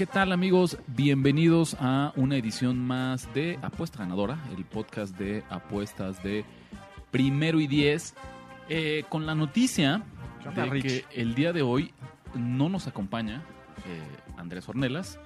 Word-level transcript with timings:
¿Qué 0.00 0.06
tal 0.06 0.32
amigos? 0.32 0.78
Bienvenidos 0.86 1.76
a 1.78 2.14
una 2.16 2.34
edición 2.38 2.78
más 2.78 3.28
de 3.34 3.58
Apuesta 3.60 3.98
Ganadora, 3.98 4.38
el 4.56 4.64
podcast 4.64 5.14
de 5.18 5.44
apuestas 5.50 6.22
de 6.22 6.46
primero 7.10 7.60
y 7.60 7.66
diez, 7.66 8.14
eh, 8.70 9.04
con 9.10 9.26
la 9.26 9.34
noticia 9.34 10.02
de 10.56 10.64
Rich? 10.64 10.82
que 10.82 11.04
el 11.12 11.34
día 11.34 11.52
de 11.52 11.60
hoy 11.60 11.92
no 12.34 12.70
nos 12.70 12.86
acompaña 12.86 13.42
eh, 13.86 14.00
Andrés 14.38 14.66
Ornelas. 14.70 15.20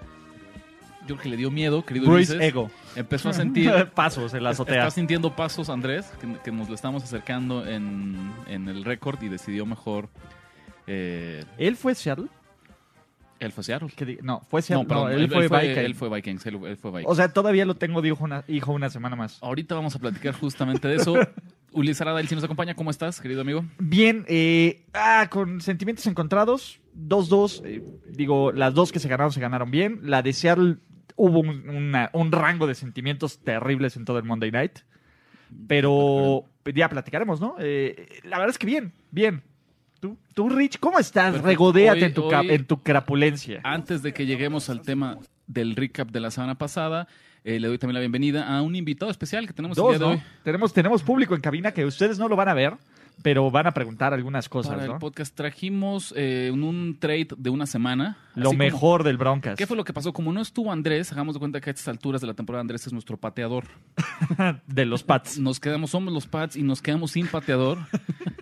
Yo 1.02 1.14
creo 1.14 1.18
que 1.18 1.28
le 1.28 1.36
dio 1.36 1.52
miedo, 1.52 1.84
querido 1.86 2.06
Bruce 2.06 2.32
Ulises. 2.32 2.40
Ego. 2.40 2.68
Empezó 2.96 3.28
a 3.28 3.32
sentir 3.32 3.70
Pasos 3.94 4.34
en 4.34 4.42
la 4.42 4.50
azotea. 4.50 4.78
Está 4.78 4.90
sintiendo 4.90 5.36
pasos, 5.36 5.68
Andrés, 5.68 6.12
que, 6.20 6.36
que 6.42 6.50
nos 6.50 6.68
lo 6.68 6.74
estamos 6.74 7.04
acercando 7.04 7.64
en, 7.64 8.32
en 8.48 8.68
el 8.68 8.84
récord 8.84 9.22
y 9.22 9.28
decidió 9.28 9.66
mejor. 9.66 10.08
Eh, 10.88 11.44
¿Él 11.58 11.76
fue 11.76 11.94
Seattle? 11.94 12.26
Él 13.46 13.52
fue 13.52 13.64
Seattle. 13.64 13.88
Que 13.94 14.04
di- 14.04 14.18
No, 14.22 14.40
fue 14.48 14.60
No, 14.60 14.62
Seattle. 14.62 14.86
perdón, 14.88 15.04
no, 15.04 15.10
él, 15.10 15.28
fue 15.30 15.42
él 15.42 15.48
fue 15.48 16.08
Vikings. 16.08 16.46
Él, 16.46 16.54
él 16.64 16.76
fue 16.76 16.90
Vikings. 16.90 17.10
O 17.10 17.14
sea, 17.14 17.28
todavía 17.32 17.64
lo 17.66 17.74
tengo 17.76 18.02
de 18.02 18.08
hijo 18.08 18.24
una, 18.24 18.44
hijo 18.48 18.72
una 18.72 18.90
semana 18.90 19.16
más. 19.16 19.42
Ahorita 19.42 19.74
vamos 19.74 19.94
a 19.96 19.98
platicar 19.98 20.34
justamente 20.34 20.88
de 20.88 20.96
eso. 20.96 21.14
Ulises 21.72 22.00
Arada, 22.02 22.20
él 22.20 22.28
sí 22.28 22.34
nos 22.36 22.44
acompaña. 22.44 22.74
¿Cómo 22.74 22.90
estás, 22.90 23.20
querido 23.20 23.40
amigo? 23.40 23.64
Bien, 23.78 24.24
eh, 24.28 24.84
ah, 24.92 25.28
con 25.30 25.60
sentimientos 25.60 26.06
encontrados. 26.06 26.80
2-2. 26.96 27.62
eh, 27.64 27.82
digo, 28.10 28.52
las 28.52 28.74
dos 28.74 28.92
que 28.92 29.00
se 29.00 29.08
ganaron 29.08 29.32
se 29.32 29.40
ganaron 29.40 29.70
bien. 29.72 29.98
La 30.02 30.22
de 30.22 30.32
Seattle 30.32 30.76
hubo 31.16 31.40
un, 31.40 31.68
una- 31.68 32.10
un 32.12 32.30
rango 32.30 32.66
de 32.68 32.74
sentimientos 32.76 33.38
terribles 33.40 33.96
en 33.96 34.04
todo 34.04 34.18
el 34.18 34.24
Monday 34.24 34.50
Night. 34.52 34.78
Pero 35.66 36.44
ya 36.74 36.88
platicaremos, 36.88 37.40
¿no? 37.40 37.56
Eh, 37.58 38.08
la 38.24 38.38
verdad 38.38 38.50
es 38.50 38.58
que 38.58 38.66
bien, 38.66 38.92
bien. 39.10 39.42
¿Tú, 40.04 40.18
tú 40.34 40.50
Rich, 40.50 40.78
¿cómo 40.80 40.98
estás? 40.98 41.40
Regodéate 41.40 41.98
Hoy- 42.00 42.04
en, 42.04 42.12
tu 42.14 42.28
ca- 42.28 42.40
hoy- 42.40 42.50
en 42.50 42.66
tu 42.66 42.82
crapulencia. 42.82 43.60
Antes 43.64 44.02
de 44.02 44.12
que 44.12 44.26
lleguemos 44.26 44.68
al 44.68 44.82
tema 44.82 45.16
del 45.46 45.74
recap 45.74 46.10
de 46.10 46.20
la 46.20 46.30
semana 46.30 46.56
pasada, 46.56 47.08
eh, 47.42 47.58
le 47.58 47.68
doy 47.68 47.78
también 47.78 47.94
la 47.94 48.00
bienvenida 48.00 48.46
a 48.54 48.60
un 48.60 48.76
invitado 48.76 49.10
especial 49.10 49.46
que 49.46 49.54
tenemos 49.54 49.78
el 49.78 49.82
Dos, 49.82 49.90
día 49.92 49.98
de 49.98 50.04
¿no? 50.04 50.10
hoy. 50.20 50.22
Tenemos, 50.42 50.74
tenemos 50.74 51.02
público 51.02 51.34
en 51.34 51.40
cabina 51.40 51.72
que 51.72 51.86
ustedes 51.86 52.18
no 52.18 52.28
lo 52.28 52.36
van 52.36 52.50
a 52.50 52.54
ver, 52.54 52.74
pero 53.22 53.50
van 53.50 53.66
a 53.66 53.72
preguntar 53.72 54.12
algunas 54.14 54.48
cosas, 54.48 54.72
Para 54.72 54.84
el 54.84 54.90
¿no? 54.92 54.98
podcast 54.98 55.34
trajimos 55.34 56.12
eh, 56.16 56.50
un, 56.52 56.62
un 56.62 56.98
trade 56.98 57.28
de 57.36 57.50
una 57.50 57.66
semana. 57.66 58.18
Lo 58.34 58.48
así 58.50 58.56
como- 58.56 58.58
mejor 58.58 59.02
del 59.04 59.16
Broncas. 59.16 59.56
¿Qué 59.56 59.66
fue 59.66 59.76
lo 59.76 59.84
que 59.84 59.92
pasó? 59.92 60.12
Como 60.12 60.32
no 60.32 60.40
estuvo 60.40 60.70
Andrés, 60.72 61.10
hagamos 61.12 61.34
de 61.34 61.38
cuenta 61.38 61.60
que 61.60 61.70
a 61.70 61.72
estas 61.72 61.88
alturas 61.88 62.20
de 62.20 62.26
la 62.26 62.34
temporada 62.34 62.60
Andrés 62.60 62.86
es 62.86 62.92
nuestro 62.92 63.16
pateador. 63.16 63.64
de 64.66 64.84
los 64.84 65.02
Pats. 65.02 65.38
Nos 65.38 65.60
quedamos, 65.60 65.90
somos 65.90 66.12
los 66.12 66.26
Pats 66.26 66.56
y 66.56 66.62
nos 66.62 66.82
quedamos 66.82 67.12
sin 67.12 67.26
pateador. 67.26 67.78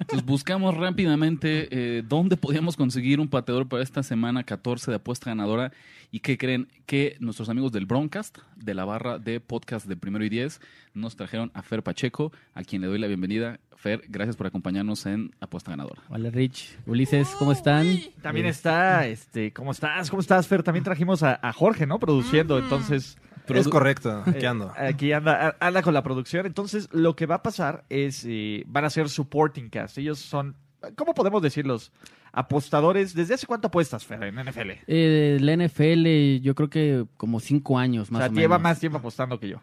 Entonces 0.01 0.25
buscamos 0.27 0.77
rápidamente 0.77 1.69
eh, 1.71 2.03
dónde 2.07 2.37
podíamos 2.37 2.77
conseguir 2.77 3.21
un 3.21 3.29
pateador 3.29 3.69
para 3.69 3.83
esta 3.83 4.03
semana 4.03 4.43
14 4.45 4.91
de 4.91 4.97
apuesta 4.97 5.31
ganadora. 5.31 5.73
¿Y 6.11 6.21
qué 6.21 6.37
creen? 6.37 6.69
Que 6.85 7.17
nuestros 7.21 7.49
amigos 7.49 7.73
del 7.73 7.87
Broncast, 7.87 8.37
de 8.57 8.75
la 8.75 8.85
barra 8.85 9.19
de 9.19 9.41
podcast 9.41 9.87
de 9.87 9.97
Primero 9.97 10.25
y 10.25 10.29
Diez, 10.29 10.61
nos 10.93 11.17
trajeron 11.17 11.51
a 11.55 11.63
Fer 11.63 11.83
Pacheco, 11.83 12.33
a 12.55 12.63
quien 12.65 12.83
le 12.83 12.89
doy 12.89 12.99
la 12.99 13.07
bienvenida. 13.07 13.61
Fer, 13.77 14.03
gracias 14.09 14.37
por 14.37 14.47
acompañarnos 14.47 14.62
en 14.67 15.31
Apuesta 15.41 15.71
Ganadora. 15.71 16.03
Hola 16.09 16.31
Rich, 16.31 16.79
Ulises, 16.87 17.29
¿cómo 17.39 17.53
están? 17.53 17.87
También 18.23 18.47
Eh, 18.47 18.51
está, 18.51 19.07
este, 19.07 19.53
¿cómo 19.53 19.73
estás? 19.73 20.09
¿Cómo 20.11 20.21
estás, 20.21 20.47
Fer? 20.47 20.63
También 20.63 20.85
trajimos 20.85 21.23
a, 21.23 21.39
a 21.43 21.53
Jorge, 21.53 21.87
¿no? 21.87 21.99
Produciendo, 21.99 22.59
entonces... 22.59 23.19
es 23.49 23.69
correcto, 23.69 24.23
aquí 24.25 24.45
eh, 24.45 24.47
ando. 24.47 24.73
aquí 24.77 25.13
anda, 25.13 25.57
anda 25.61 25.83
con 25.83 25.95
la 25.95 26.03
producción. 26.03 26.47
Entonces, 26.47 26.89
lo 26.93 27.17
que 27.17 27.27
va 27.27 27.37
a 27.37 27.43
pasar 27.43 27.85
es, 27.89 28.25
eh, 28.27 28.63
van 28.67 28.85
a 28.85 28.91
ser 28.91 29.09
supporting 29.09 29.69
cast. 29.69 29.99
Ellos 29.99 30.19
son, 30.21 30.55
¿cómo 30.97 31.13
podemos 31.15 31.43
decirlos? 31.43 31.93
Apostadores. 32.33 33.15
¿Desde 33.15 33.35
hace 33.35 33.47
cuánto 33.47 33.69
apuestas, 33.69 34.07
Fer, 34.07 34.23
en 34.23 34.37
NFL? 34.37 34.71
eh, 34.87 35.39
la 35.41 35.57
NFL, 35.57 36.41
yo 36.43 36.55
creo 36.55 36.71
que 36.71 37.05
como 37.17 37.41
cinco 37.41 37.79
años 37.79 38.09
O 38.09 38.13
más 38.13 38.23
sea, 38.23 38.31
o, 38.31 38.35
lleva 38.35 38.57
menos. 38.59 38.63
más 38.63 38.81
tiempo 38.81 38.99
apostando 38.99 39.39
que 39.39 39.49
yo. 39.51 39.61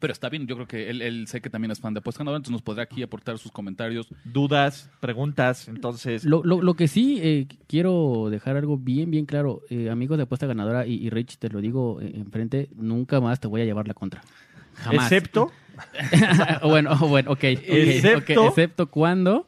Pero 0.00 0.12
está 0.12 0.28
bien, 0.28 0.46
yo 0.46 0.56
creo 0.56 0.66
que 0.66 0.90
él, 0.90 1.02
él 1.02 1.26
sé 1.28 1.40
que 1.40 1.48
también 1.50 1.70
es 1.70 1.78
fan 1.80 1.94
de 1.94 1.98
Apuesta 2.00 2.18
Ganadora, 2.20 2.38
entonces 2.38 2.52
nos 2.52 2.62
podrá 2.62 2.82
aquí 2.82 3.02
aportar 3.02 3.38
sus 3.38 3.52
comentarios. 3.52 4.08
Dudas, 4.24 4.90
preguntas, 5.00 5.68
entonces... 5.68 6.24
Lo, 6.24 6.42
lo- 6.44 6.60
lo 6.62 6.74
que 6.74 6.88
sí, 6.88 7.20
eh, 7.22 7.46
quiero 7.68 8.28
dejar 8.30 8.56
algo 8.56 8.76
bien, 8.76 9.10
bien 9.10 9.24
claro. 9.24 9.62
Eh, 9.70 9.90
amigos 9.90 10.16
de 10.18 10.24
apuesta 10.24 10.46
ganadora, 10.46 10.86
y, 10.86 10.94
y 10.94 11.10
Rich, 11.10 11.38
te 11.38 11.48
lo 11.48 11.60
digo 11.60 12.00
eh, 12.00 12.10
enfrente, 12.16 12.68
nunca 12.76 13.20
más 13.20 13.38
te 13.40 13.46
voy 13.46 13.60
a 13.60 13.64
llevar 13.64 13.86
la 13.86 13.94
contra. 13.94 14.20
Jamás. 14.74 15.10
Excepto 15.12 15.52
bueno, 16.62 16.90
oh, 17.00 17.08
bueno, 17.08 17.30
ok. 17.32 17.38
ok, 17.38 17.44
Excepto- 17.64 18.48
excepto 18.48 18.86
cuando 18.90 19.46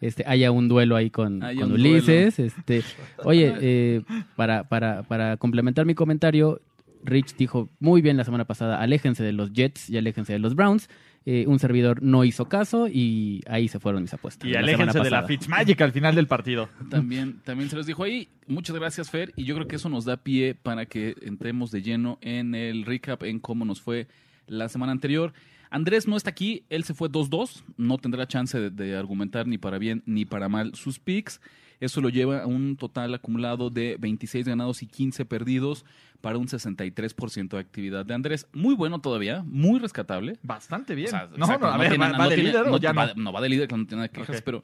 este, 0.00 0.24
haya 0.26 0.50
un 0.50 0.68
duelo 0.68 0.96
ahí 0.96 1.10
con, 1.10 1.40
con 1.40 1.72
Ulises. 1.72 2.38
Este, 2.38 2.82
oye, 3.24 3.54
eh, 3.60 4.02
para, 4.36 4.64
para, 4.68 5.02
para 5.04 5.36
complementar 5.36 5.86
mi 5.86 5.94
comentario, 5.94 6.60
Rich 7.06 7.36
dijo 7.36 7.70
muy 7.78 8.02
bien 8.02 8.16
la 8.16 8.24
semana 8.24 8.44
pasada, 8.44 8.80
aléjense 8.80 9.22
de 9.22 9.32
los 9.32 9.52
Jets 9.52 9.88
y 9.88 9.96
aléjense 9.96 10.32
de 10.32 10.38
los 10.38 10.54
Browns. 10.54 10.88
Eh, 11.28 11.44
un 11.48 11.58
servidor 11.58 12.02
no 12.02 12.22
hizo 12.22 12.48
caso 12.48 12.86
y 12.86 13.42
ahí 13.48 13.66
se 13.66 13.80
fueron 13.80 14.02
mis 14.02 14.14
apuestas. 14.14 14.48
y 14.48 14.52
la 14.52 14.60
aléjense 14.60 15.00
de 15.00 15.10
la. 15.10 15.24
Fitzmagic 15.24 15.80
al 15.80 15.90
final 15.90 16.14
del 16.14 16.28
partido. 16.28 16.68
También, 16.88 17.40
también 17.42 17.68
se 17.68 17.74
los 17.74 17.86
dijo 17.86 18.04
ahí. 18.04 18.28
Muchas 18.46 18.76
gracias, 18.76 19.10
Fer. 19.10 19.32
Y 19.34 19.44
yo 19.44 19.56
creo 19.56 19.66
que 19.66 19.74
eso 19.74 19.88
nos 19.88 20.04
da 20.04 20.18
pie 20.18 20.54
para 20.54 20.86
que 20.86 21.16
entremos 21.22 21.72
de 21.72 21.82
lleno 21.82 22.18
en 22.20 22.54
el 22.54 22.84
recap, 22.84 23.24
en 23.24 23.40
cómo 23.40 23.64
nos 23.64 23.80
fue 23.80 24.06
la 24.46 24.68
semana 24.68 24.92
anterior. 24.92 25.32
Andrés 25.68 26.06
no 26.06 26.16
está 26.16 26.30
aquí, 26.30 26.64
él 26.70 26.84
se 26.84 26.94
fue 26.94 27.10
2-2, 27.10 27.64
no 27.76 27.98
tendrá 27.98 28.28
chance 28.28 28.60
de, 28.60 28.70
de 28.70 28.96
argumentar 28.96 29.48
ni 29.48 29.58
para 29.58 29.78
bien 29.78 30.04
ni 30.06 30.24
para 30.26 30.48
mal 30.48 30.76
sus 30.76 31.00
picks. 31.00 31.40
Eso 31.80 32.00
lo 32.00 32.08
lleva 32.08 32.42
a 32.42 32.46
un 32.46 32.76
total 32.76 33.14
acumulado 33.14 33.70
de 33.70 33.96
26 33.98 34.46
ganados 34.46 34.82
y 34.82 34.86
15 34.86 35.24
perdidos 35.24 35.84
para 36.20 36.38
un 36.38 36.46
63% 36.48 37.48
de 37.50 37.58
actividad 37.58 38.04
de 38.06 38.14
Andrés. 38.14 38.46
Muy 38.52 38.74
bueno 38.74 39.00
todavía, 39.00 39.42
muy 39.46 39.78
rescatable. 39.78 40.38
Bastante 40.42 40.94
bien. 40.94 41.08
O 41.08 41.10
sea, 41.10 41.28
no, 41.36 41.44
exacto, 41.46 41.66
no, 41.66 41.72
a 41.72 41.76
ver, 41.76 41.88
tiene 41.90 42.04
¿va, 42.04 42.08
nada- 42.12 42.18
va 42.18 42.24
no 42.24 42.30
de 42.30 42.36
líder 42.38 42.66
no, 42.66 42.78
ya 42.78 42.92
va, 42.92 43.06
no? 43.08 43.22
no 43.24 43.32
va 43.32 43.40
de 43.40 43.48
líder, 43.50 43.68
que 43.68 43.76
no 43.76 43.86
tiene 43.86 43.96
nada 44.02 44.08
que 44.08 44.20
quejarse, 44.20 44.38
Ok. 44.40 44.44
pero 44.44 44.62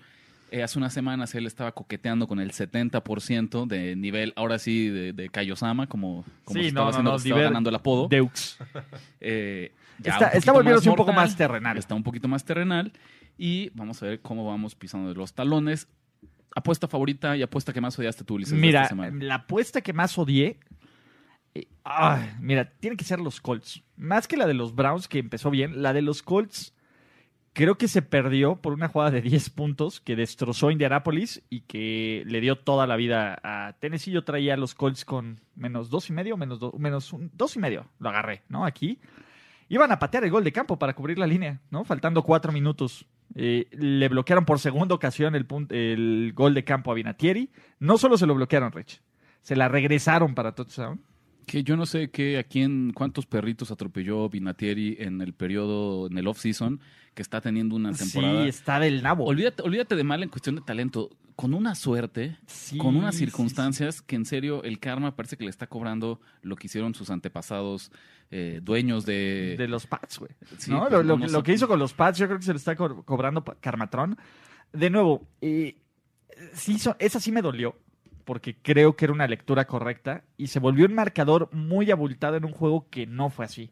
eh, 0.50 0.62
hace 0.62 0.78
unas 0.78 0.92
semanas 0.92 1.34
él 1.34 1.46
estaba 1.46 1.72
coqueteando 1.72 2.26
con 2.26 2.40
el 2.40 2.52
70% 2.52 3.66
de 3.66 3.96
nivel, 3.96 4.32
ahora 4.36 4.58
sí, 4.58 4.88
de, 4.88 5.12
de 5.12 5.28
como, 5.88 6.24
como 6.44 6.60
Sí, 6.60 6.66
estaba 6.68 6.86
no, 6.86 6.90
no, 6.90 6.90
haciendo, 6.90 7.10
no, 7.10 7.16
estaba 7.16 7.40
ganando 7.42 7.68
el 7.70 7.76
apodo. 7.76 8.08
Deux. 8.08 8.58
Eh, 9.20 9.72
Está, 10.02 10.28
está 10.30 10.50
volviéndose 10.52 10.90
un 10.90 10.96
poco 10.96 11.12
más 11.12 11.36
terrenal. 11.36 11.76
Está 11.78 11.94
un 11.94 12.02
poquito 12.02 12.26
más 12.26 12.44
terrenal. 12.44 12.92
Y 13.38 13.70
vamos 13.74 14.02
a 14.02 14.06
ver 14.06 14.20
cómo 14.20 14.44
vamos 14.46 14.74
pisando 14.74 15.08
de 15.10 15.14
los 15.14 15.32
talones. 15.32 15.86
Apuesta 16.54 16.86
favorita 16.88 17.36
y 17.36 17.42
apuesta 17.42 17.72
que 17.72 17.80
más 17.80 17.98
odiaste 17.98 18.24
tú, 18.24 18.34
Ulises, 18.34 18.54
Mira, 18.58 18.82
esta 18.82 18.90
semana. 18.90 19.24
la 19.24 19.34
apuesta 19.36 19.80
que 19.80 19.92
más 19.92 20.16
odié. 20.18 20.58
eh, 21.54 21.66
ay, 21.84 22.30
mira, 22.40 22.70
tiene 22.80 22.96
que 22.96 23.04
ser 23.04 23.20
los 23.20 23.40
Colts. 23.40 23.82
Más 23.96 24.26
que 24.28 24.36
la 24.36 24.46
de 24.46 24.54
los 24.54 24.74
Browns, 24.74 25.08
que 25.08 25.18
empezó 25.18 25.50
bien, 25.50 25.82
la 25.82 25.92
de 25.92 26.02
los 26.02 26.22
Colts 26.22 26.74
creo 27.54 27.76
que 27.76 27.88
se 27.88 28.00
perdió 28.00 28.56
por 28.56 28.72
una 28.72 28.88
jugada 28.88 29.10
de 29.10 29.20
10 29.20 29.50
puntos 29.50 30.00
que 30.00 30.16
destrozó 30.16 30.68
a 30.68 30.72
Indianapolis 30.72 31.42
y 31.50 31.60
que 31.62 32.22
le 32.26 32.40
dio 32.40 32.56
toda 32.56 32.86
la 32.86 32.96
vida 32.96 33.38
a 33.42 33.74
Tennessee. 33.78 34.10
Yo 34.12 34.24
traía 34.24 34.54
a 34.54 34.56
los 34.56 34.74
Colts 34.74 35.04
con 35.04 35.40
menos 35.54 35.90
dos 35.90 36.08
y 36.08 36.14
medio, 36.14 36.36
menos, 36.38 36.58
do- 36.60 36.72
menos 36.78 37.12
un- 37.12 37.30
dos 37.34 37.54
y 37.56 37.58
medio. 37.58 37.86
Lo 37.98 38.08
agarré, 38.08 38.42
¿no? 38.48 38.64
Aquí. 38.64 38.98
Iban 39.68 39.92
a 39.92 39.98
patear 39.98 40.24
el 40.24 40.30
gol 40.30 40.44
de 40.44 40.52
campo 40.52 40.78
para 40.78 40.94
cubrir 40.94 41.18
la 41.18 41.26
línea, 41.26 41.60
¿no? 41.70 41.84
Faltando 41.84 42.22
cuatro 42.22 42.52
minutos. 42.52 43.06
Eh, 43.34 43.68
le 43.72 44.08
bloquearon 44.08 44.44
por 44.44 44.58
segunda 44.58 44.94
ocasión 44.94 45.34
el, 45.34 46.32
gol 46.34 46.54
de 46.54 46.64
campo 46.64 46.90
a 46.90 46.94
Vinatieri. 46.94 47.50
No 47.78 47.98
solo 47.98 48.16
se 48.16 48.26
lo 48.26 48.34
bloquearon, 48.34 48.72
Rich. 48.72 49.02
Se 49.40 49.56
la 49.56 49.68
regresaron 49.68 50.34
para 50.34 50.54
touchdown. 50.54 51.00
Que 51.46 51.64
yo 51.64 51.76
no 51.76 51.86
sé 51.86 52.10
qué, 52.10 52.38
a 52.38 52.44
quién, 52.44 52.92
cuántos 52.94 53.26
perritos 53.26 53.70
atropelló 53.70 54.28
Vinatieri 54.28 54.96
en 55.00 55.20
el 55.20 55.32
periodo, 55.34 56.06
en 56.06 56.16
el 56.18 56.26
off-season, 56.28 56.80
que 57.14 57.22
está 57.22 57.40
teniendo 57.40 57.74
una 57.76 57.92
temporada. 57.92 58.42
Sí, 58.44 58.48
está 58.48 58.78
del 58.80 59.02
nabo. 59.02 59.24
Olvídate, 59.24 59.62
olvídate 59.62 59.96
de 59.96 60.04
mal 60.04 60.22
en 60.22 60.28
cuestión 60.28 60.54
de 60.56 60.62
talento. 60.62 61.10
Con 61.34 61.54
una 61.54 61.74
suerte, 61.74 62.36
Sí, 62.46 62.76
con 62.76 62.94
unas 62.94 63.14
sí, 63.14 63.20
circunstancias 63.24 64.02
que 64.02 64.16
en 64.16 64.26
serio 64.26 64.62
el 64.64 64.78
karma 64.78 65.16
parece 65.16 65.36
que 65.38 65.44
le 65.44 65.50
está 65.50 65.66
cobrando 65.66 66.20
lo 66.42 66.56
que 66.56 66.66
hicieron 66.66 66.94
sus 66.94 67.08
antepasados 67.10 67.90
eh, 68.30 68.60
dueños 68.62 69.06
de... 69.06 69.56
de 69.56 69.66
los 69.66 69.86
Pats, 69.86 70.18
güey. 70.18 70.30
¿no? 70.68 70.88
Lo, 71.02 71.42
que 71.42 71.52
hizo 71.54 71.66
con 71.66 71.78
los 71.78 71.94
Pats, 71.94 72.18
yo 72.18 72.26
creo 72.26 72.38
que 72.38 72.44
se 72.44 72.52
le 72.52 72.58
está 72.58 72.76
co- 72.76 73.02
cobrando 73.04 73.42
Carmatrón. 73.60 74.18
De 74.74 74.90
nuevo, 74.90 75.26
eh, 75.40 75.76
sí, 76.52 76.78
so- 76.78 76.96
esa 76.98 77.18
sí 77.18 77.32
me 77.32 77.40
dolió, 77.42 77.76
porque 78.24 78.56
creo 78.56 78.96
que 78.96 79.04
era 79.06 79.14
una 79.14 79.26
lectura 79.26 79.66
correcta 79.66 80.24
y 80.36 80.48
se 80.48 80.58
volvió 80.60 80.86
un 80.86 80.94
marcador 80.94 81.48
muy 81.52 81.90
abultado 81.90 82.36
en 82.36 82.44
un 82.44 82.52
juego 82.52 82.88
que 82.90 83.06
no 83.06 83.30
fue 83.30 83.44
así. 83.44 83.70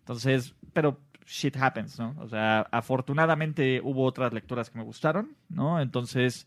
Entonces, 0.00 0.54
pero 0.72 1.00
shit 1.26 1.56
happens, 1.56 1.98
¿no? 1.98 2.14
O 2.18 2.28
sea, 2.28 2.60
afortunadamente 2.72 3.80
hubo 3.82 4.04
otras 4.04 4.32
lecturas 4.32 4.70
que 4.70 4.78
me 4.78 4.84
gustaron, 4.84 5.36
¿no? 5.48 5.80
Entonces, 5.80 6.46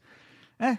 eh, 0.60 0.78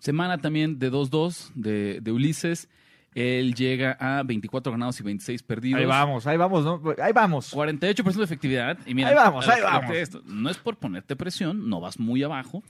Semana 0.00 0.38
también 0.38 0.78
de 0.78 0.90
2-2 0.92 1.52
de, 1.54 2.00
de 2.00 2.12
Ulises. 2.12 2.68
Él 3.14 3.54
llega 3.54 3.96
a 3.98 4.22
24 4.22 4.72
ganados 4.72 5.00
y 5.00 5.02
26 5.02 5.42
perdidos. 5.42 5.80
ahí 5.80 5.86
vamos, 5.86 6.26
ahí 6.26 6.36
vamos, 6.36 6.64
¿no? 6.64 6.82
Ahí 7.02 7.12
vamos. 7.14 7.54
48% 7.54 8.12
de 8.14 8.24
efectividad. 8.24 8.78
Y 8.84 8.92
mira, 8.94 9.08
Ahí 9.08 9.14
vamos, 9.14 9.48
ahí 9.48 9.62
vamos. 9.62 9.96
esto, 9.96 10.20
no 10.26 10.50
es 10.50 10.58
por 10.58 10.76
ponerte 10.76 11.16
presión, 11.16 11.70
no 11.70 11.80
vas 11.80 11.98
muy 11.98 12.22
abajo, 12.22 12.62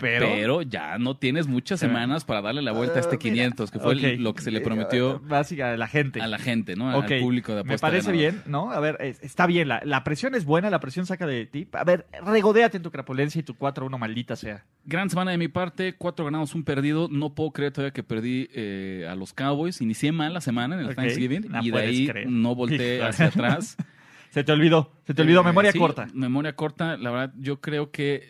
Pero, 0.00 0.26
pero, 0.32 0.62
ya 0.62 0.98
no 0.98 1.16
tienes 1.16 1.46
muchas 1.46 1.80
Pero- 1.80 1.92
semanas 1.92 2.24
para 2.24 2.42
darle 2.42 2.62
la 2.62 2.72
vuelta 2.72 2.96
a 2.96 3.00
este 3.00 3.16
Ah, 3.16 3.18
mira. 3.22 3.34
500, 3.34 3.70
que 3.70 3.78
fue 3.78 3.94
lo 4.18 4.34
que 4.34 4.42
se 4.42 4.50
le 4.50 4.58
Eh, 4.58 4.62
prometió 4.62 5.20
Básica, 5.20 5.72
a 5.72 5.76
la 5.76 5.86
gente. 5.86 6.20
a 6.20 6.26
la 6.26 6.38
gente, 6.38 6.74
¿no? 6.76 6.90
Al 6.90 7.04
público 7.20 7.52
de 7.52 7.56
Me 7.64 7.68
apuesta 7.74 7.86
parece 7.86 8.10
ganadora. 8.12 8.30
bien, 8.32 8.42
¿no? 8.46 8.72
A 8.72 8.80
ver, 8.80 8.96
es- 9.00 9.22
está 9.22 9.46
bien. 9.46 9.68
La, 9.68 9.80
la 9.84 10.02
presión 10.04 10.34
es 10.34 10.44
buena, 10.44 10.70
la 10.70 10.80
presión 10.80 11.06
saca 11.06 11.26
de 11.26 11.46
ti. 11.46 11.68
A 11.72 11.84
ver, 11.84 12.06
regodéate 12.24 12.78
en 12.78 12.82
tu 12.82 12.90
crapulencia 12.90 13.38
y 13.38 13.42
tu 13.42 13.54
4-1 13.54 13.98
maldita 13.98 14.36
sea. 14.36 14.64
Gran 14.84 15.10
semana 15.10 15.30
de 15.30 15.38
mi 15.38 15.48
parte, 15.48 15.94
cuatro 15.96 16.24
ganados, 16.24 16.54
un 16.54 16.64
perdido. 16.64 17.08
No 17.10 17.34
puedo 17.34 17.50
creer 17.52 17.72
todavía 17.72 17.92
que 17.92 18.02
perdí 18.02 18.48
eh, 18.54 19.06
a 19.10 19.14
los 19.14 19.32
Cowboys. 19.34 19.80
Inicié 19.80 20.12
mal 20.12 20.32
la 20.34 20.40
semana 20.40 20.74
en 20.80 20.86
el 20.88 20.94
Thanksgiving 20.94 21.46
no 21.50 21.62
y 21.62 21.70
de 21.70 21.78
ahí 21.78 22.06
creer. 22.08 22.28
no 22.30 22.54
volteé 22.54 23.02
hacia 23.02 23.26
atrás. 23.26 23.76
Se 24.30 24.44
te 24.44 24.52
olvidó, 24.52 24.92
se 25.08 25.12
te 25.12 25.22
olvidó. 25.22 25.40
Eh, 25.40 25.44
Memoria 25.44 25.72
sí, 25.72 25.78
corta. 25.80 26.06
Memoria 26.14 26.54
corta. 26.54 26.96
La 26.96 27.10
verdad, 27.10 27.34
yo 27.36 27.60
creo 27.60 27.90
que 27.90 28.28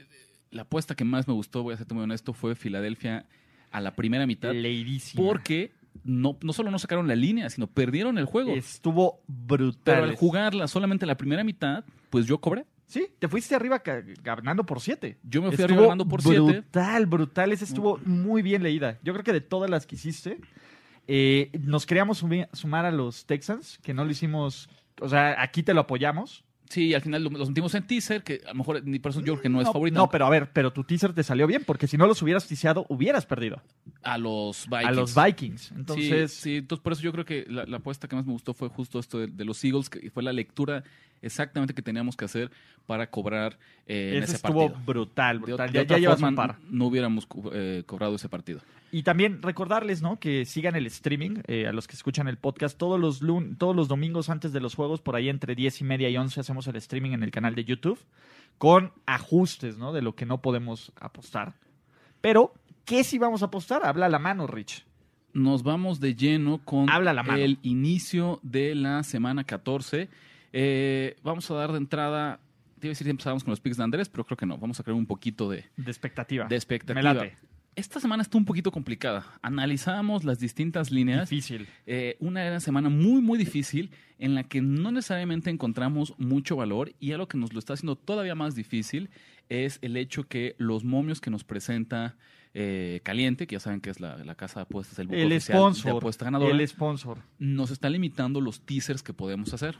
la 0.50 0.62
apuesta 0.62 0.94
que 0.94 1.04
más 1.04 1.28
me 1.28 1.34
gustó, 1.34 1.62
voy 1.62 1.74
a 1.74 1.76
ser 1.76 1.86
muy 1.92 2.02
honesto, 2.02 2.32
fue 2.32 2.54
Filadelfia 2.54 3.26
a 3.70 3.80
la 3.80 3.94
primera 3.94 4.26
mitad. 4.26 4.52
Leidísima. 4.52 5.24
Porque 5.24 5.72
no, 6.04 6.36
no 6.42 6.52
solo 6.52 6.70
no 6.70 6.78
sacaron 6.78 7.08
la 7.08 7.16
línea, 7.16 7.50
sino 7.50 7.66
perdieron 7.66 8.18
el 8.18 8.24
juego. 8.24 8.54
Estuvo 8.54 9.20
brutal. 9.26 9.80
Pero 9.84 10.04
al 10.04 10.16
jugarla 10.16 10.68
solamente 10.68 11.06
la 11.06 11.16
primera 11.16 11.44
mitad, 11.44 11.84
pues 12.10 12.26
yo 12.26 12.38
cobré. 12.38 12.66
Sí, 12.86 13.06
te 13.20 13.28
fuiste 13.28 13.54
arriba 13.54 13.82
ganando 14.22 14.66
por 14.66 14.80
7. 14.80 15.18
Yo 15.22 15.42
me 15.42 15.48
fui 15.48 15.54
Estuvo 15.54 15.66
arriba 15.66 15.82
ganando 15.82 16.08
por 16.08 16.22
siete. 16.22 16.40
Brutal, 16.40 17.06
brutal. 17.06 17.52
Esa 17.52 17.64
estuvo 17.64 18.00
muy 18.04 18.42
bien 18.42 18.64
leída. 18.64 18.98
Yo 19.04 19.12
creo 19.12 19.22
que 19.22 19.32
de 19.32 19.40
todas 19.40 19.70
las 19.70 19.86
que 19.86 19.94
hiciste, 19.94 20.40
eh, 21.06 21.52
nos 21.60 21.86
queríamos 21.86 22.24
sumar 22.52 22.86
a 22.86 22.90
los 22.90 23.26
Texans, 23.26 23.78
que 23.78 23.94
no 23.94 24.04
lo 24.04 24.10
hicimos. 24.10 24.68
O 25.00 25.08
sea, 25.08 25.40
aquí 25.40 25.62
te 25.62 25.72
lo 25.72 25.82
apoyamos. 25.82 26.42
Sí, 26.70 26.94
al 26.94 27.02
final 27.02 27.24
lo, 27.24 27.30
lo 27.30 27.44
sentimos 27.44 27.74
en 27.74 27.84
teaser, 27.84 28.22
que 28.22 28.42
a 28.46 28.50
lo 28.50 28.54
mejor 28.54 28.84
ni 28.84 29.00
por 29.00 29.10
eso 29.10 29.18
yo 29.20 29.32
creo 29.34 29.42
que 29.42 29.48
no 29.48 29.60
es 29.60 29.66
favorito. 29.66 29.98
No, 29.98 30.08
pero 30.08 30.24
a 30.24 30.30
ver, 30.30 30.52
pero 30.52 30.72
tu 30.72 30.84
teaser 30.84 31.12
te 31.12 31.24
salió 31.24 31.48
bien, 31.48 31.64
porque 31.66 31.88
si 31.88 31.96
no 31.96 32.06
los 32.06 32.22
hubieras 32.22 32.46
tiseado, 32.46 32.86
hubieras 32.88 33.26
perdido. 33.26 33.60
a 34.04 34.16
los 34.16 34.68
Vikings. 34.68 34.86
A 34.86 34.92
los 34.92 35.14
Vikings. 35.16 35.60
Sí, 35.62 35.74
Entonces, 35.76 36.32
sí, 36.32 36.56
entonces 36.58 36.80
por 36.80 36.92
eso 36.92 37.02
yo 37.02 37.10
creo 37.10 37.24
que 37.24 37.44
la, 37.48 37.66
la 37.66 37.78
apuesta 37.78 38.06
que 38.06 38.14
más 38.14 38.24
me 38.24 38.32
gustó 38.32 38.54
fue 38.54 38.68
justo 38.68 39.00
esto 39.00 39.18
de, 39.18 39.26
de 39.26 39.44
los 39.44 39.62
Eagles, 39.64 39.90
que 39.90 40.10
fue 40.12 40.22
la 40.22 40.32
lectura 40.32 40.84
exactamente 41.22 41.74
que 41.74 41.82
teníamos 41.82 42.16
que 42.16 42.24
hacer 42.24 42.50
para 42.86 43.10
cobrar 43.10 43.58
eh, 43.86 44.14
en 44.16 44.22
ese 44.24 44.36
estuvo 44.36 44.66
partido. 44.68 44.84
brutal, 44.86 45.40
De, 45.40 45.46
brutal. 45.46 45.68
de 45.72 45.78
ya, 45.78 45.82
otra 45.82 45.98
ya 45.98 46.10
forma, 46.10 46.28
un 46.28 46.34
par. 46.34 46.56
no 46.70 46.86
hubiéramos 46.86 47.26
eh, 47.52 47.82
cobrado 47.86 48.16
ese 48.16 48.28
partido. 48.28 48.60
Y 48.92 49.04
también 49.04 49.40
recordarles, 49.40 50.02
¿no? 50.02 50.18
Que 50.18 50.44
sigan 50.44 50.74
el 50.74 50.86
streaming, 50.86 51.42
eh, 51.46 51.68
a 51.68 51.72
los 51.72 51.86
que 51.86 51.94
escuchan 51.94 52.26
el 52.26 52.38
podcast, 52.38 52.76
todos 52.76 52.98
los, 52.98 53.22
lun- 53.22 53.56
todos 53.56 53.76
los 53.76 53.86
domingos 53.86 54.28
antes 54.30 54.52
de 54.52 54.58
los 54.60 54.74
juegos, 54.74 55.00
por 55.00 55.14
ahí 55.14 55.28
entre 55.28 55.54
10 55.54 55.80
y 55.82 55.84
media 55.84 56.08
y 56.08 56.16
11 56.16 56.40
hacemos 56.40 56.66
el 56.66 56.74
streaming 56.76 57.12
en 57.12 57.22
el 57.22 57.30
canal 57.30 57.54
de 57.54 57.64
YouTube, 57.64 58.00
con 58.58 58.92
ajustes, 59.06 59.78
¿no? 59.78 59.92
De 59.92 60.02
lo 60.02 60.16
que 60.16 60.26
no 60.26 60.42
podemos 60.42 60.90
apostar. 61.00 61.54
Pero, 62.20 62.52
¿qué 62.84 63.04
sí 63.04 63.18
vamos 63.18 63.42
a 63.42 63.46
apostar? 63.46 63.86
Habla 63.86 64.06
a 64.06 64.08
la 64.08 64.18
mano, 64.18 64.46
Rich. 64.48 64.84
Nos 65.32 65.62
vamos 65.62 66.00
de 66.00 66.16
lleno 66.16 66.58
con 66.64 66.90
Habla 66.90 67.14
la 67.14 67.22
mano. 67.22 67.38
el 67.38 67.58
inicio 67.62 68.40
de 68.42 68.74
la 68.74 69.04
semana 69.04 69.44
14. 69.44 70.08
Eh, 70.52 71.16
vamos 71.22 71.50
a 71.50 71.54
dar 71.54 71.72
de 71.72 71.78
entrada, 71.78 72.40
te 72.78 72.86
iba 72.86 72.90
a 72.90 72.92
decir 72.92 73.04
siempre 73.06 73.22
estábamos 73.22 73.44
con 73.44 73.52
los 73.52 73.60
picks 73.60 73.76
de 73.76 73.84
Andrés, 73.84 74.08
pero 74.08 74.24
creo 74.24 74.36
que 74.36 74.46
no. 74.46 74.58
Vamos 74.58 74.80
a 74.80 74.82
crear 74.82 74.96
un 74.96 75.06
poquito 75.06 75.48
de, 75.50 75.64
De 75.76 75.90
expectativa. 75.90 76.46
de 76.46 76.56
expectativa. 76.56 76.94
Me 76.94 77.02
late. 77.02 77.36
Esta 77.76 78.00
semana 78.00 78.22
está 78.22 78.36
un 78.36 78.44
poquito 78.44 78.72
complicada. 78.72 79.24
Analizábamos 79.42 80.24
las 80.24 80.40
distintas 80.40 80.90
líneas. 80.90 81.30
Difícil. 81.30 81.68
Eh, 81.86 82.16
una 82.18 82.44
era 82.44 82.58
semana 82.58 82.88
muy, 82.88 83.22
muy 83.22 83.38
difícil 83.38 83.92
en 84.18 84.34
la 84.34 84.42
que 84.42 84.60
no 84.60 84.90
necesariamente 84.90 85.50
encontramos 85.50 86.14
mucho 86.18 86.56
valor 86.56 86.92
y 86.98 87.12
algo 87.12 87.28
que 87.28 87.38
nos 87.38 87.52
lo 87.52 87.58
está 87.60 87.74
haciendo 87.74 87.96
todavía 87.96 88.34
más 88.34 88.54
difícil 88.56 89.08
es 89.48 89.78
el 89.82 89.96
hecho 89.96 90.24
que 90.24 90.56
los 90.58 90.82
momios 90.84 91.20
que 91.20 91.30
nos 91.30 91.44
presenta 91.44 92.16
eh, 92.54 93.00
Caliente, 93.04 93.46
que 93.46 93.54
ya 93.54 93.60
saben 93.60 93.80
que 93.80 93.90
es 93.90 94.00
la, 94.00 94.16
la 94.18 94.34
casa 94.34 94.60
de 94.60 94.62
apuestas, 94.62 94.98
el 94.98 95.06
El 95.14 95.28
oficial 95.28 95.28
de 95.30 95.40
sponsor. 95.40 95.96
apuesta 95.98 96.24
ganadora, 96.24 96.52
El 96.52 96.68
sponsor. 96.68 97.18
nos 97.38 97.70
está 97.70 97.88
limitando 97.88 98.40
los 98.40 98.60
teasers 98.66 99.02
que 99.04 99.12
podemos 99.14 99.54
hacer. 99.54 99.78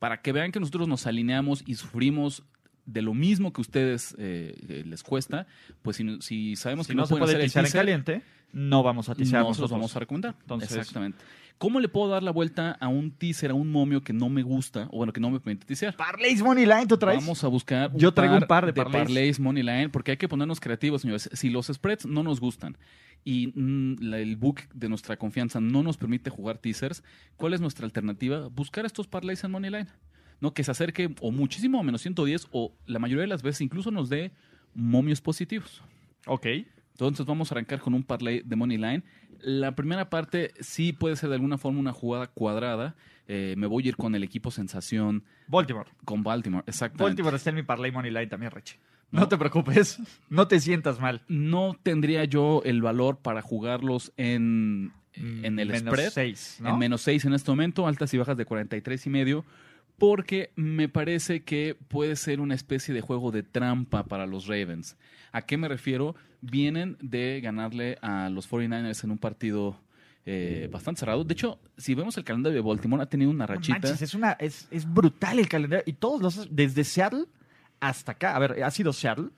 Para 0.00 0.22
que 0.22 0.32
vean 0.32 0.50
que 0.50 0.58
nosotros 0.58 0.88
nos 0.88 1.06
alineamos 1.06 1.62
y 1.66 1.76
sufrimos 1.76 2.42
de 2.92 3.02
lo 3.02 3.14
mismo 3.14 3.52
que 3.52 3.60
ustedes 3.60 4.14
eh, 4.18 4.54
eh, 4.68 4.82
les 4.86 5.02
cuesta, 5.02 5.46
pues 5.82 5.96
si, 5.96 6.18
si 6.20 6.56
sabemos 6.56 6.86
Si 6.86 6.92
que 6.92 6.96
no, 6.96 7.02
no, 7.02 7.06
se 7.06 7.10
pueden 7.14 7.22
puede 7.24 7.32
hacer 7.36 7.40
el 7.44 7.48
tisear 7.48 7.66
en 7.66 7.72
caliente, 7.72 8.22
no 8.52 8.82
vamos 8.82 9.08
a 9.08 9.14
tisear 9.14 9.42
no 9.42 9.48
nosotros. 9.48 9.70
vamos 9.70 9.94
a 9.96 9.98
recomendar. 10.00 10.34
Entonces- 10.40 10.72
Exactamente. 10.76 11.18
¿Cómo 11.58 11.78
le 11.78 11.88
puedo 11.90 12.08
dar 12.08 12.22
la 12.22 12.30
vuelta 12.30 12.70
a 12.80 12.88
un 12.88 13.10
teaser, 13.10 13.50
a 13.50 13.54
un 13.54 13.70
momio 13.70 14.02
que 14.02 14.14
no 14.14 14.30
me 14.30 14.42
gusta 14.42 14.88
o 14.90 14.96
bueno, 14.96 15.12
que 15.12 15.20
no 15.20 15.28
me 15.30 15.40
permite 15.40 15.66
teasear? 15.66 15.94
Parlays 15.94 16.40
Money 16.42 16.64
Line, 16.64 16.86
¿tú 16.86 16.96
traes? 16.96 17.18
Vamos 17.20 17.44
a 17.44 17.48
buscar 17.48 17.94
Yo 17.94 18.14
traigo 18.14 18.34
un 18.36 18.40
par 18.46 18.64
de 18.64 18.72
parlays. 18.72 19.38
Money 19.38 19.62
Line 19.62 19.90
porque 19.90 20.12
hay 20.12 20.16
que 20.16 20.26
ponernos 20.26 20.58
creativos, 20.58 21.02
señores. 21.02 21.28
Si 21.34 21.50
los 21.50 21.66
spreads 21.66 22.06
no 22.06 22.22
nos 22.22 22.40
gustan 22.40 22.78
y 23.24 23.48
mm, 23.54 23.96
la- 24.00 24.20
el 24.20 24.36
book 24.36 24.60
de 24.72 24.88
nuestra 24.88 25.18
confianza 25.18 25.60
no 25.60 25.82
nos 25.82 25.98
permite 25.98 26.30
jugar 26.30 26.56
teasers, 26.56 27.04
¿cuál 27.36 27.52
es 27.52 27.60
nuestra 27.60 27.84
alternativa? 27.84 28.48
Buscar 28.48 28.86
estos 28.86 29.06
parlays 29.06 29.44
en 29.44 29.50
Money 29.50 29.70
Line. 29.70 29.86
¿No? 30.40 30.52
Que 30.54 30.64
se 30.64 30.70
acerque 30.70 31.14
o 31.20 31.30
muchísimo 31.32 31.78
a 31.80 31.82
menos 31.82 32.02
110 32.02 32.48
o 32.52 32.72
la 32.86 32.98
mayoría 32.98 33.22
de 33.22 33.28
las 33.28 33.42
veces 33.42 33.60
incluso 33.62 33.90
nos 33.90 34.08
dé 34.08 34.32
momios 34.74 35.20
positivos. 35.20 35.82
Ok. 36.26 36.46
Entonces 36.92 37.24
vamos 37.26 37.50
a 37.50 37.54
arrancar 37.54 37.80
con 37.80 37.94
un 37.94 38.02
parlay 38.02 38.42
de 38.44 38.56
Money 38.56 38.76
Line. 38.76 39.02
La 39.40 39.74
primera 39.74 40.10
parte 40.10 40.52
sí 40.60 40.92
puede 40.92 41.16
ser 41.16 41.30
de 41.30 41.36
alguna 41.36 41.56
forma 41.56 41.80
una 41.80 41.92
jugada 41.92 42.26
cuadrada. 42.26 42.94
Eh, 43.26 43.54
me 43.56 43.66
voy 43.66 43.84
a 43.84 43.88
ir 43.88 43.96
con 43.96 44.14
el 44.14 44.22
equipo 44.22 44.50
sensación, 44.50 45.24
Baltimore. 45.46 45.88
con 46.04 46.22
Baltimore, 46.22 46.64
exactamente. 46.66 47.04
Baltimore 47.22 47.36
está 47.36 47.50
en 47.50 47.56
mi 47.56 47.62
parlay 47.62 47.90
Money 47.92 48.10
Line 48.10 48.26
también, 48.26 48.50
Rich. 48.52 48.78
No. 49.12 49.20
No 49.20 49.28
te 49.28 49.38
preocupes. 49.38 49.98
No 50.28 50.46
te 50.46 50.60
sientas 50.60 51.00
mal. 51.00 51.22
No 51.28 51.74
tendría 51.82 52.24
yo 52.24 52.60
el 52.64 52.82
valor 52.82 53.18
para 53.18 53.40
jugarlos 53.40 54.12
en, 54.16 54.92
en 55.14 55.58
el 55.58 55.68
Menos 55.68 55.92
spread. 55.94 56.10
seis, 56.10 56.58
¿no? 56.60 56.70
En 56.70 56.78
menos 56.78 57.00
6 57.02 57.24
en 57.24 57.32
este 57.32 57.50
momento, 57.50 57.86
altas 57.86 58.12
y 58.14 58.18
bajas 58.18 58.36
de 58.36 58.44
43 58.44 59.06
y 59.06 59.10
medio, 59.10 59.44
porque 60.00 60.50
me 60.56 60.88
parece 60.88 61.42
que 61.42 61.76
puede 61.88 62.16
ser 62.16 62.40
una 62.40 62.54
especie 62.54 62.94
de 62.94 63.02
juego 63.02 63.30
de 63.30 63.42
trampa 63.42 64.04
para 64.04 64.26
los 64.26 64.46
Ravens. 64.46 64.96
¿A 65.30 65.42
qué 65.42 65.58
me 65.58 65.68
refiero? 65.68 66.16
Vienen 66.40 66.96
de 67.02 67.38
ganarle 67.42 67.98
a 68.00 68.30
los 68.30 68.50
49ers 68.50 69.04
en 69.04 69.10
un 69.10 69.18
partido 69.18 69.78
eh, 70.24 70.70
bastante 70.72 71.00
cerrado. 71.00 71.22
De 71.22 71.34
hecho, 71.34 71.60
si 71.76 71.94
vemos 71.94 72.16
el 72.16 72.24
calendario 72.24 72.62
de 72.62 72.66
Baltimore, 72.66 73.02
ha 73.02 73.06
tenido 73.06 73.30
una 73.30 73.46
rachita. 73.46 73.78
manches, 73.78 74.00
es, 74.00 74.14
una, 74.14 74.32
es, 74.32 74.68
es 74.70 74.90
brutal 74.90 75.38
el 75.38 75.48
calendario. 75.50 75.84
Y 75.86 75.92
todos 75.92 76.22
los. 76.22 76.48
Desde 76.50 76.82
Seattle 76.82 77.26
hasta 77.78 78.12
acá. 78.12 78.34
A 78.34 78.38
ver, 78.38 78.62
ha 78.62 78.70
sido 78.70 78.94
Seattle. 78.94 79.28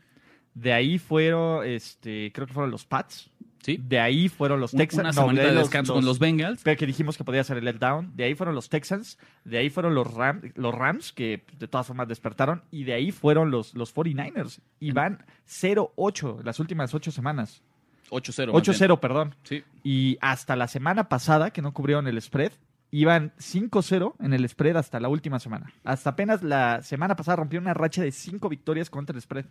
De 0.55 0.73
ahí 0.73 1.01
fueron. 1.01 1.67
este 1.67 2.31
Creo 2.33 2.47
que 2.47 2.53
fueron 2.53 2.71
los 2.71 2.87
Pats. 2.87 3.29
¿Sí? 3.63 3.81
De 3.83 3.99
ahí 3.99 4.29
fueron 4.29 4.61
los 4.61 4.73
Texans. 4.73 5.17
Una 5.17 5.27
no, 5.27 5.33
de 5.33 5.47
de 5.49 5.53
los- 5.55 5.65
descanso 5.65 5.93
los- 5.95 5.99
con 5.99 6.05
los 6.05 6.19
Bengals. 6.19 6.61
Pero 6.63 6.77
que 6.79 6.87
dijimos 6.87 7.17
que 7.17 7.25
podía 7.25 7.43
ser 7.45 7.57
el 7.57 7.65
letdown. 7.65 8.13
De 8.15 8.25
ahí 8.25 8.35
fueron 8.35 8.55
los 8.55 8.69
Texans. 8.69 9.19
De 9.45 9.59
ahí 9.59 9.71
fueron 9.71 9.95
los, 9.95 10.07
Ram- 10.13 10.53
los 10.57 10.75
Rams, 10.75 11.13
que 11.13 11.45
de 11.59 11.69
todas 11.69 11.87
formas 11.87 12.09
despertaron. 12.09 12.63
Y 12.71 12.85
de 12.85 12.93
ahí 12.93 13.11
fueron 13.13 13.51
los, 13.51 13.75
los 13.75 13.95
49ers. 13.95 14.61
Y 14.81 14.93
van 14.93 15.25
0-8 15.49 16.43
las 16.45 16.61
últimas 16.61 16.93
ocho 16.95 17.11
semanas. 17.11 17.63
8-0. 18.11 18.53
más 18.53 18.63
bien. 18.63 18.75
8-0, 18.77 19.01
perdón. 19.01 19.35
Sí. 19.45 19.65
Y 19.83 20.19
hasta 20.21 20.55
la 20.57 20.69
semana 20.69 21.09
pasada, 21.09 21.51
que 21.51 21.63
no 21.63 21.73
cubrieron 21.73 22.07
el 22.09 22.21
spread, 22.21 22.53
iban 22.91 23.33
5-0 23.39 24.17
en 24.21 24.35
el 24.35 24.47
spread 24.47 24.77
hasta 24.77 25.01
la 25.01 25.09
última 25.09 25.39
semana. 25.41 25.73
Hasta 25.83 26.11
apenas 26.11 26.43
la 26.43 26.83
semana 26.83 27.17
pasada 27.17 27.37
rompieron 27.37 27.65
una 27.65 27.73
racha 27.75 28.03
de 28.03 28.13
5 28.13 28.51
victorias 28.51 28.91
contra 28.91 29.17
el 29.17 29.23
spread. 29.23 29.47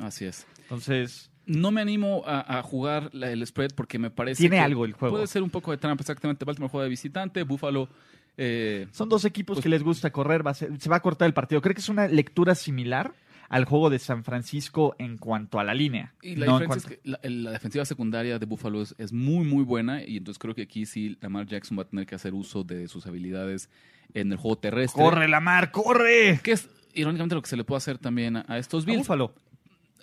Así 0.00 0.26
es. 0.26 0.46
Entonces, 0.58 1.30
No 1.46 1.70
me 1.70 1.80
animo 1.80 2.22
a, 2.26 2.58
a 2.58 2.62
jugar 2.62 3.10
la- 3.12 3.30
el 3.30 3.46
spread 3.46 3.70
porque 3.74 3.98
me 3.98 4.10
parece 4.10 4.42
Tiene 4.42 4.56
que 4.56 4.62
algo 4.62 4.84
el 4.84 4.92
juego. 4.94 5.14
Puede 5.16 5.26
ser 5.26 5.42
un 5.42 5.50
poco 5.50 5.70
de 5.70 5.76
trampa, 5.78 6.02
exactamente. 6.02 6.44
Baltimore 6.44 6.70
juega 6.70 6.84
de 6.84 6.90
visitante, 6.90 7.42
Buffalo... 7.42 7.88
eh, 8.36 8.86
son 8.92 9.08
dos 9.08 9.24
equipos 9.24 9.56
Pues- 9.56 9.62
que 9.62 9.68
les 9.68 9.82
gusta 9.82 10.10
correr, 10.10 10.44
va 10.46 10.50
a 10.52 10.54
ser- 10.54 10.70
se 10.80 10.88
va 10.90 10.96
a 10.96 11.00
cortar 11.00 11.26
el 11.26 11.34
partido. 11.34 11.60
Creo 11.60 11.74
que 11.74 11.80
es 11.80 11.88
una 11.88 12.08
lectura 12.08 12.54
similar 12.54 13.12
al 13.50 13.66
juego 13.66 13.90
de 13.90 13.98
San 13.98 14.24
Francisco 14.24 14.96
en 14.98 15.18
cuanto 15.18 15.60
a 15.60 15.64
la 15.64 15.74
línea. 15.74 16.14
y 16.22 16.34
la 16.34 16.46
No 16.46 16.58
diferencia 16.58 16.88
cuanto- 16.88 16.88
es 17.12 17.18
que 17.20 17.28
la, 17.30 17.42
la 17.42 17.50
defensiva 17.52 17.84
secundaria 17.84 18.38
de 18.38 18.46
Buffalo 18.46 18.82
es, 18.82 18.94
es 18.98 19.12
muy, 19.12 19.44
muy 19.44 19.62
buena 19.62 20.02
y 20.02 20.16
entonces 20.16 20.38
creo 20.38 20.54
que 20.54 20.62
aquí 20.62 20.86
sí 20.86 21.16
Lamar 21.20 21.46
Jackson 21.46 21.78
va 21.78 21.82
a 21.82 21.86
tener 21.88 22.06
que 22.06 22.14
hacer 22.14 22.32
uso 22.34 22.64
de 22.64 22.88
sus 22.88 23.06
habilidades 23.06 23.68
en 24.14 24.32
el 24.32 24.38
juego 24.38 24.56
terrestre. 24.58 25.02
¡Corre, 25.02 25.28
Lamar, 25.28 25.70
corre! 25.70 26.40
Que 26.42 26.52
es 26.52 26.68
irónicamente 26.94 27.34
lo 27.34 27.42
que 27.42 27.48
se 27.48 27.56
le 27.56 27.64
puede 27.64 27.76
hacer 27.78 27.98
también 27.98 28.36
a, 28.38 28.44
a 28.48 28.58
estos 28.58 28.84
A 28.84 28.86
Bills. 28.86 29.06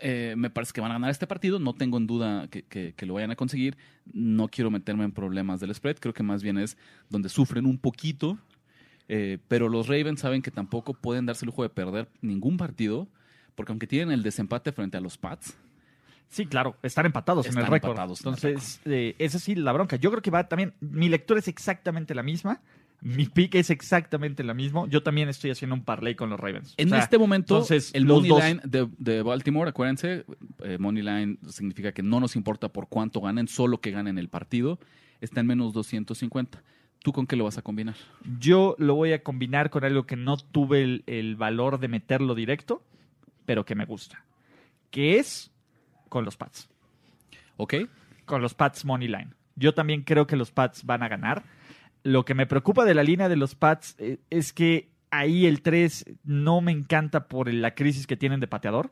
Eh, 0.01 0.33
me 0.37 0.49
parece 0.49 0.73
que 0.73 0.81
van 0.81 0.91
a 0.91 0.95
ganar 0.95 1.11
este 1.11 1.27
partido. 1.27 1.59
No 1.59 1.73
tengo 1.73 1.97
en 1.97 2.07
duda 2.07 2.47
que, 2.49 2.63
que- 2.63 2.93
que 2.93 3.05
lo 3.05 3.13
vayan 3.13 3.31
a 3.31 3.35
conseguir. 3.35 3.77
No 4.13 4.47
quiero 4.47 4.71
meterme 4.71 5.03
en 5.03 5.11
problemas 5.11 5.59
del 5.59 5.73
spread. 5.75 5.97
Creo 5.99 6.13
que 6.13 6.23
más 6.23 6.41
bien 6.43 6.57
es 6.57 6.77
donde 7.09 7.29
sufren 7.29 7.65
un 7.65 7.77
poquito. 7.77 8.37
Eh, 9.07 9.39
pero 9.47 9.67
los 9.69 9.87
Ravens 9.87 10.21
saben 10.21 10.41
que 10.41 10.51
tampoco 10.51 10.93
pueden 10.93 11.25
darse 11.25 11.43
el 11.45 11.47
lujo 11.47 11.63
de 11.63 11.69
perder 11.69 12.07
ningún 12.21 12.55
partido, 12.57 13.07
porque 13.55 13.71
aunque 13.73 13.85
tienen 13.87 14.11
el 14.11 14.23
desempate 14.23 14.71
frente 14.71 14.97
a 14.97 15.01
los 15.01 15.17
Pats, 15.17 15.57
Sí, 16.29 16.45
claro, 16.45 16.77
están 16.81 17.05
empatados 17.05 17.45
en 17.47 17.57
el 17.57 17.67
récord. 17.67 17.91
empatados 17.91 18.21
en 18.21 18.27
el 18.29 18.33
Entonces, 18.35 18.79
eh, 18.85 19.15
esa 19.19 19.37
sí, 19.37 19.53
la 19.53 19.73
bronca. 19.73 19.97
Yo 19.97 20.09
creo 20.11 20.21
que 20.21 20.31
va 20.31 20.47
también. 20.47 20.73
Mi 20.79 21.09
lectura 21.09 21.41
es 21.41 21.49
exactamente 21.49 22.15
la 22.15 22.23
misma. 22.23 22.61
Mi 23.01 23.25
pick 23.25 23.55
es 23.55 23.69
exactamente 23.71 24.43
la 24.43 24.53
misma. 24.53 24.85
Yo 24.87 25.01
también 25.01 25.27
estoy 25.27 25.49
haciendo 25.51 25.73
un 25.75 25.83
parlay 25.83 26.13
con 26.15 26.29
los 26.29 26.39
Ravens. 26.39 26.75
En 26.77 26.87
O 26.87 26.89
sea, 26.91 26.99
este 26.99 27.17
momento, 27.17 27.55
entonces, 27.55 27.89
el 27.95 28.05
money 28.05 28.29
dos- 28.29 28.43
line 28.43 28.61
de, 28.63 28.87
de 28.99 29.23
Baltimore, 29.23 29.69
acuérdense, 29.69 30.23
eh, 30.63 30.77
money 30.79 31.01
line 31.01 31.37
significa 31.49 31.91
que 31.93 32.03
no 32.03 32.19
nos 32.19 32.35
importa 32.35 32.69
por 32.69 32.87
cuánto 32.89 33.19
ganen, 33.21 33.47
solo 33.47 33.81
que 33.81 33.89
ganen 33.91 34.19
el 34.19 34.29
partido, 34.29 34.79
está 35.19 35.39
en 35.41 35.47
menos 35.47 35.73
250. 35.73 36.61
¿Tú 37.03 37.11
con 37.11 37.25
qué 37.25 37.35
lo 37.35 37.45
vas 37.45 37.57
a 37.57 37.63
combinar? 37.63 37.95
Yo 38.39 38.75
lo 38.77 38.93
voy 38.93 39.13
a 39.13 39.23
combinar 39.23 39.71
con 39.71 39.83
algo 39.83 40.05
que 40.05 40.15
no 40.15 40.37
tuve 40.37 40.83
el, 40.83 41.03
el 41.07 41.35
valor 41.35 41.79
de 41.79 41.87
meterlo 41.87 42.35
directo, 42.35 42.83
pero 43.47 43.65
que 43.65 43.73
me 43.73 43.85
gusta. 43.85 44.23
Que 44.91 45.17
es 45.17 45.49
con 46.09 46.23
los 46.23 46.37
Pats. 46.37 46.69
¿Ok? 47.57 47.73
Con 48.25 48.43
los 48.43 48.53
Pats 48.53 48.85
Money 48.85 49.07
Line. 49.07 49.29
Yo 49.55 49.73
también 49.73 50.03
creo 50.03 50.27
que 50.27 50.35
los 50.35 50.51
Pats 50.51 50.85
van 50.85 51.01
a 51.01 51.07
ganar. 51.07 51.43
Lo 52.03 52.25
que 52.25 52.33
me 52.33 52.47
preocupa 52.47 52.85
de 52.85 52.95
la 52.95 53.03
línea 53.03 53.29
de 53.29 53.35
los 53.35 53.55
Pats 53.55 53.95
eh, 53.99 54.19
es 54.29 54.53
que 54.53 54.91
ahí 55.11 55.45
el 55.45 55.61
3 55.61 56.05
no 56.23 56.61
me 56.61 56.71
encanta 56.71 57.27
por 57.27 57.53
la 57.53 57.75
crisis 57.75 58.07
que 58.07 58.17
tienen 58.17 58.39
de 58.39 58.47
pateador. 58.47 58.91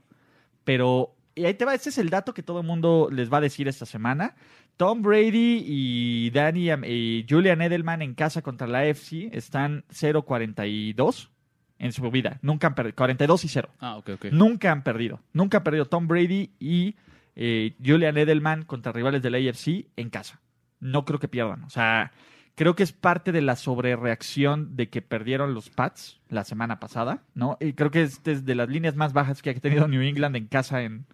Pero 0.63 1.15
y 1.39 1.45
ahí 1.45 1.53
te 1.53 1.63
va, 1.63 1.73
este 1.73 1.89
es 1.89 1.97
el 1.97 2.09
dato 2.09 2.33
que 2.33 2.43
todo 2.43 2.59
el 2.59 2.67
mundo 2.67 3.07
les 3.11 3.31
va 3.31 3.37
a 3.37 3.41
decir 3.41 3.69
esta 3.69 3.85
semana. 3.85 4.35
Tom 4.75 5.01
Brady 5.01 5.63
y 5.65 6.29
Danny 6.31 6.69
y 6.85 7.25
Julian 7.29 7.61
Edelman 7.61 8.01
en 8.01 8.13
casa 8.13 8.41
contra 8.41 8.67
la 8.67 8.79
AFC 8.79 9.29
están 9.31 9.85
0-42 9.89 11.29
en 11.77 11.93
su 11.93 12.09
vida. 12.11 12.39
Nunca 12.41 12.67
han 12.67 12.75
perdido. 12.75 12.95
42 12.95 13.45
y 13.45 13.47
0. 13.47 13.69
Ah, 13.79 13.97
ok, 13.97 14.09
ok. 14.15 14.25
Nunca 14.31 14.71
han 14.71 14.83
perdido. 14.83 15.21
Nunca 15.31 15.59
han 15.59 15.63
perdido 15.63 15.85
Tom 15.85 16.07
Brady 16.07 16.51
y 16.59 16.95
eh, 17.37 17.73
Julian 17.83 18.17
Edelman 18.17 18.63
contra 18.63 18.91
rivales 18.91 19.21
de 19.21 19.29
la 19.29 19.37
AFC 19.37 19.87
en 19.95 20.09
casa. 20.09 20.41
No 20.81 21.05
creo 21.05 21.19
que 21.19 21.29
pierdan. 21.29 21.63
O 21.63 21.69
sea, 21.69 22.11
creo 22.59 22.75
que 22.75 22.83
es 22.83 22.91
parte 22.91 23.31
de 23.31 23.41
la 23.41 23.55
sobrereacción 23.55 24.75
de 24.75 24.89
que 24.89 25.01
perdieron 25.01 25.53
los 25.53 25.69
Pats 25.69 26.19
la 26.27 26.43
semana 26.43 26.77
pasada, 26.81 27.23
¿no? 27.33 27.55
Y 27.61 27.71
creo 27.71 27.89
que 27.89 28.01
es 28.01 28.21
de 28.21 28.53
las 28.53 28.67
líneas 28.67 28.97
más 28.97 29.13
bajas 29.13 29.41
que 29.41 29.51
ha 29.51 29.53
tenido 29.53 29.87
New 29.87 30.01
England 30.01 30.35
en 30.35 30.47
casa 30.47 30.83
en 30.83 31.05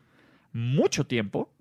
mucho 0.54 1.06
tiempo. 1.06 1.54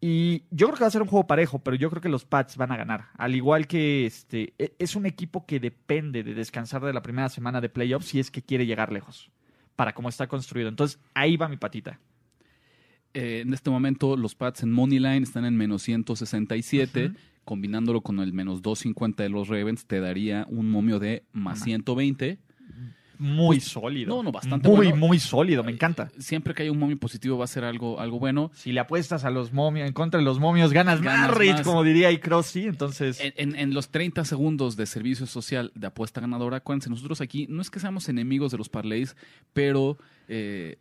Y 0.00 0.42
yo 0.50 0.66
creo 0.66 0.74
que 0.74 0.80
va 0.80 0.88
a 0.88 0.90
ser 0.90 1.02
un 1.02 1.06
juego 1.08 1.28
parejo, 1.28 1.60
pero 1.60 1.76
yo 1.76 1.88
creo 1.88 2.02
que 2.02 2.08
los 2.08 2.24
Pats 2.24 2.56
van 2.56 2.72
a 2.72 2.76
ganar. 2.76 3.10
Al 3.16 3.36
igual 3.36 3.68
que 3.68 4.06
este, 4.06 4.54
e- 4.58 4.74
es 4.80 4.96
un 4.96 5.06
equipo 5.06 5.46
que 5.46 5.60
depende 5.60 6.24
de 6.24 6.34
descansar 6.34 6.82
de 6.82 6.92
la 6.92 7.02
primera 7.02 7.28
semana 7.28 7.60
de 7.60 7.68
playoffs 7.68 8.08
si 8.08 8.18
es 8.18 8.32
que 8.32 8.42
quiere 8.42 8.66
llegar 8.66 8.90
lejos, 8.90 9.30
para 9.76 9.94
cómo 9.94 10.08
está 10.08 10.26
construido. 10.26 10.68
Entonces, 10.68 10.98
ahí 11.14 11.36
va 11.36 11.46
mi 11.46 11.58
patita. 11.58 12.00
Eh, 13.14 13.42
en 13.46 13.54
este 13.54 13.70
momento, 13.70 14.16
los 14.16 14.34
Pats 14.34 14.64
en 14.64 14.72
money 14.72 14.98
line 14.98 15.22
están 15.22 15.44
en 15.44 15.56
menos 15.56 15.82
167. 15.82 17.12
Combinándolo 17.44 18.00
con 18.00 18.20
el 18.20 18.32
menos 18.32 18.62
250 18.62 19.22
de 19.22 19.28
los 19.28 19.48
Ravens, 19.48 19.86
te 19.86 20.00
daría 20.00 20.46
un 20.48 20.70
momio 20.70 20.98
de 20.98 21.24
más 21.32 21.58
Ajá. 21.58 21.64
120. 21.66 22.38
Muy 23.16 23.60
sólido. 23.60 24.16
no, 24.16 24.22
no, 24.24 24.32
bastante 24.32 24.68
Muy, 24.68 24.88
bueno. 24.88 24.96
muy 24.96 25.20
sólido, 25.20 25.62
me 25.62 25.70
encanta. 25.70 26.10
Siempre 26.18 26.52
que 26.52 26.64
hay 26.64 26.68
un 26.68 26.78
momio 26.78 26.98
positivo 26.98 27.38
va 27.38 27.44
a 27.44 27.48
ser 27.48 27.62
algo, 27.64 28.00
algo 28.00 28.18
bueno. 28.18 28.50
Si 28.54 28.72
le 28.72 28.80
apuestas 28.80 29.24
a 29.24 29.30
los 29.30 29.52
momios, 29.52 29.86
en 29.86 29.92
contra 29.94 30.18
de 30.18 30.24
los 30.24 30.40
momios, 30.40 30.72
ganas, 30.72 31.00
Ganas 31.00 31.28
más, 31.28 31.38
Rich, 31.38 31.62
como 31.62 31.84
diría 31.84 32.10
Icrossi. 32.10 32.64
Entonces, 32.66 33.20
En, 33.20 33.32
en- 33.36 33.56
en 33.56 33.72
los 33.72 33.90
30 33.90 34.24
segundos 34.24 34.76
de 34.76 34.86
servicio 34.86 35.26
social 35.26 35.70
de 35.76 35.86
apuesta 35.86 36.20
ganadora, 36.20 36.56
acuérdense, 36.56 36.90
nosotros 36.90 37.20
aquí 37.20 37.46
no 37.48 37.62
es 37.62 37.70
que 37.70 37.78
seamos 37.78 38.08
enemigos 38.08 38.50
de 38.50 38.58
los 38.58 38.68
parlays, 38.68 39.14
pero 39.52 39.96
eh, 40.26 40.78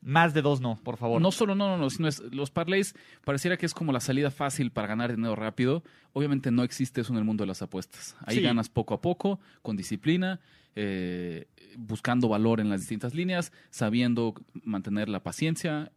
más 0.00 0.32
de 0.34 0.42
dos 0.42 0.60
no, 0.60 0.76
por 0.84 0.96
favor. 0.96 1.20
no 1.20 1.30
solo 1.32 1.54
no, 1.54 1.68
no, 1.68 1.76
no, 1.78 1.90
sino 1.90 2.06
es, 2.08 2.20
los 2.32 2.50
parlays 2.50 2.94
pareciera 3.24 3.56
que 3.56 3.66
es 3.66 3.74
como 3.74 3.92
la 3.92 4.00
salida 4.00 4.30
fácil 4.30 4.70
para 4.70 4.86
ganar 4.88 5.14
dinero 5.14 5.34
rápido. 5.34 5.82
Obviamente 6.12 6.50
no 6.50 6.62
existe 6.62 7.00
eso 7.00 7.12
en 7.12 7.18
el 7.18 7.24
mundo 7.24 7.42
de 7.42 7.48
las 7.48 7.62
apuestas. 7.62 8.16
Ahí 8.24 8.36
Sí. 8.36 8.42
ganas 8.42 8.68
poco 8.68 8.94
a 8.94 9.00
poco, 9.00 9.40
con 9.62 9.76
disciplina, 9.76 10.40
eh, 10.76 11.46
buscando 11.76 12.28
valor 12.28 12.60
en 12.60 12.68
las 12.70 12.80
distintas 12.80 13.14
líneas, 13.14 13.52
sabiendo 13.70 14.34
mantener 14.62 15.08
la 15.08 15.22
paciencia. 15.22 15.90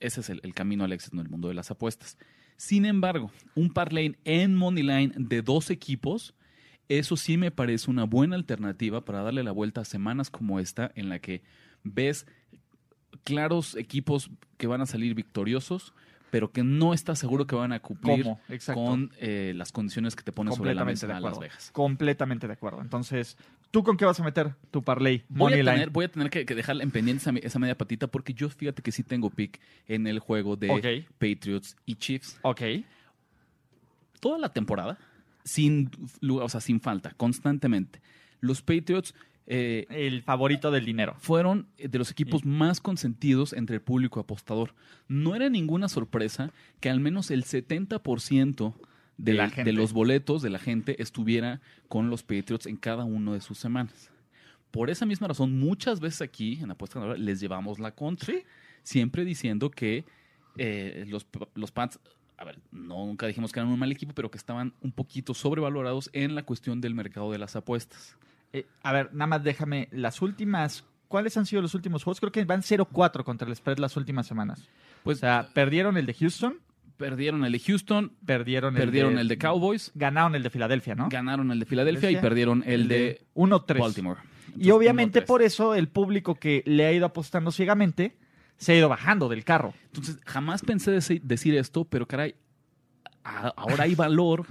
Ese 0.00 0.20
es 0.20 0.28
el, 0.28 0.40
el 0.42 0.52
camino 0.52 0.84
al 0.84 0.92
éxito 0.92 1.16
en 1.16 1.22
el 1.22 1.28
mundo 1.30 1.48
de 1.48 1.54
las 1.54 1.70
apuestas. 1.70 2.18
Sin 2.58 2.84
embargo, 2.84 3.30
un 3.54 3.70
parlay 3.72 4.16
en 4.24 4.54
Moneyline 4.54 5.12
de 5.16 5.40
dos 5.42 5.70
equipos, 5.70 6.34
eso 6.88 7.16
sí 7.16 7.36
me 7.38 7.50
parece 7.50 7.90
una 7.90 8.04
buena 8.04 8.36
alternativa 8.36 9.04
para 9.04 9.22
darle 9.22 9.42
la 9.42 9.52
vuelta 9.52 9.80
a 9.80 9.84
semanas 9.86 10.30
como 10.30 10.60
esta, 10.60 10.92
en 10.94 11.08
la 11.08 11.18
que 11.18 11.42
ves 11.82 12.26
claros 13.26 13.74
equipos 13.74 14.30
que 14.56 14.66
van 14.66 14.80
a 14.80 14.86
salir 14.86 15.14
victoriosos, 15.14 15.92
pero 16.30 16.52
que 16.52 16.62
no 16.62 16.94
estás 16.94 17.18
seguro 17.18 17.46
que 17.46 17.56
van 17.56 17.72
a 17.72 17.80
cumplir 17.80 18.26
con 18.72 19.10
eh, 19.18 19.52
las 19.56 19.72
condiciones 19.72 20.14
que 20.14 20.22
te 20.22 20.32
ponen 20.32 20.54
sobre 20.54 20.74
la 20.74 20.84
mesa 20.84 21.06
de 21.06 21.20
Las. 21.20 21.38
Vegas. 21.38 21.70
Completamente 21.72 22.46
de 22.46 22.52
acuerdo. 22.52 22.80
Entonces, 22.80 23.36
¿tú 23.70 23.82
con 23.82 23.96
qué 23.96 24.04
vas 24.04 24.20
a 24.20 24.24
meter 24.24 24.54
tu 24.70 24.82
parlay? 24.82 25.24
Voy 25.28 25.52
a, 25.52 25.56
tener, 25.56 25.90
voy 25.90 26.04
a 26.04 26.08
tener 26.08 26.30
que, 26.30 26.46
que 26.46 26.54
dejar 26.54 26.80
en 26.80 26.90
pendiente 26.90 27.22
esa, 27.22 27.30
esa 27.46 27.58
media 27.58 27.76
patita 27.76 28.06
porque 28.06 28.32
yo 28.32 28.48
fíjate 28.48 28.82
que 28.82 28.92
sí 28.92 29.02
tengo 29.02 29.30
pick 29.30 29.60
en 29.88 30.06
el 30.06 30.18
juego 30.20 30.56
de. 30.56 31.06
Patriots 31.18 31.76
y 31.84 31.96
Chiefs. 31.96 32.38
Ok. 32.42 32.62
Toda 34.20 34.38
la 34.38 34.52
temporada, 34.52 34.98
sin, 35.44 35.90
o 36.28 36.48
sea, 36.48 36.60
sin 36.60 36.80
falta, 36.80 37.12
constantemente. 37.16 38.00
Los 38.40 38.62
Patriots 38.62 39.14
eh, 39.46 39.86
El 39.90 40.22
favorito 40.22 40.70
del 40.70 40.84
dinero. 40.84 41.14
fueron 41.18 41.68
de 41.78 41.98
los 41.98 42.10
equipos 42.10 42.44
más 42.44 42.80
consentidos 42.80 43.52
entre 43.52 43.76
el 43.76 43.82
público 43.82 44.20
apostador. 44.20 44.74
No 45.08 45.34
era 45.34 45.48
ninguna 45.48 45.88
sorpresa 45.88 46.52
que 46.80 46.90
al 46.90 47.00
menos 47.00 47.30
el 47.30 47.44
70% 47.44 48.74
de, 49.18 49.32
la 49.34 49.48
de 49.48 49.72
los 49.72 49.92
boletos 49.92 50.42
de 50.42 50.50
la 50.50 50.58
gente 50.58 51.00
estuviera 51.02 51.60
con 51.88 52.10
los 52.10 52.22
Patriots 52.22 52.66
en 52.66 52.76
cada 52.76 53.04
una 53.04 53.32
de 53.32 53.40
sus 53.40 53.58
semanas. 53.58 54.10
Por 54.70 54.90
esa 54.90 55.06
misma 55.06 55.28
razón, 55.28 55.58
muchas 55.58 56.00
veces 56.00 56.22
aquí 56.22 56.58
en 56.60 56.70
Apuesta 56.70 56.98
Ganadora 56.98 57.18
les 57.18 57.40
llevamos 57.40 57.78
la 57.78 57.92
contra. 57.92 58.34
Siempre 58.82 59.24
diciendo 59.24 59.70
que 59.70 60.04
eh, 60.58 61.04
los, 61.08 61.26
los 61.54 61.70
Pats, 61.70 61.98
a 62.36 62.44
ver, 62.44 62.58
no, 62.70 63.06
nunca 63.06 63.26
dijimos 63.26 63.52
que 63.52 63.60
eran 63.60 63.72
un 63.72 63.78
mal 63.78 63.90
equipo, 63.90 64.12
pero 64.12 64.30
que 64.30 64.38
estaban 64.38 64.74
un 64.82 64.92
poquito 64.92 65.34
sobrevalorados 65.34 66.10
en 66.12 66.34
la 66.34 66.42
cuestión 66.42 66.80
del 66.80 66.94
mercado 66.94 67.32
de 67.32 67.38
las 67.38 67.56
apuestas. 67.56 68.16
Eh, 68.52 68.66
a 68.82 68.92
ver, 68.92 69.12
nada 69.12 69.26
más 69.26 69.44
déjame. 69.44 69.88
Las 69.92 70.22
últimas. 70.22 70.84
¿Cuáles 71.08 71.36
han 71.36 71.46
sido 71.46 71.62
los 71.62 71.74
últimos 71.74 72.02
juegos? 72.02 72.18
Creo 72.20 72.32
que 72.32 72.44
van 72.44 72.62
0-4 72.62 73.22
contra 73.22 73.46
el 73.46 73.54
spread 73.54 73.78
las 73.78 73.96
últimas 73.96 74.26
semanas. 74.26 74.68
Pues 75.04 75.18
O 75.18 75.20
sea, 75.20 75.48
perdieron 75.54 75.96
el 75.96 76.04
de 76.04 76.14
Houston, 76.14 76.58
perdieron 76.96 77.44
el 77.44 77.52
de 77.52 77.60
Houston, 77.60 78.12
perdieron, 78.24 78.74
perdieron 78.74 79.12
el, 79.12 79.18
el 79.20 79.28
de 79.28 79.38
Cowboys, 79.38 79.92
Ganaron 79.94 80.34
el 80.34 80.42
de 80.42 80.50
Filadelfia, 80.50 80.96
¿no? 80.96 81.08
ganaron 81.08 81.52
el 81.52 81.60
de 81.60 81.66
Filadelfia 81.66 82.10
y 82.10 82.16
perdieron 82.16 82.64
el, 82.66 82.88
de, 82.88 83.24
1-3. 83.36 83.78
Baltimore. 83.78 84.20
Y 84.58 84.70
obviamente 84.72 85.22
1-3. 85.22 85.26
por 85.26 85.42
eso 85.42 85.74
el 85.76 85.86
público 85.88 86.34
que 86.34 86.64
le 86.66 86.86
ha 86.86 86.92
ido 86.92 87.06
apostando 87.06 87.52
ciegamente 87.52 88.16
se 88.56 88.72
ha 88.72 88.76
ido 88.76 88.88
bajando 88.88 89.28
del 89.28 89.44
carro. 89.44 89.74
Entonces, 89.84 90.18
jamás 90.26 90.62
pensé 90.62 90.96
deci- 90.96 91.20
decir 91.22 91.54
esto, 91.54 91.84
pero 91.84 92.08
caray, 92.08 92.34
ahora 93.22 93.84
hay 93.84 93.94
valor. 93.94 94.46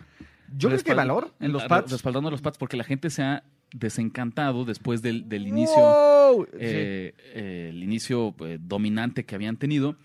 Yo 0.56 0.70
creo 0.70 0.82
que 0.84 0.92
hay 0.92 0.98
valor 0.98 1.34
en 1.40 1.52
los 1.52 1.64
pads. 1.64 1.92
Respaldando 1.92 2.32
los 2.32 2.42
Pats 2.42 2.58
porque 2.58 2.78
la 2.78 2.84
gente 2.84 3.10
se 3.10 3.24
ha 3.24 3.44
desencantado 3.76 4.66
después 4.66 5.02
del, 5.02 5.28
del 5.28 5.48
inicio, 5.48 5.76
¡Wow! 5.76 6.48
eh, 6.54 7.14
eh, 7.34 7.68
el 7.70 7.84
inicio 7.84 8.34
eh, 8.40 8.58
dominante 8.60 9.26
que 9.26 9.36
habían 9.36 9.58
tenido. 9.58 9.98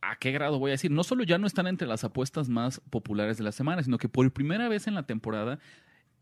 ¿A 0.00 0.16
qué 0.16 0.30
grado 0.30 0.58
voy 0.58 0.70
a 0.70 0.72
decir? 0.72 0.90
No 0.90 1.04
solo 1.04 1.24
ya 1.24 1.36
no 1.36 1.46
están 1.46 1.66
entre 1.66 1.88
las 1.88 2.04
apuestas 2.04 2.48
más 2.48 2.80
populares 2.88 3.36
de 3.36 3.44
la 3.44 3.52
semana, 3.52 3.82
sino 3.82 3.98
que 3.98 4.08
por 4.08 4.30
primera 4.32 4.68
vez 4.68 4.86
en 4.86 4.94
la 4.94 5.02
temporada, 5.02 5.58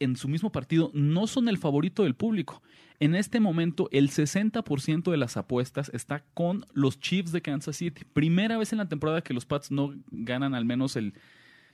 en 0.00 0.16
su 0.16 0.28
mismo 0.28 0.50
partido, 0.50 0.90
no 0.95 1.26
son 1.26 1.49
el 1.49 1.59
favorito 1.59 2.02
del 2.02 2.14
público. 2.14 2.62
En 3.00 3.14
este 3.14 3.38
momento, 3.38 3.88
el 3.92 4.11
60% 4.11 5.11
de 5.11 5.16
las 5.16 5.37
apuestas 5.37 5.90
está 5.95 6.25
con 6.35 6.66
los 6.73 6.99
Chiefs 6.99 7.30
de 7.30 7.42
Kansas 7.42 7.76
City. 7.76 8.04
Primera 8.12 8.59
vez 8.59 8.73
en 8.73 8.78
la 8.78 8.88
temporada 8.88 9.21
que 9.21 9.35
los 9.35 9.47
Pats 9.47 9.71
no 9.71 9.95
ganan 10.11 10.54
al 10.54 10.64
menos 10.64 10.97
el, 10.97 11.14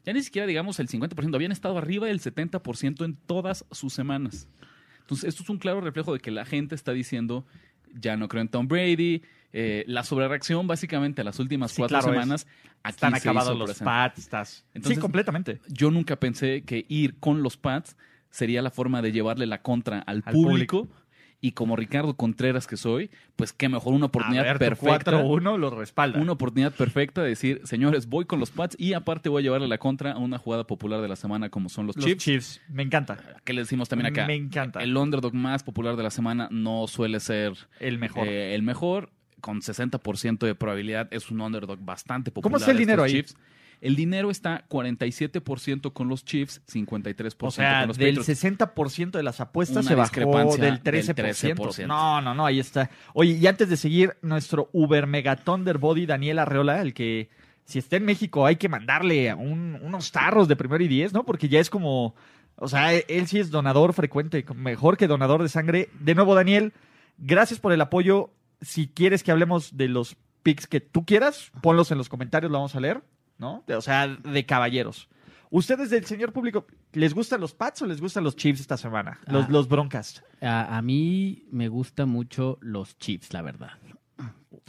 ya 0.04 0.12
ni 0.12 0.22
siquiera 0.22 0.46
digamos 0.46 0.78
el 0.80 0.88
50%, 0.88 1.34
habían 1.34 1.52
estado 1.52 1.78
arriba 1.78 2.08
del 2.08 2.20
70% 2.20 3.04
en 3.04 3.16
todas 3.16 3.64
sus 3.70 3.94
semanas. 3.94 4.48
Entonces, 5.04 5.28
esto 5.28 5.42
es 5.42 5.50
un 5.50 5.58
claro 5.58 5.80
reflejo 5.80 6.12
de 6.12 6.18
que 6.20 6.30
la 6.30 6.44
gente 6.44 6.74
está 6.74 6.92
diciendo, 6.92 7.46
ya 7.94 8.16
no 8.16 8.26
creo 8.28 8.40
en 8.42 8.48
Tom 8.48 8.66
Brady. 8.68 9.22
Eh, 9.52 9.84
la 9.86 10.02
sobrereacción 10.02 10.66
básicamente 10.66 11.20
a 11.20 11.24
las 11.24 11.38
últimas 11.38 11.70
Sí, 11.70 11.76
cuatro 11.82 11.98
claro, 12.00 12.12
es. 12.12 12.20
semanas. 12.20 12.46
aquí 12.82 12.94
Están 12.96 13.14
acabados 13.14 13.56
los. 13.56 13.70
Estás... 13.70 14.64
Entonces- 14.74 14.96
sí, 14.96 15.00
completamente. 15.00 15.60
Yo 15.68 15.90
nunca 15.90 16.16
pensé 16.16 16.62
que 16.62 16.84
ir 16.88 17.16
con 17.20 17.42
los 17.42 17.56
Pats 17.56 17.96
sería 18.30 18.62
la 18.62 18.70
forma 18.70 19.00
de 19.00 19.12
llevarle 19.12 19.46
la 19.46 19.62
contra 19.62 20.00
al, 20.00 20.22
Al 20.26 20.32
público, 20.32 20.88
Y 21.44 21.52
como 21.52 21.76
Ricardo 21.76 22.16
Contreras 22.16 22.66
que 22.66 22.78
soy, 22.78 23.10
pues 23.36 23.52
qué 23.52 23.68
mejor 23.68 23.92
una 23.92 24.06
oportunidad 24.06 24.44
ver, 24.44 24.58
perfecta. 24.58 25.12
4-1 25.12 25.58
lo 25.58 25.68
respalda. 25.68 26.18
Una 26.18 26.32
oportunidad 26.32 26.72
perfecta 26.72 27.22
de 27.22 27.28
decir, 27.28 27.60
señores, 27.64 28.08
voy 28.08 28.24
con 28.24 28.40
los 28.40 28.50
Pats 28.50 28.76
y 28.80 28.94
aparte 28.94 29.28
voy 29.28 29.40
a 29.40 29.42
llevarle 29.42 29.68
la 29.68 29.76
contra 29.76 30.12
a 30.12 30.16
una 30.16 30.38
jugada 30.38 30.66
popular 30.66 31.02
de 31.02 31.08
la 31.08 31.16
semana 31.16 31.50
como 31.50 31.68
son 31.68 31.86
los, 31.86 31.96
los 31.96 32.06
Chiefs. 32.06 32.24
Chiefs. 32.24 32.60
Me 32.70 32.82
encanta. 32.82 33.18
¿Qué 33.44 33.52
le 33.52 33.60
decimos 33.60 33.90
también 33.90 34.10
acá? 34.10 34.26
Me 34.26 34.34
encanta. 34.34 34.82
El 34.82 34.96
underdog 34.96 35.34
más 35.34 35.62
popular 35.62 35.96
de 35.96 36.02
la 36.02 36.10
semana 36.10 36.48
no 36.50 36.86
suele 36.86 37.20
ser 37.20 37.52
El 37.78 37.98
mejor. 37.98 38.26
eh, 38.26 38.54
el 38.54 38.62
mejor. 38.62 39.10
Con 39.42 39.60
60% 39.60 40.46
de 40.46 40.54
probabilidad 40.54 41.08
es 41.10 41.30
un 41.30 41.42
underdog 41.42 41.78
bastante 41.78 42.30
popular. 42.30 42.50
¿Cómo 42.50 42.56
está 42.56 42.70
el 42.70 42.78
dinero 42.78 43.02
ahí? 43.02 43.12
Chiefs. 43.12 43.36
El 43.80 43.96
dinero 43.96 44.30
está 44.30 44.64
47% 44.68 45.92
con 45.92 46.08
los 46.08 46.24
Chiefs, 46.24 46.62
53% 46.66 47.34
o 47.40 47.50
sea, 47.50 47.80
con 47.80 47.88
los 47.88 47.98
del 47.98 48.16
Patriots. 48.16 48.44
60% 48.44 49.10
de 49.12 49.22
las 49.22 49.40
apuestas 49.40 49.84
Una 49.84 49.88
se 49.88 49.94
bajó 49.94 50.08
discrepancia 50.10 50.64
del 50.64 50.82
del 50.82 51.04
13%. 51.04 51.54
13%. 51.56 51.86
No, 51.86 52.20
no, 52.20 52.34
no, 52.34 52.46
ahí 52.46 52.60
está. 52.60 52.90
Oye, 53.12 53.32
y 53.32 53.46
antes 53.46 53.68
de 53.68 53.76
seguir, 53.76 54.16
nuestro 54.22 54.68
Uber 54.72 55.06
Mega 55.06 55.36
Thunder 55.36 55.78
Body, 55.78 56.06
Daniel 56.06 56.38
Arreola, 56.38 56.80
el 56.82 56.94
que 56.94 57.28
si 57.64 57.78
está 57.78 57.96
en 57.96 58.04
México 58.04 58.44
hay 58.46 58.56
que 58.56 58.68
mandarle 58.68 59.32
un- 59.34 59.78
unos 59.82 60.12
tarros 60.12 60.48
de 60.48 60.56
primero 60.56 60.82
y 60.84 60.88
diez, 60.88 61.12
¿no? 61.12 61.24
Porque 61.24 61.48
ya 61.48 61.60
es 61.60 61.70
como, 61.70 62.14
o 62.56 62.68
sea, 62.68 62.94
él 62.94 63.26
sí 63.26 63.38
es 63.38 63.50
donador 63.50 63.92
frecuente, 63.94 64.44
mejor 64.54 64.96
que 64.96 65.06
donador 65.08 65.42
de 65.42 65.48
sangre. 65.48 65.88
De 66.00 66.14
nuevo, 66.14 66.34
Daniel, 66.34 66.72
gracias 67.18 67.60
por 67.60 67.72
el 67.72 67.80
apoyo. 67.80 68.30
Si 68.60 68.86
quieres 68.88 69.22
que 69.22 69.30
hablemos 69.32 69.76
de 69.76 69.88
los 69.88 70.16
picks 70.42 70.66
que 70.66 70.80
tú 70.80 71.04
quieras, 71.06 71.50
ponlos 71.62 71.90
en 71.90 71.96
los 71.98 72.08
comentarios, 72.10 72.52
lo 72.52 72.58
vamos 72.58 72.74
a 72.76 72.80
leer, 72.80 73.02
¿no? 73.38 73.64
O 73.68 73.80
sea, 73.80 74.06
de 74.08 74.46
caballeros. 74.46 75.08
¿Ustedes 75.50 75.90
del 75.90 76.04
señor 76.04 76.32
público 76.32 76.66
les 76.92 77.14
gustan 77.14 77.40
los 77.40 77.54
Pats 77.54 77.82
o 77.82 77.86
les 77.86 78.00
gustan 78.00 78.24
los 78.24 78.34
Chiefs 78.34 78.60
esta 78.60 78.76
semana? 78.76 79.20
Los, 79.26 79.44
Ah. 79.44 79.48
los 79.50 79.68
Broncas. 79.68 80.24
A, 80.40 80.76
a 80.76 80.82
mí 80.82 81.44
me 81.50 81.68
gustan 81.68 82.08
mucho 82.08 82.58
los 82.60 82.98
Chiefs, 82.98 83.32
la 83.32 83.42
verdad. 83.42 83.70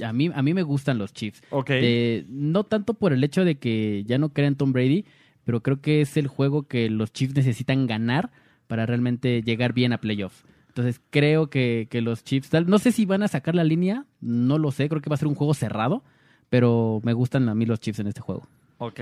A 0.04 0.12
mí, 0.14 0.30
a 0.34 0.42
mí 0.42 0.54
me 0.54 0.64
gustan 0.64 0.98
los 0.98 1.14
Chiefs. 1.14 1.42
Ok. 1.52 1.70
De- 1.70 2.26
no 2.30 2.64
tanto 2.66 2.94
por 2.96 3.14
el 3.14 3.24
hecho 3.24 3.46
de 3.46 3.58
que 3.58 4.04
ya 4.06 4.18
no 4.18 4.30
crean 4.34 4.56
Tom 4.56 4.74
Brady, 4.74 5.06
pero 5.44 5.64
creo 5.64 5.80
que 5.82 6.02
es 6.02 6.18
el 6.18 6.28
juego 6.28 6.68
que 6.68 6.90
los 6.90 7.14
Chiefs 7.14 7.36
necesitan 7.36 7.88
ganar 7.88 8.32
para 8.68 8.86
realmente 8.86 9.42
llegar 9.42 9.74
bien 9.74 9.94
a 9.94 10.00
playoffs. 10.00 10.44
Entonces 10.68 11.00
creo 11.10 11.50
que, 11.50 11.88
que 11.90 12.02
los 12.02 12.24
Chiefs, 12.24 12.50
no 12.68 12.78
sé 12.80 12.92
si 12.92 13.06
van 13.06 13.24
a 13.24 13.28
sacar 13.30 13.56
la 13.56 13.64
línea, 13.64 14.06
no 14.22 14.58
lo 14.58 14.72
sé, 14.72 14.90
creo 14.90 15.02
que 15.02 15.10
va 15.10 15.14
a 15.14 15.18
ser 15.18 15.28
un 15.30 15.36
juego 15.36 15.54
cerrado, 15.54 16.04
pero 16.50 17.00
me 17.04 17.14
gustan 17.14 17.50
a 17.50 17.56
mí 17.56 17.66
los 17.66 17.80
Chiefs 17.80 18.00
en 18.00 18.08
este 18.08 18.22
juego. 18.22 18.48
Ok. 18.78 19.00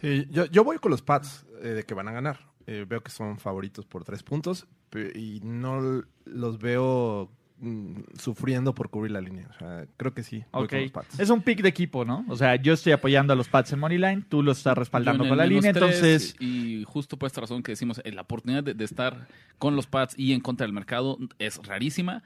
Sí, 0.00 0.26
yo, 0.30 0.46
yo 0.46 0.64
voy 0.64 0.78
con 0.78 0.90
los 0.90 1.02
Pats 1.02 1.46
eh, 1.62 1.68
de 1.68 1.84
que 1.84 1.94
van 1.94 2.08
a 2.08 2.12
ganar. 2.12 2.38
Eh, 2.66 2.86
veo 2.88 3.02
que 3.02 3.10
son 3.10 3.38
favoritos 3.38 3.84
por 3.84 4.04
tres 4.04 4.22
puntos 4.22 4.66
y 5.14 5.40
no 5.42 6.02
los 6.24 6.58
veo 6.58 7.30
mm, 7.58 8.00
sufriendo 8.18 8.74
por 8.74 8.88
cubrir 8.90 9.12
la 9.12 9.20
línea. 9.20 9.48
O 9.54 9.58
sea, 9.58 9.86
creo 9.96 10.14
que 10.14 10.22
sí. 10.22 10.44
Voy 10.52 10.64
Ok. 10.64 10.70
con 10.70 10.80
los 10.82 10.92
Pats. 10.92 11.20
Es 11.20 11.30
un 11.30 11.42
pick 11.42 11.62
de 11.62 11.68
equipo, 11.68 12.04
¿no? 12.04 12.24
O 12.28 12.36
sea, 12.36 12.56
yo 12.56 12.72
estoy 12.72 12.92
apoyando 12.92 13.32
a 13.32 13.36
los 13.36 13.48
Pats 13.48 13.72
en 13.72 13.80
Moneyline, 13.80 14.22
tú 14.28 14.42
lo 14.42 14.52
estás 14.52 14.76
respaldando 14.78 15.26
con 15.28 15.36
la 15.36 15.46
línea, 15.46 15.70
entonces... 15.70 16.36
Y 16.40 16.84
justo 16.84 17.18
por 17.18 17.26
esta 17.26 17.40
razón 17.42 17.62
que 17.62 17.72
decimos, 17.72 18.00
eh, 18.04 18.12
la 18.12 18.22
oportunidad 18.22 18.62
de, 18.64 18.74
de 18.74 18.84
estar 18.84 19.26
con 19.58 19.76
los 19.76 19.86
Pats 19.86 20.14
y 20.18 20.32
en 20.32 20.40
contra 20.40 20.66
del 20.66 20.72
mercado 20.74 21.18
es 21.38 21.58
rarísima. 21.66 22.22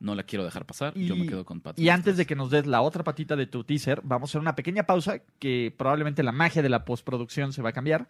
No 0.00 0.14
la 0.14 0.22
quiero 0.22 0.44
dejar 0.44 0.64
pasar. 0.64 0.94
Yo 0.94 1.16
me 1.16 1.26
quedo 1.26 1.44
con 1.44 1.60
Pats. 1.60 1.78
Y 1.78 1.88
antes 1.88 2.16
de 2.16 2.26
que 2.26 2.36
nos 2.36 2.50
des 2.50 2.66
la 2.66 2.82
otra 2.82 3.02
patita 3.02 3.34
de 3.36 3.46
tu 3.46 3.64
teaser, 3.64 4.00
vamos 4.04 4.28
a 4.28 4.32
hacer 4.32 4.40
una 4.40 4.54
pequeña 4.54 4.84
pausa 4.84 5.20
que 5.38 5.74
probablemente 5.76 6.22
la 6.22 6.32
magia 6.32 6.62
de 6.62 6.68
la 6.68 6.84
postproducción 6.84 7.52
se 7.52 7.62
va 7.62 7.70
a 7.70 7.72
cambiar. 7.72 8.08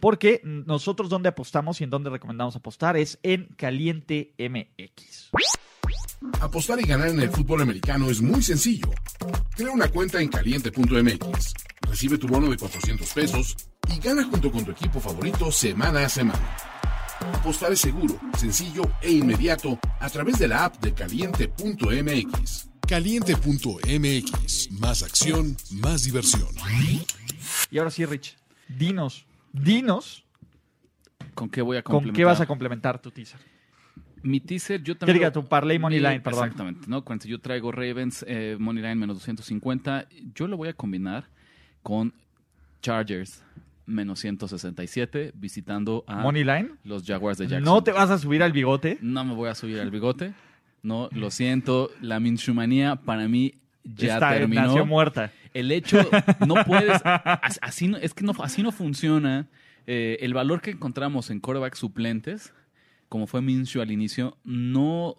Porque 0.00 0.40
nosotros 0.44 1.08
donde 1.08 1.28
apostamos 1.28 1.80
y 1.80 1.84
en 1.84 1.90
donde 1.90 2.10
recomendamos 2.10 2.54
apostar 2.54 2.96
es 2.96 3.18
en 3.22 3.46
Caliente 3.56 4.34
MX. 4.38 5.30
Apostar 6.40 6.80
y 6.80 6.84
ganar 6.84 7.08
en 7.08 7.20
el 7.20 7.30
fútbol 7.30 7.62
americano 7.62 8.10
es 8.10 8.20
muy 8.20 8.42
sencillo. 8.42 8.90
Crea 9.56 9.70
una 9.70 9.88
cuenta 9.88 10.20
en 10.20 10.28
caliente.mx, 10.28 11.54
recibe 11.82 12.18
tu 12.18 12.28
bono 12.28 12.48
de 12.50 12.56
400 12.56 13.12
pesos 13.12 13.56
y 13.92 13.98
gana 13.98 14.24
junto 14.24 14.50
con 14.50 14.64
tu 14.64 14.72
equipo 14.72 15.00
favorito 15.00 15.50
semana 15.50 16.04
a 16.04 16.08
semana. 16.08 16.56
Apostar 17.20 17.72
es 17.72 17.80
seguro, 17.80 18.18
sencillo 18.36 18.82
e 19.02 19.10
inmediato 19.12 19.78
a 20.00 20.08
través 20.08 20.38
de 20.38 20.48
la 20.48 20.64
app 20.66 20.76
de 20.80 20.92
caliente.mx. 20.94 22.68
Caliente.mx. 22.86 24.70
Más 24.80 25.02
acción, 25.02 25.56
más 25.72 26.04
diversión. 26.04 26.48
Y 27.70 27.78
ahora 27.78 27.90
sí, 27.90 28.04
Rich, 28.06 28.36
dinos, 28.68 29.26
dinos 29.52 30.24
¿Con 31.34 31.50
qué 31.50 31.62
voy 31.62 31.76
a 31.76 31.82
con 31.82 31.94
complementar? 31.96 32.16
qué 32.16 32.24
vas 32.24 32.40
a 32.40 32.46
complementar 32.46 33.00
tu 33.00 33.10
teaser. 33.10 33.38
Mi 34.22 34.40
teaser, 34.40 34.82
yo 34.82 34.94
Que 34.94 35.00
también. 35.00 35.18
diga 35.18 35.32
tu 35.32 35.44
parlay 35.46 35.78
money 35.78 36.00
line, 36.00 36.20
perdón. 36.20 36.44
Exactamente, 36.44 36.88
¿no? 36.88 37.04
Cuando 37.04 37.26
yo 37.26 37.40
traigo 37.40 37.70
Ravens 37.70 38.24
eh, 38.26 38.56
Money 38.58 38.82
Line 38.82 38.96
menos 38.96 39.16
250, 39.18 40.08
yo 40.34 40.48
lo 40.48 40.56
voy 40.56 40.68
a 40.68 40.72
combinar 40.72 41.28
con 41.82 42.12
Chargers 42.82 43.42
menos 43.88 44.20
167, 44.20 45.32
visitando 45.34 46.04
a 46.06 46.16
Moneyline. 46.16 46.78
los 46.84 47.04
Jaguars 47.04 47.38
de 47.38 47.46
Jackson. 47.48 47.64
No 47.64 47.82
te 47.82 47.90
vas 47.92 48.10
a 48.10 48.18
subir 48.18 48.42
al 48.42 48.52
bigote. 48.52 48.98
No 49.00 49.24
me 49.24 49.34
voy 49.34 49.48
a 49.48 49.54
subir 49.54 49.80
al 49.80 49.90
bigote. 49.90 50.32
No, 50.82 51.08
lo 51.12 51.30
siento. 51.30 51.90
La 52.00 52.20
Minshumanía 52.20 52.96
para 52.96 53.26
mí 53.28 53.54
ya 53.82 54.14
Está, 54.14 54.30
terminó. 54.34 54.66
nació 54.66 54.86
muerta. 54.86 55.32
El 55.54 55.72
hecho, 55.72 55.98
no 56.46 56.54
puedes, 56.66 57.00
as- 57.04 57.58
así 57.62 57.88
no, 57.88 57.96
es 57.96 58.14
que 58.14 58.22
no, 58.24 58.32
así 58.42 58.62
no 58.62 58.70
funciona. 58.70 59.48
Eh, 59.86 60.18
el 60.20 60.34
valor 60.34 60.60
que 60.60 60.70
encontramos 60.70 61.30
en 61.30 61.40
coreback 61.40 61.74
suplentes, 61.74 62.52
como 63.08 63.26
fue 63.26 63.40
Minshew 63.40 63.80
al 63.80 63.90
inicio, 63.90 64.36
no 64.44 65.16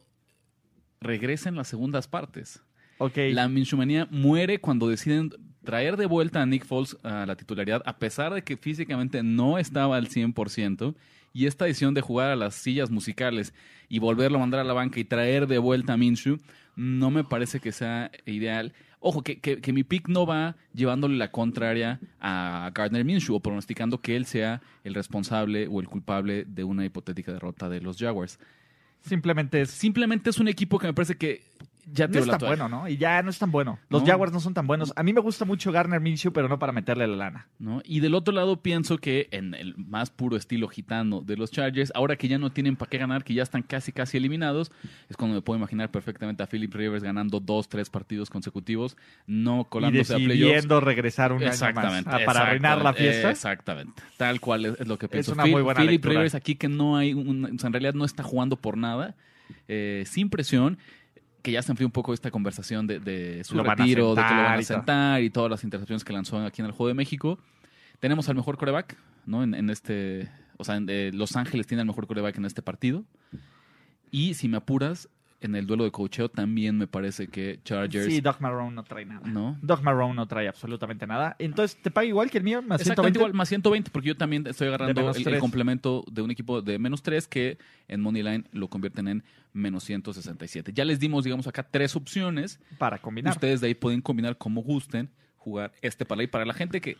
regresa 1.01 1.49
en 1.49 1.55
las 1.55 1.67
segundas 1.67 2.08
partes. 2.08 2.62
Ok. 2.99 3.17
La 3.32 3.47
Minshumanía 3.47 4.08
muere 4.12 4.60
cuando 4.60 4.88
deciden 4.88 5.32
traer 5.69 5.97
de 5.97 6.08
vuelta 6.08 6.41
a 6.41 6.45
Nick 6.47 6.65
Foles 6.65 6.97
a 7.03 7.27
la 7.27 7.36
titularidad, 7.36 7.84
a 7.86 7.97
pesar 7.99 8.34
de 8.34 8.41
que 8.41 8.58
físicamente 8.58 9.21
no 9.21 9.60
estaba 9.60 9.97
al 9.97 10.08
100%, 10.10 10.95
y 11.32 11.45
esta 11.45 11.65
decisión 11.65 11.93
de 11.93 12.01
jugar 12.01 12.32
a 12.32 12.36
las 12.36 12.55
sillas 12.55 12.89
musicales 12.89 13.53
y 13.88 13.99
volverlo 13.99 14.38
a 14.38 14.41
mandar 14.41 14.62
a 14.62 14.63
la 14.63 14.73
banca 14.73 14.99
y 14.99 15.03
traer 15.03 15.45
de 15.45 15.60
vuelta 15.60 15.93
a 15.93 15.97
Minshew, 15.97 16.39
no 16.75 17.12
me 17.12 17.23
parece 17.23 17.60
que 17.60 17.71
sea 17.71 18.10
ideal. 18.25 18.73
Ojo, 18.99 19.21
que, 19.21 19.39
que- 19.39 19.62
que 19.62 19.71
mi 19.71 19.84
pick 19.84 20.08
no 20.08 20.25
va 20.25 20.55
llevándole 20.73 21.17
la 21.17 21.29
contraria 21.29 21.99
a 22.19 22.71
Gardner 22.73 23.05
Minshew 23.05 23.36
o 23.36 23.39
pronosticando 23.39 24.01
que 24.01 24.15
él 24.15 24.25
sea 24.25 24.62
el 24.84 24.95
responsable 24.95 25.67
o 25.67 25.79
el 25.82 25.88
culpable 25.88 26.45
de 26.45 26.63
una 26.63 26.84
hipotética 26.84 27.32
derrota 27.32 27.69
de 27.69 27.79
los 27.79 27.97
Jaguars. 27.97 28.39
Simplemente 29.01 29.62
es 29.62 29.69
Simplemente 29.69 30.32
es 30.32 30.39
un 30.39 30.47
equipo 30.47 30.79
que 30.79 30.88
me 30.88 30.93
parece 30.93 31.15
que 31.15 31.43
ya 31.91 32.08
no 32.08 32.19
es 32.19 32.25
tan 32.28 32.39
toalla. 32.39 32.63
bueno, 32.63 32.69
¿no? 32.69 32.88
Y 32.88 32.97
ya 32.97 33.21
no 33.21 33.30
es 33.30 33.39
tan 33.39 33.52
bueno. 33.52 33.80
Los 33.89 34.02
No. 34.04 34.08
Jaguars 34.08 34.32
no 34.34 34.39
son 34.39 34.54
tan 34.54 34.67
buenos. 34.67 34.93
A 34.95 35.04
mí 35.04 35.13
me 35.13 35.21
gusta 35.21 35.45
mucho 35.45 35.71
Garner 35.71 35.99
Minshew, 35.99 36.32
pero 36.34 36.47
no 36.47 36.60
para 36.60 36.71
meterle 36.71 37.08
la 37.08 37.15
lana. 37.15 37.47
¿no? 37.60 37.82
Y 37.86 37.99
del 37.99 38.15
otro 38.15 38.34
lado 38.34 38.62
pienso 38.62 38.97
que 38.97 39.28
en 39.32 39.54
el 39.54 39.75
más 39.78 40.10
puro 40.10 40.38
estilo 40.38 40.67
gitano 40.67 41.21
de 41.21 41.38
los 41.38 41.52
Chargers, 41.52 41.91
ahora 41.95 42.15
que 42.15 42.28
ya 42.28 42.38
no 42.38 42.52
tienen 42.52 42.75
para 42.75 42.89
qué 42.89 42.97
ganar, 42.97 43.23
que 43.23 43.34
ya 43.34 43.43
están 43.43 43.62
casi 43.63 43.91
casi 43.91 44.17
eliminados, 44.17 44.71
es 45.10 45.17
cuando 45.17 45.36
me 45.36 45.41
puedo 45.41 45.58
imaginar 45.58 45.89
perfectamente 45.91 46.43
a 46.43 46.47
Philip 46.47 46.73
Rivers 46.73 47.04
ganando 47.04 47.39
dos, 47.39 47.69
tres 47.69 47.89
partidos 47.89 48.30
consecutivos, 48.30 48.95
no 49.28 49.62
Y 49.62 49.65
colándose 49.69 50.13
a 50.13 50.17
playoffs. 50.17 50.38
decidiendo 50.39 50.80
regresar 50.82 51.32
un 51.32 51.39
año 51.39 51.47
más 51.47 51.56
Exactamente. 51.62 52.25
para 52.25 52.41
arruinar 52.41 52.78
la 52.82 52.89
exactamente, 52.91 53.02
fiesta. 53.12 53.32
Exactamente. 53.32 54.02
Tal 54.17 54.39
cual 54.39 54.65
es, 54.65 54.80
es 54.80 54.88
lo 54.88 54.97
que 54.97 55.08
pienso. 55.08 55.34
una 55.34 55.43
Phil- 55.43 55.54
muy 55.54 55.62
buena 55.62 55.80
Philip 55.80 55.91
lectura. 55.93 56.13
Rivers 56.13 56.36
aquí 56.36 56.56
que 56.56 56.67
no 56.69 56.97
hay, 56.97 57.13
un- 57.13 57.45
o 57.45 57.58
sea, 57.60 57.67
en 57.67 57.73
realidad 57.73 57.93
no 57.93 58.06
está 58.06 58.23
jugando 58.23 58.56
por 58.56 58.78
nada, 58.78 59.15
eh, 59.67 60.04
sin 60.06 60.30
presión, 60.30 60.78
que 61.41 61.52
ya 61.52 61.62
se 61.62 61.71
enfrió 61.71 61.88
un 61.88 61.91
poco 61.91 62.13
esta 62.13 62.32
conversación 62.32 62.88
de, 62.88 62.99
de 62.99 63.43
su 63.43 63.56
Lo 63.56 63.63
retiro, 63.63 64.15
de 64.15 64.21
que 64.21 64.34
lo 64.34 64.43
van 64.43 64.60
a 64.60 64.62
sentar 64.62 65.21
y 65.21 65.30
todas 65.30 65.49
las 65.49 65.63
intercepciones 65.63 66.04
que 66.04 66.13
lanzó 66.13 66.38
aquí 66.45 66.62
en 66.62 66.65
el 66.65 66.71
Juego 66.71 66.88
de 66.89 66.93
México. 66.93 67.39
Tenemos 67.99 68.30
al 68.30 68.36
mejor 68.36 68.58
coreback, 68.58 68.97
¿no? 69.25 69.43
En, 69.43 69.54
en 69.54 69.69
este, 69.69 70.30
o 70.58 70.63
sea, 70.63 70.75
en, 70.75 70.88
eh, 70.89 71.12
Los 71.13 71.36
Ángeles 71.36 71.67
tiene 71.67 71.82
el 71.82 71.88
mejor 71.88 72.08
coreback 72.08 72.38
en 72.38 72.45
este 72.45 72.62
partido. 72.62 73.06
Y 74.12 74.34
si 74.34 74.47
me 74.47 74.58
apuras, 74.58 75.10
en 75.41 75.56
el 75.56 75.65
duelo 75.65 75.86
de 75.86 75.91
cocheo 75.91 76.30
también 76.30 76.78
me 76.78 76.88
parece 76.88 77.28
que 77.28 77.60
Chargers... 77.63 78.06
Sí, 78.06 78.19
Doc 78.19 78.41
Marrone 78.41 78.75
no 78.75 78.84
trae 78.84 79.06
nada. 79.06 79.25
¿No? 79.28 79.58
Doc 79.62 79.82
Marrone 79.82 80.13
no 80.13 80.28
trae 80.28 80.47
absolutamente 80.47 81.08
nada. 81.08 81.36
Entonces, 81.39 81.78
¿te 81.82 81.91
paga 81.91 82.08
igual 82.08 82.30
que 82.30 82.39
el 82.39 82.43
mío? 82.43 82.62
Más 82.62 82.82
Exactamente 82.82 83.19
120? 83.19 83.19
igual, 83.19 83.34
más 83.34 83.47
120, 83.49 83.91
porque 83.91 84.10
yo 84.10 84.17
también 84.17 84.45
estoy 84.47 84.67
agarrando 84.67 85.12
el, 85.12 85.39
complemento 85.39 86.04
de 86.12 86.21
un 86.21 86.32
equipo 86.32 86.62
de 86.62 86.78
menos 86.78 87.04
3 87.04 87.28
que 87.28 87.58
en 87.88 88.02
Moneyline 88.02 88.47
lo 88.52 88.67
convierten 88.67 89.08
en 89.08 89.23
menos 89.54 89.84
167. 89.86 90.73
Ya 90.73 90.84
les 90.84 90.99
dimos, 90.99 91.23
digamos, 91.23 91.47
acá 91.47 91.63
tres 91.63 91.95
opciones. 91.95 92.60
Para 92.78 92.97
combinar. 92.97 93.34
Ustedes 93.34 93.62
de 93.62 93.67
ahí 93.67 93.75
pueden 93.75 94.02
combinar 94.02 94.38
como 94.38 94.62
gusten, 94.62 95.10
jugar 95.38 95.71
este 95.82 96.06
parlay. 96.06 96.28
Para 96.28 96.45
la 96.45 96.54
gente 96.54 96.82
que 96.82 96.97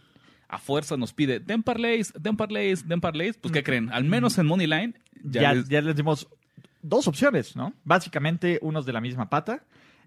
a 0.47 0.58
fuerza 0.58 0.97
nos 0.97 1.13
pide, 1.13 1.39
den 1.39 1.62
parlays, 1.62 2.13
den 2.19 2.36
parlays, 2.36 2.88
den 2.88 3.02
parlays, 3.02 3.38
pues 3.38 3.52
¿qué 3.52 3.63
creen? 3.63 3.91
Al 3.91 4.06
menos 4.06 4.38
en 4.39 4.47
Moneyline 4.47 4.95
ya, 5.23 5.41
ya, 5.41 5.54
les- 5.54 5.69
ya 5.69 5.82
les 5.82 5.95
dimos 5.95 6.28
dos 6.81 7.07
opciones, 7.07 7.55
¿no? 7.55 7.73
Básicamente, 7.83 8.59
unos 8.61 8.85
de 8.85 8.93
la 8.93 9.01
misma 9.01 9.29
pata. 9.29 9.63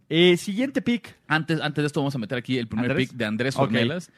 Eh, 0.08 0.36
siguiente 0.36 0.82
pick. 0.82 1.16
Antes, 1.28 1.60
antes 1.60 1.82
de 1.82 1.86
esto 1.86 2.00
vamos 2.00 2.14
a 2.14 2.18
meter 2.18 2.36
aquí 2.38 2.58
el 2.58 2.68
primer 2.68 2.90
¿Andrés? 2.90 3.08
pick 3.08 3.16
de 3.18 3.24
Andrés. 3.24 3.56
Ornelas. 3.56 4.10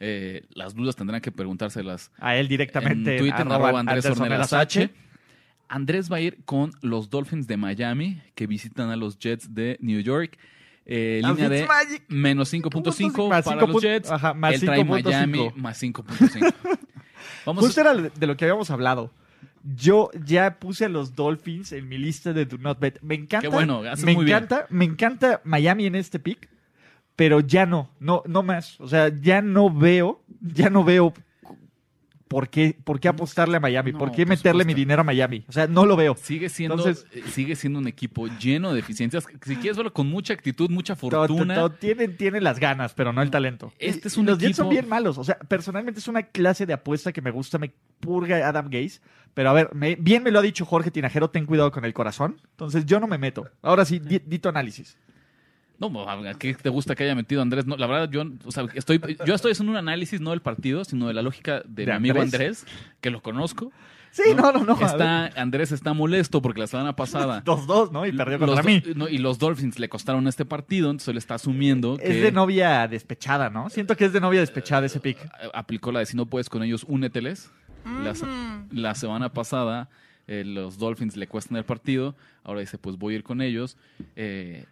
Eh, 0.00 0.44
las 0.50 0.74
dudas 0.74 0.94
tendrán 0.94 1.20
que 1.20 1.32
preguntárselas 1.32 2.12
A 2.18 2.36
él 2.36 2.46
directamente. 2.48 3.14
en 3.16 3.18
Twitter, 3.20 3.40
arroba 3.40 3.80
Andrés 3.80 4.04
Andrés 4.06 4.20
Ornelas 4.20 4.52
H. 4.52 4.90
Andrés 5.68 6.10
va 6.10 6.16
a 6.16 6.20
ir 6.20 6.38
con 6.44 6.70
los 6.82 7.10
Dolphins 7.10 7.46
de 7.46 7.56
Miami, 7.56 8.22
que 8.34 8.46
visitan 8.46 8.90
a 8.90 8.96
los 8.96 9.18
Jets 9.18 9.54
de 9.54 9.76
New 9.80 10.00
York. 10.00 10.38
Eh, 10.86 11.20
A 11.24 11.32
línea 11.32 11.48
de 11.50 11.58
Fitzmagic. 11.58 12.02
menos 12.08 12.48
5.5 12.52 13.28
Más 13.28 13.44
para 13.44 13.56
cinco 13.56 13.66
los 13.66 13.76
pun- 13.76 13.80
Jets. 13.82 14.10
ajá, 14.10 14.32
más 14.34 14.54
Él 14.54 14.60
trae 14.62 14.78
5.5. 14.84 15.02
Miami 15.04 15.50
más 15.56 15.82
5.5. 15.82 16.54
Vamos 17.44 17.64
Justo 17.64 17.80
era 17.80 17.94
de 17.94 18.26
lo 18.26 18.36
que 18.36 18.44
habíamos 18.44 18.70
hablado. 18.70 19.12
Yo 19.74 20.10
ya 20.24 20.58
puse 20.58 20.86
a 20.86 20.88
los 20.88 21.14
Dolphins 21.14 21.72
en 21.72 21.88
mi 21.88 21.98
lista 21.98 22.32
de 22.32 22.46
Do 22.46 22.56
Not 22.58 22.78
Bet. 22.80 23.00
Me 23.02 23.14
encanta. 23.14 23.40
Qué 23.40 23.48
bueno, 23.48 23.82
me 23.82 24.14
muy 24.14 24.24
bien. 24.24 24.38
encanta, 24.38 24.66
me 24.70 24.84
encanta 24.86 25.40
Miami 25.44 25.86
en 25.86 25.94
este 25.94 26.18
pick, 26.18 26.48
pero 27.16 27.40
ya 27.40 27.66
no, 27.66 27.90
no, 28.00 28.22
no 28.26 28.42
más. 28.42 28.80
O 28.80 28.88
sea, 28.88 29.08
ya 29.08 29.42
no 29.42 29.70
veo, 29.70 30.22
ya 30.40 30.70
no 30.70 30.84
veo 30.84 31.12
por 32.28 32.48
qué, 32.50 32.76
por 32.84 33.00
qué 33.00 33.08
apostarle 33.08 33.56
a 33.56 33.60
Miami, 33.60 33.92
No, 33.92 33.98
por 33.98 34.12
qué 34.12 34.26
meterle 34.26 34.64
mi 34.64 34.74
dinero 34.74 35.00
a 35.00 35.04
Miami. 35.04 35.44
O 35.48 35.52
sea, 35.52 35.66
no 35.66 35.86
lo 35.86 35.96
veo. 35.96 36.14
Sigue 36.16 36.48
siendo, 36.48 36.76
Entonces- 36.76 37.06
eh, 37.12 37.22
sigue 37.30 37.56
siendo 37.56 37.78
un 37.78 37.88
equipo 37.88 38.26
lleno 38.38 38.70
de 38.70 38.76
deficiencias. 38.76 39.26
Si 39.44 39.56
quieres 39.56 39.76
verlo 39.76 39.92
con 39.92 40.06
mucha 40.08 40.34
actitud, 40.34 40.70
mucha 40.70 40.94
fortuna. 40.94 41.54
to- 41.54 41.70
to- 41.70 41.76
Tienen, 41.76 42.16
tienen 42.16 42.44
las 42.44 42.58
ganas, 42.60 42.92
pero 42.94 43.12
no 43.12 43.22
el 43.22 43.30
talento. 43.30 43.72
Este 43.78 44.08
es 44.08 44.16
Y 44.16 44.20
un 44.20 44.26
los 44.26 44.38
Jets 44.38 44.56
son 44.56 44.66
equipo- 44.66 44.70
bien 44.70 44.88
malos. 44.88 45.18
O 45.18 45.24
sea, 45.24 45.38
personalmente 45.38 46.00
es 46.00 46.08
una 46.08 46.22
clase 46.22 46.66
de 46.66 46.74
apuesta 46.74 47.12
que 47.12 47.22
me 47.22 47.30
gusta, 47.30 47.58
me 47.58 47.72
purga 48.00 48.46
Adam 48.48 48.68
Gaze. 48.70 49.00
Pero 49.34 49.50
a 49.50 49.52
ver, 49.52 49.70
me- 49.74 49.94
bien 49.96 50.22
me 50.22 50.30
lo 50.30 50.40
ha 50.40 50.42
dicho 50.42 50.64
Jorge 50.64 50.90
Tinajero, 50.90 51.30
ten 51.30 51.46
cuidado 51.46 51.70
con 51.70 51.84
el 51.84 51.94
corazón. 51.94 52.40
Entonces 52.50 52.84
yo 52.86 52.98
no 53.00 53.06
me 53.06 53.18
meto. 53.18 53.48
Ahora 53.62 53.84
sí, 53.84 53.98
di, 54.00 54.20
di 54.24 54.38
tu 54.38 54.48
análisis. 54.48 54.96
No, 55.78 56.08
¿a 56.08 56.34
qué 56.34 56.54
te 56.54 56.68
gusta 56.68 56.94
que 56.94 57.04
haya 57.04 57.14
metido 57.14 57.40
Andrés? 57.40 57.66
No, 57.66 57.76
la 57.76 57.86
verdad, 57.86 58.10
yo, 58.10 58.24
o 58.44 58.50
sea, 58.50 58.66
estoy, 58.74 59.00
yo 59.24 59.34
estoy 59.34 59.52
haciendo 59.52 59.70
un 59.70 59.78
análisis 59.78 60.20
no 60.20 60.30
del 60.30 60.40
partido, 60.40 60.84
sino 60.84 61.06
de 61.06 61.14
la 61.14 61.22
lógica 61.22 61.62
de, 61.64 61.84
¿De 61.84 61.86
mi 61.86 61.92
amigo 61.92 62.20
Andrés? 62.20 62.64
Andrés, 62.64 62.66
que 63.00 63.10
lo 63.10 63.22
conozco. 63.22 63.72
Sí, 64.10 64.34
no, 64.34 64.50
no, 64.50 64.64
no. 64.64 64.72
Está. 64.80 65.26
Andrés 65.40 65.70
está 65.70 65.92
molesto 65.92 66.42
porque 66.42 66.60
la 66.60 66.66
semana 66.66 66.96
pasada. 66.96 67.42
2-2, 67.44 67.92
¿no? 67.92 68.06
Y 68.06 68.12
perdió 68.12 68.38
los 68.38 68.48
contra 68.48 68.62
mí. 68.64 68.82
no, 68.96 69.08
y 69.08 69.18
los 69.18 69.38
Dolphins 69.38 69.78
le 69.78 69.88
costaron 69.88 70.26
este 70.26 70.44
partido, 70.44 70.90
entonces 70.90 71.08
él 71.08 71.18
está 71.18 71.34
asumiendo 71.34 71.96
que 71.96 72.08
Es 72.08 72.22
de 72.22 72.32
novia 72.32 72.88
despechada, 72.88 73.50
¿no? 73.50 73.70
Siento 73.70 73.96
que 73.96 74.06
es 74.06 74.12
de 74.12 74.20
novia 74.20 74.40
despechada 74.40 74.86
ese 74.86 74.98
pick. 74.98 75.18
aplicó 75.54 75.92
la 75.92 76.00
de 76.00 76.06
si 76.06 76.16
no 76.16 76.26
puedes 76.26 76.48
con 76.48 76.62
ellos, 76.62 76.84
úneteles. 76.88 77.50
La 78.72 78.94
semana 78.94 79.32
pasada 79.32 79.88
eh, 80.28 80.44
los 80.44 80.78
Dolphins 80.78 81.16
le 81.16 81.26
cuestan 81.26 81.56
el 81.56 81.64
partido, 81.64 82.14
ahora 82.44 82.60
dice, 82.60 82.76
pues 82.76 82.96
voy 82.96 83.14
a 83.14 83.16
ir 83.16 83.22
con 83.22 83.40
ellos. 83.40 83.78
Eh, 84.14 84.66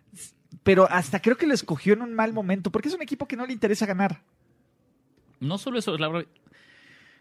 Pero 0.62 0.90
hasta 0.90 1.20
creo 1.20 1.36
que 1.36 1.46
lo 1.46 1.54
escogió 1.54 1.92
en 1.94 2.02
un 2.02 2.14
mal 2.14 2.32
momento, 2.32 2.70
porque 2.72 2.88
es 2.88 2.94
un 2.94 3.02
equipo 3.02 3.26
que 3.28 3.36
no 3.36 3.46
le 3.46 3.52
interesa 3.52 3.86
ganar. 3.86 4.22
no 5.40 5.58
solo 5.58 5.78
eso, 5.78 5.96
la 5.98 6.08
verdad, 6.08 6.26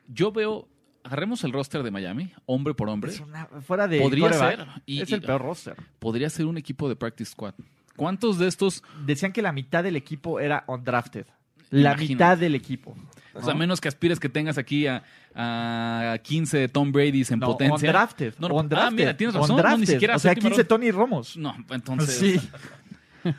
yo 0.08 0.32
veo, 0.32 0.68
agarremos 1.04 1.44
el 1.44 1.52
roster 1.52 1.84
de 1.84 1.92
Miami, 1.92 2.32
hombre 2.46 2.74
por 2.74 2.90
hombre. 2.90 3.12
Es 3.12 3.20
una- 3.20 3.46
fuera 3.62 3.88
de 3.88 4.00
Podría 4.00 4.32
ser, 4.34 4.66
y- 4.86 5.02
es 5.02 5.10
y- 5.10 5.14
el 5.16 5.22
peor 5.22 5.42
roster. 5.42 5.76
podría 6.00 6.30
ser 6.30 6.46
un 6.46 6.58
equipo 6.58 6.88
de 6.90 6.96
practice 6.96 7.32
squad. 7.32 7.54
¿Cuántos 7.96 8.38
de 8.40 8.48
estos, 8.48 8.84
Decían 9.06 9.32
que 9.32 9.42
la 9.42 9.52
mitad 9.52 9.84
del 9.84 9.96
equipo 9.96 10.40
era 10.40 10.64
undrafted. 10.68 11.26
La 11.72 11.92
Imagínate. 11.92 12.14
mitad 12.14 12.38
del 12.38 12.56
equipo. 12.56 12.96
o 13.34 13.42
sea, 13.44 13.54
menos 13.54 13.82
que 13.82 13.90
aspires 13.90 14.18
que 14.20 14.30
tengas 14.30 14.58
aquí 14.58 14.88
a, 14.88 15.04
a 15.34 16.18
15 16.24 16.58
de 16.58 16.68
Tom 16.70 16.92
Brady's 16.94 17.32
en 17.32 17.40
No, 17.40 17.48
potencia? 17.48 17.90
undrafted. 17.90 18.34
No, 18.40 18.48
no, 18.48 18.56
undrafted, 18.56 18.88
ah, 18.88 18.92
mira, 18.92 19.18
tienes 19.18 19.34
razón, 19.36 19.50
no, 19.50 19.56
ni 19.56 19.62
undrafted. 19.62 19.94
siquiera 19.94 20.16
O 20.16 20.20
sea, 20.20 20.32
séptima 20.32 20.50
15 20.52 20.62
ronda. 20.64 20.68
Tony 20.70 20.92
Romos. 20.92 21.36
No, 21.38 21.54
entonces, 21.70 22.16
Sí. 22.18 22.40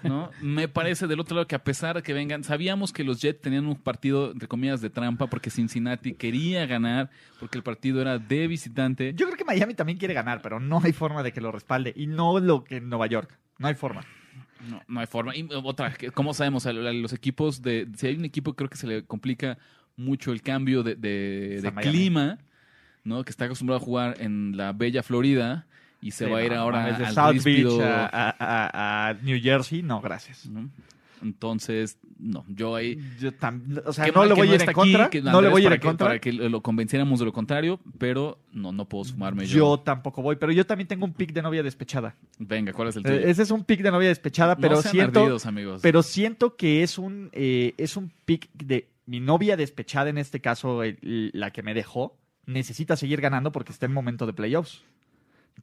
¿No? 0.03 0.31
Me 0.41 0.69
parece 0.69 1.07
del 1.07 1.21
otro 1.21 1.37
lado 1.37 1.47
que 1.47 1.55
a 1.55 1.63
pesar 1.65 1.97
de 1.97 2.03
que 2.03 2.13
vengan, 2.13 2.45
sabíamos 2.45 2.93
que 2.93 3.05
los 3.05 3.21
Jets 3.21 3.41
tenían 3.41 3.67
un 3.67 3.77
partido, 3.77 4.33
entre 4.33 4.49
comillas, 4.49 4.81
de 4.81 4.91
trampa 4.91 5.27
porque 5.29 5.51
Cincinnati 5.51 6.15
quería 6.15 6.67
ganar, 6.67 7.11
porque 7.41 7.59
el 7.59 7.65
partido 7.65 8.01
era 8.01 8.19
de 8.19 8.47
visitante. 8.49 9.13
Yo 9.15 9.27
creo 9.27 9.37
que 9.37 9.45
Miami 9.45 9.75
también 9.75 9.99
quiere 9.99 10.15
ganar, 10.15 10.43
pero 10.43 10.61
no 10.61 10.81
hay 10.83 10.93
forma 10.93 11.23
de 11.23 11.33
que 11.33 11.41
lo 11.41 11.53
respalde. 11.53 11.93
Y 11.97 12.07
no 12.07 12.39
lo 12.41 12.65
que 12.65 12.77
en 12.77 12.89
Nueva 12.89 13.07
York. 13.07 13.39
No 13.59 13.69
hay 13.69 13.75
forma. 13.75 14.03
No, 14.69 14.83
no 14.89 15.01
hay 15.01 15.07
forma. 15.07 15.37
Y 15.37 15.47
otra, 15.53 15.93
que- 15.93 16.11
¿cómo 16.11 16.35
sabemos? 16.35 16.65
Los 16.67 17.13
equipos 17.13 17.63
de. 17.63 17.87
Si 17.97 18.07
hay 18.07 18.17
un 18.17 18.25
equipo, 18.25 18.55
creo 18.55 18.69
que 18.71 18.77
se 18.77 18.87
le 18.87 19.05
complica 19.05 19.59
mucho 19.97 20.33
el 20.33 20.43
cambio 20.43 20.83
de, 20.83 20.95
de- 20.95 21.61
clima, 21.91 22.39
¿no? 23.05 23.23
Que 23.25 23.31
está 23.31 23.45
acostumbrado 23.45 23.81
a 23.81 23.85
jugar 23.85 24.17
en 24.21 24.57
la 24.57 24.73
bella 24.73 25.03
Florida 25.03 25.67
y 26.01 26.11
se 26.11 26.27
Sí, 26.27 26.31
va 26.31 26.39
a 26.39 26.43
ir 26.45 26.53
no, 26.53 26.59
ahora 26.61 26.81
mames, 26.83 26.99
de 26.99 27.07
al 27.07 27.15
South 27.15 27.33
ríspido, 27.33 27.79
Beach 27.79 27.89
a, 27.93 29.09
a- 29.09 29.15
New 29.23 29.41
Jersey. 29.43 29.83
No, 29.83 30.01
gracias. 30.01 30.47
¿no? 30.47 30.69
Entonces, 31.23 31.99
no, 32.19 32.45
yo 32.49 32.75
ahí. 32.77 32.99
Yo 33.19 33.33
tam- 33.33 33.83
o 33.85 33.93
sea, 33.93 34.05
Qué 34.05 34.13
no 34.13 34.25
le 34.25 34.35
voy 34.35 34.51
a 34.51 34.55
ir 34.55 34.63
en 34.63 34.73
contra. 34.73 35.11
no 35.25 35.41
le 35.41 35.49
voy 35.49 35.63
a 35.63 35.67
ir 35.67 35.73
en 35.73 35.81
contra. 35.81 36.07
Para 36.09 36.19
que 36.21 36.31
lo 36.33 36.61
convenciéramos 36.63 37.19
de 37.19 37.25
lo 37.25 37.33
contrario, 37.33 37.81
pero 37.99 38.39
no, 38.53 38.71
no 38.73 38.87
puedo 38.89 39.05
sumarme 39.05 39.47
yo. 39.47 39.57
Yo 39.59 39.79
tampoco 39.81 40.23
voy, 40.23 40.37
pero 40.37 40.53
yo 40.53 40.67
también 40.67 40.87
tengo 40.89 41.05
un 41.07 41.15
pick 41.15 41.33
de 41.33 41.43
novia 41.43 41.63
despechada. 41.63 42.15
Venga, 42.39 42.73
¿cuál 42.73 42.89
es 42.89 42.97
el 42.97 43.03
tuyo? 43.03 43.17
Eh, 43.17 43.31
ese 43.31 43.43
es 43.43 43.51
un 43.51 43.65
pick 43.65 43.81
de 43.83 43.91
novia 43.91 44.09
despechada, 44.09 44.57
pero 44.57 44.77
no 44.77 44.83
sean 44.83 44.93
siento, 44.93 45.21
ardidos, 45.21 45.47
amigos. 45.47 45.81
pero 45.83 46.03
siento 46.03 46.55
que 46.57 46.83
es 46.83 46.99
un, 46.99 47.31
eh, 47.33 47.75
es 47.79 47.97
un 47.97 48.13
pick 48.27 48.49
de 48.53 48.89
mi 49.07 49.21
novia 49.21 49.57
despechada, 49.57 50.11
en 50.11 50.19
este 50.19 50.41
caso 50.41 50.83
el- 50.83 51.31
la 51.33 51.51
que 51.51 51.63
me 51.63 51.73
dejó, 51.75 52.19
necesita 52.45 52.95
seguir 52.97 53.21
ganando 53.21 53.53
porque 53.53 53.73
está 53.73 53.87
en 53.87 53.93
momento 53.93 54.27
de 54.27 54.33
playoffs. 54.35 54.85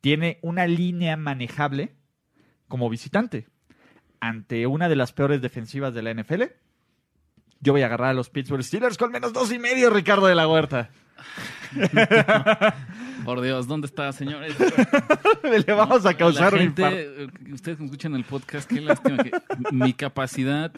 Tiene 0.04 0.38
una 0.42 0.68
línea 0.68 1.16
manejable 1.16 1.96
como 2.68 2.90
visitante 2.90 3.48
ante 4.20 4.68
una 4.68 4.90
de 4.90 4.98
las 4.98 5.14
peores 5.14 5.42
defensivas 5.42 5.94
de 5.94 6.02
la 6.02 6.14
NFL. 6.14 6.44
Yo 7.62 7.72
voy 7.72 7.84
a 7.84 7.86
agarrar 7.86 8.10
a 8.10 8.14
los 8.14 8.30
Pittsburgh 8.30 8.66
Steelers 8.66 8.98
con 8.98 9.14
menos 9.14 9.32
dos 9.32 9.54
y 9.54 9.60
medio, 9.60 9.90
Ricardo 9.90 10.28
de 10.28 10.36
la 10.36 10.46
Huerta. 10.46 10.90
Por 13.24 13.40
Dios, 13.40 13.66
¿dónde 13.66 13.88
está, 13.88 14.12
señores? 14.12 14.58
Le 15.44 15.74
vamos 15.74 16.06
a 16.06 16.14
causar 16.16 16.52
La 16.52 16.58
un 16.60 16.64
gente, 16.66 16.82
infarto. 16.82 17.00
eh, 17.48 17.54
ustedes 17.54 17.78
que 17.78 17.86
escuchan 17.86 18.16
el 18.16 18.26
podcast, 18.26 18.70
qué 18.70 18.82
lástima 18.82 19.24
que 19.24 19.32
mi 19.72 19.94
capacidad, 19.94 20.74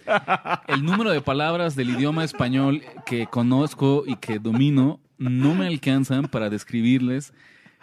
el 0.68 0.86
número 0.86 1.10
de 1.10 1.22
palabras 1.22 1.76
del 1.76 1.90
idioma 1.90 2.24
español 2.24 2.84
que 3.08 3.26
conozco 3.26 4.04
y 4.06 4.18
que 4.18 4.38
domino 4.38 5.00
no 5.18 5.56
me 5.56 5.66
alcanzan 5.66 6.26
para 6.28 6.52
describirles 6.52 7.34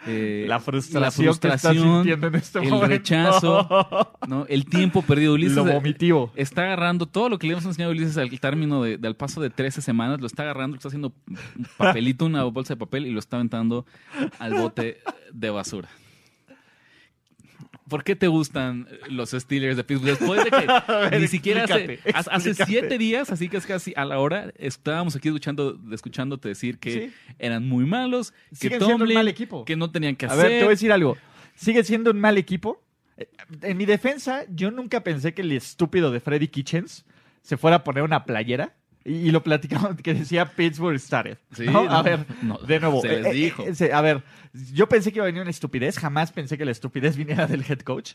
eh, 0.07 0.45
La 0.47 0.59
frustración, 0.59 1.01
la 1.01 1.09
que 1.11 1.47
estás 1.47 1.61
frustración, 1.61 1.93
sintiendo 2.03 2.27
en 2.27 2.35
este 2.35 2.59
el 2.59 2.65
momento. 2.69 2.87
rechazo, 2.87 4.11
¿no? 4.27 4.45
el 4.49 4.65
tiempo 4.65 5.01
perdido. 5.01 5.33
Ulises 5.33 5.55
Lo 5.57 5.67
eh, 5.67 5.73
vomitivo. 5.73 6.31
está 6.35 6.63
agarrando 6.63 7.05
todo 7.05 7.29
lo 7.29 7.39
que 7.39 7.47
le 7.47 7.53
hemos 7.53 7.65
enseñado 7.65 7.91
a 7.91 7.95
Ulises 7.95 8.17
al 8.17 8.29
término 8.39 8.83
de- 8.83 8.97
del 8.97 9.15
paso 9.15 9.41
de 9.41 9.49
13 9.49 9.81
semanas, 9.81 10.19
lo 10.21 10.27
está 10.27 10.43
agarrando, 10.43 10.75
está 10.75 10.87
haciendo 10.89 11.13
un 11.27 11.37
papelito, 11.77 12.25
una 12.25 12.43
bolsa 12.45 12.73
de 12.75 12.79
papel 12.79 13.05
y 13.07 13.11
lo 13.11 13.19
está 13.19 13.37
aventando 13.37 13.85
al 14.39 14.53
bote 14.53 14.99
de 15.33 15.49
basura. 15.49 15.89
¿Por 17.89 18.03
qué 18.03 18.15
te 18.15 18.27
gustan 18.27 18.87
los 19.09 19.31
Steelers 19.31 19.75
de 19.77 19.83
Pittsburgh? 19.83 20.17
Después 20.17 20.43
de 20.43 20.51
que 20.51 20.65
ver, 21.09 21.19
ni 21.21 21.27
siquiera 21.27 21.65
hace, 22.13 22.53
siete 22.53 22.97
días, 22.97 23.29
así 23.31 23.49
que 23.49 23.57
es 23.57 23.65
casi 23.65 23.93
a 23.95 24.05
la 24.05 24.19
hora, 24.19 24.53
estábamos 24.57 25.15
aquí 25.15 25.27
escuchando, 25.27 25.77
escuchándote 25.91 26.47
decir 26.49 26.79
que 26.79 26.91
Sí. 26.91 27.13
eran 27.39 27.67
muy 27.67 27.85
malos, 27.85 28.31
que 28.51 28.55
Siguen 28.55 28.79
siendo 28.79 28.95
un 28.95 28.99
Tomlin, 28.99 29.15
mal 29.17 29.27
equipo. 29.27 29.65
que 29.65 29.75
no 29.75 29.91
tenían 29.91 30.15
que 30.15 30.25
A 30.25 30.29
hacer. 30.29 30.43
ver, 30.43 30.51
te 30.51 30.59
voy 30.59 30.67
a 30.67 30.69
decir 30.75 30.91
algo. 30.91 31.17
Sigue 31.55 31.83
siendo 31.83 32.11
un 32.11 32.19
mal 32.19 32.37
equipo. 32.37 32.81
Eh, 33.17 33.27
En 33.61 33.77
mi 33.77 33.85
defensa, 33.85 34.43
yo 34.49 34.71
nunca 34.71 35.03
pensé 35.03 35.33
que 35.33 35.41
el 35.41 35.51
estúpido 35.51 36.09
de 36.11 36.19
Freddy 36.19 36.47
Kitchens 36.47 37.05
se 37.41 37.57
fuera 37.57 37.77
a 37.77 37.83
poner 37.83 38.03
una 38.03 38.23
playera. 38.25 38.73
Y, 39.05 39.13
y 39.15 39.31
lo 39.31 39.43
platicamos 39.43 39.95
que 40.01 40.13
decía 40.13 40.45
Pittsburgh 40.45 40.99
started. 40.99 41.37
Sí, 41.55 41.65
¿no? 41.65 41.81
A 41.81 41.97
no, 41.97 42.03
ver, 42.03 42.25
no, 42.41 42.57
de 42.59 42.79
nuevo. 42.79 43.01
se 43.01 43.07
les 43.09 43.25
eh, 43.25 43.29
eh, 43.29 43.33
dijo. 43.33 43.63
eh, 43.67 43.93
a 43.93 44.01
ver, 44.01 44.23
yo 44.73 44.87
pensé 44.87 45.11
que 45.11 45.17
iba 45.19 45.25
a 45.25 45.27
venir 45.27 45.41
una 45.41 45.51
estupidez. 45.51 45.97
Jamás 45.99 46.31
pensé 46.31 46.57
que 46.57 46.65
la 46.65 46.71
estupidez 46.71 47.15
viniera 47.17 47.47
del 47.47 47.63
head 47.69 47.79
coach. 47.79 48.13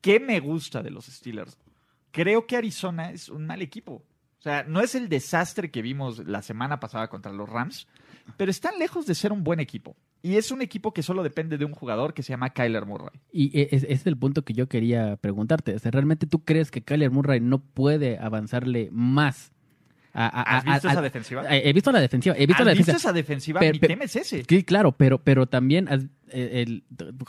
¿Qué 0.00 0.20
me 0.20 0.40
gusta 0.40 0.82
de 0.82 0.90
los 0.90 1.06
Steelers? 1.06 1.58
Creo 2.12 2.46
que 2.46 2.56
Arizona 2.56 3.10
es 3.10 3.28
un 3.28 3.46
mal 3.46 3.62
equipo. 3.62 4.04
O 4.38 4.42
sea, 4.42 4.62
no 4.64 4.80
es 4.80 4.94
el 4.94 5.08
desastre 5.08 5.70
que 5.70 5.82
vimos 5.82 6.18
la 6.26 6.42
semana 6.42 6.78
pasada 6.78 7.08
contra 7.08 7.32
los 7.32 7.48
Rams, 7.48 7.88
pero 8.36 8.50
están 8.50 8.78
lejos 8.78 9.06
de 9.06 9.14
ser 9.14 9.32
un 9.32 9.42
buen 9.42 9.58
equipo. 9.58 9.96
Y 10.26 10.36
es 10.38 10.50
un 10.50 10.60
equipo 10.60 10.92
que 10.92 11.02
solo 11.02 11.22
depende 11.22 11.56
de 11.58 11.64
un 11.64 11.72
jugador 11.72 12.12
que 12.14 12.22
se 12.22 12.30
llama 12.30 12.50
Kyler 12.50 12.84
Murray. 12.84 13.20
Y 13.32 13.56
e- 13.58 13.68
es, 13.70 13.84
es 13.88 14.06
el 14.06 14.16
punto 14.16 14.44
que 14.44 14.54
yo 14.54 14.68
quería 14.68 15.16
preguntarte. 15.16 15.74
O 15.74 15.78
sea, 15.78 15.90
¿realmente 15.92 16.26
tú 16.26 16.44
crees 16.44 16.70
que 16.70 16.82
Kyler 16.82 17.10
Murray 17.12 17.40
no 17.40 17.60
puede 17.60 18.18
avanzarle 18.18 18.88
más? 18.90 19.52
A, 20.12 20.26
a- 20.26 20.56
¿Has 20.56 20.64
visto 20.64 20.88
a- 20.88 20.92
esa 20.92 21.02
defensiva? 21.02 21.44
He 21.48 21.72
visto 21.72 21.92
la 21.92 22.00
defensiva. 22.00 22.34
He 22.36 22.46
visto 22.46 22.62
¿Has 22.62 22.66
la 22.66 22.72
visto 22.72 22.86
defensiva. 22.86 23.10
esa 23.10 23.12
defensiva? 23.12 23.60
Mi 23.60 23.78
tema 23.78 24.04
es 24.04 24.16
ese. 24.16 24.44
Sí, 24.48 24.64
claro, 24.64 24.92
pero, 24.92 25.18
pero 25.22 25.46
también 25.46 25.88
eh, 26.30 26.62
el, 26.66 26.84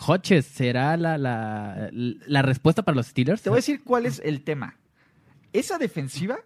Hodges 0.07 0.45
será 0.45 0.97
la, 0.97 1.17
la, 1.19 1.89
la 1.91 2.41
respuesta 2.41 2.81
para 2.83 2.95
los 2.95 3.07
Steelers. 3.07 3.41
Te 3.43 3.49
voy 3.49 3.57
a 3.57 3.59
decir 3.59 3.83
cuál 3.83 4.05
es 4.07 4.21
el 4.25 4.41
tema. 4.43 4.77
Esa 5.53 5.77
defensiva 5.77 6.39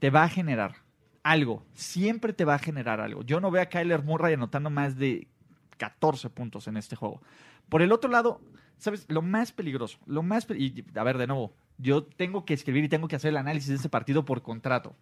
te 0.00 0.10
va 0.10 0.24
a 0.24 0.28
generar 0.28 0.74
algo. 1.22 1.64
Siempre 1.74 2.32
te 2.34 2.44
va 2.44 2.56
a 2.56 2.58
generar 2.58 3.00
algo. 3.00 3.22
Yo 3.22 3.40
no 3.40 3.50
veo 3.50 3.62
a 3.62 3.66
Kyler 3.66 4.02
Murray 4.02 4.34
anotando 4.34 4.68
más 4.68 4.98
de 4.98 5.28
14 5.74 6.30
puntos 6.30 6.68
en 6.68 6.76
este 6.76 6.96
juego. 6.96 7.20
Por 7.68 7.82
el 7.82 7.92
otro 7.92 8.10
lado, 8.10 8.40
¿sabes? 8.78 9.06
Lo 9.08 9.22
más 9.22 9.52
peligroso, 9.52 9.98
lo 10.06 10.22
más... 10.22 10.46
Y, 10.50 10.84
a 10.94 11.04
ver, 11.04 11.18
de 11.18 11.26
nuevo, 11.26 11.54
yo 11.78 12.04
tengo 12.04 12.44
que 12.44 12.54
escribir 12.54 12.84
y 12.84 12.88
tengo 12.88 13.08
que 13.08 13.16
hacer 13.16 13.30
el 13.30 13.36
análisis 13.36 13.70
de 13.70 13.76
este 13.76 13.88
partido 13.88 14.24
por 14.24 14.42
contrato. 14.42 14.96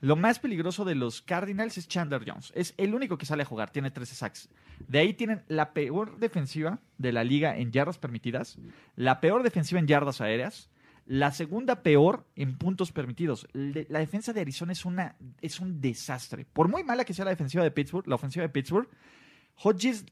Lo 0.00 0.14
más 0.14 0.38
peligroso 0.38 0.84
de 0.84 0.94
los 0.94 1.22
Cardinals 1.22 1.76
es 1.76 1.88
Chandler 1.88 2.22
Jones. 2.24 2.52
Es 2.54 2.72
el 2.76 2.94
único 2.94 3.18
que 3.18 3.26
sale 3.26 3.42
a 3.42 3.46
jugar, 3.46 3.70
tiene 3.70 3.90
13 3.90 4.14
sacks. 4.14 4.48
De 4.86 5.00
ahí 5.00 5.12
tienen 5.14 5.42
la 5.48 5.72
peor 5.72 6.18
defensiva 6.18 6.78
de 6.98 7.12
la 7.12 7.24
liga 7.24 7.56
en 7.56 7.72
yardas 7.72 7.98
permitidas, 7.98 8.58
la 8.94 9.20
peor 9.20 9.42
defensiva 9.42 9.80
en 9.80 9.88
yardas 9.88 10.20
aéreas, 10.20 10.70
la 11.04 11.32
segunda 11.32 11.82
peor 11.82 12.26
en 12.36 12.56
puntos 12.58 12.92
permitidos. 12.92 13.48
La 13.52 13.98
defensa 13.98 14.32
de 14.32 14.42
Arizona 14.42 14.72
es, 14.72 14.84
una, 14.84 15.16
es 15.40 15.58
un 15.58 15.80
desastre. 15.80 16.44
Por 16.44 16.68
muy 16.68 16.84
mala 16.84 17.04
que 17.04 17.14
sea 17.14 17.24
la 17.24 17.32
defensiva 17.32 17.64
de 17.64 17.72
Pittsburgh, 17.72 18.06
la 18.06 18.14
ofensiva 18.14 18.44
de 18.44 18.50
Pittsburgh, 18.50 18.88
Hodges 19.56 20.04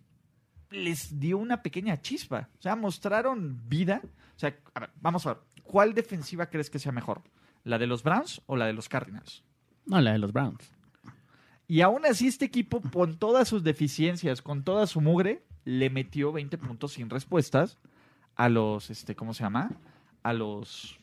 les 0.71 1.19
dio 1.19 1.39
una 1.39 1.63
pequeña 1.63 2.01
chispa. 2.01 2.49
O 2.59 2.63
sea, 2.63 2.77
mostraron 2.77 3.69
vida. 3.69 4.03
O 4.05 4.39
sea, 4.39 4.57
a 4.75 4.81
ver, 4.81 4.91
vamos 5.01 5.27
a 5.27 5.35
ver. 5.35 5.43
¿Cuál 5.63 5.95
defensiva 5.95 6.47
crees 6.47 6.71
que 6.71 6.79
sea 6.79 6.93
mejor? 6.93 7.23
¿La 7.65 7.79
de 7.79 7.87
los 7.87 8.03
Browns 8.03 8.43
o 8.47 8.57
la 8.57 8.67
de 8.67 8.73
los 8.73 8.89
Cardinals? 8.89 9.43
No, 9.85 10.01
la 10.01 10.13
de 10.13 10.19
los 10.19 10.33
Browns. 10.33 10.73
Y 11.69 11.81
aún 11.81 12.07
así 12.07 12.29
este 12.29 12.45
equipo, 12.45 12.81
con 12.81 13.19
todas 13.19 13.49
sus 13.49 13.65
deficiencias, 13.65 14.41
con 14.41 14.63
toda 14.63 14.87
su 14.87 15.01
mugre, 15.01 15.43
le 15.65 15.91
metió 15.91 16.31
20 16.31 16.59
puntos 16.59 16.93
sin 16.93 17.11
respuestas 17.11 17.79
a 18.37 18.49
los, 18.49 18.91
este, 18.91 19.17
¿cómo 19.17 19.35
se 19.35 19.43
llama? 19.43 19.73
A 20.23 20.33
los, 20.33 20.99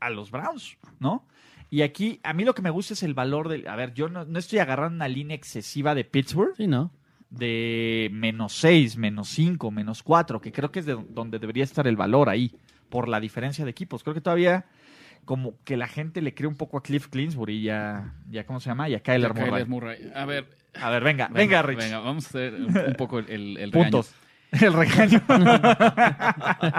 a 0.00 0.08
los 0.08 0.30
Browns, 0.30 0.78
¿no? 1.00 1.26
Y 1.68 1.82
aquí, 1.82 2.20
a 2.22 2.32
mí 2.32 2.44
lo 2.44 2.54
que 2.54 2.62
me 2.62 2.70
gusta 2.70 2.94
es 2.94 3.02
el 3.02 3.12
valor 3.12 3.48
del, 3.48 3.68
a 3.68 3.76
ver, 3.76 3.92
yo 3.92 4.08
no, 4.08 4.24
no 4.24 4.38
estoy 4.38 4.60
agarrando 4.60 4.96
una 4.96 5.08
línea 5.08 5.36
excesiva 5.36 5.94
de 5.94 6.04
Pittsburgh, 6.04 6.56
Sí, 6.56 6.66
¿no? 6.66 6.90
De 7.36 8.10
menos 8.12 8.52
6, 8.54 8.96
menos 8.96 9.28
5, 9.28 9.70
menos 9.70 10.02
4, 10.02 10.40
que 10.40 10.52
creo 10.52 10.70
que 10.70 10.80
es 10.80 10.86
de 10.86 10.96
donde 11.10 11.38
debería 11.38 11.64
estar 11.64 11.86
el 11.86 11.96
valor 11.96 12.28
ahí, 12.28 12.52
por 12.88 13.08
la 13.08 13.20
diferencia 13.20 13.64
de 13.64 13.70
equipos. 13.70 14.02
Creo 14.02 14.14
que 14.14 14.20
todavía 14.20 14.66
como 15.24 15.54
que 15.64 15.76
la 15.76 15.88
gente 15.88 16.20
le 16.20 16.34
cree 16.34 16.48
un 16.48 16.56
poco 16.56 16.76
a 16.76 16.82
Cliff 16.82 17.08
Clinsbury 17.08 17.56
y 17.56 17.70
a, 17.70 18.12
y 18.30 18.38
a, 18.38 18.46
¿cómo 18.46 18.60
se 18.60 18.68
llama? 18.68 18.88
Y 18.88 18.94
a 18.94 19.00
Kyler 19.00 19.32
Kyler 19.32 19.66
Murray. 19.66 19.98
Murray. 19.98 20.12
A 20.14 20.24
ver, 20.26 20.46
A 20.74 20.90
ver, 20.90 21.02
venga, 21.02 21.28
venga, 21.28 21.62
Rich. 21.62 21.78
Venga, 21.78 21.98
vamos 22.00 22.26
a 22.26 22.28
hacer 22.28 22.54
un, 22.54 22.76
un 22.76 22.94
poco 22.94 23.18
el, 23.18 23.30
el, 23.30 23.56
el 23.56 23.72
regaño. 23.72 23.90
Puntos. 23.90 24.14
El 24.60 24.72
regaño. 24.72 25.20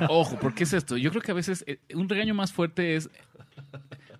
Ojo, 0.07 0.37
¿por 0.39 0.53
qué 0.53 0.63
es 0.63 0.71
esto? 0.71 0.95
Yo 0.95 1.09
creo 1.09 1.21
que 1.21 1.31
a 1.31 1.35
veces 1.35 1.65
eh, 1.67 1.79
un 1.93 2.07
regaño 2.07 2.33
más 2.33 2.53
fuerte 2.53 2.95
es. 2.95 3.09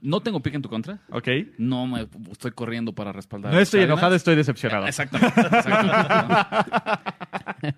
No 0.06 0.22
tengo 0.22 0.40
pique 0.40 0.56
en 0.56 0.62
tu 0.62 0.70
contra. 0.70 1.00
ok. 1.10 1.28
No 1.58 1.88
me 1.88 2.08
estoy 2.32 2.52
corriendo 2.52 2.94
para 2.94 3.12
respaldar. 3.12 3.54
No 3.54 3.60
estoy 3.60 3.82
enojado, 3.82 4.16
estoy 4.16 4.36
decepcionado. 4.36 4.86
Exactamente. 4.86 5.42
exactamente. 5.42 7.66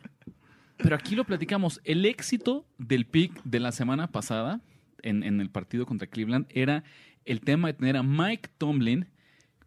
Pero 0.78 0.96
aquí 0.96 1.16
lo 1.16 1.24
platicamos. 1.24 1.82
El 1.84 2.06
éxito 2.06 2.66
del 2.78 3.06
pick 3.06 3.42
de 3.44 3.60
la 3.60 3.72
semana 3.72 4.08
pasada 4.08 4.62
en, 5.02 5.24
en 5.24 5.42
el 5.42 5.50
partido 5.50 5.86
contra 5.86 6.08
Cleveland 6.08 6.46
era 6.50 6.84
el 7.26 7.42
tema 7.42 7.70
de 7.70 7.74
tener 7.74 7.98
a 7.98 8.04
Mike 8.04 8.50
Tomlin 8.58 9.08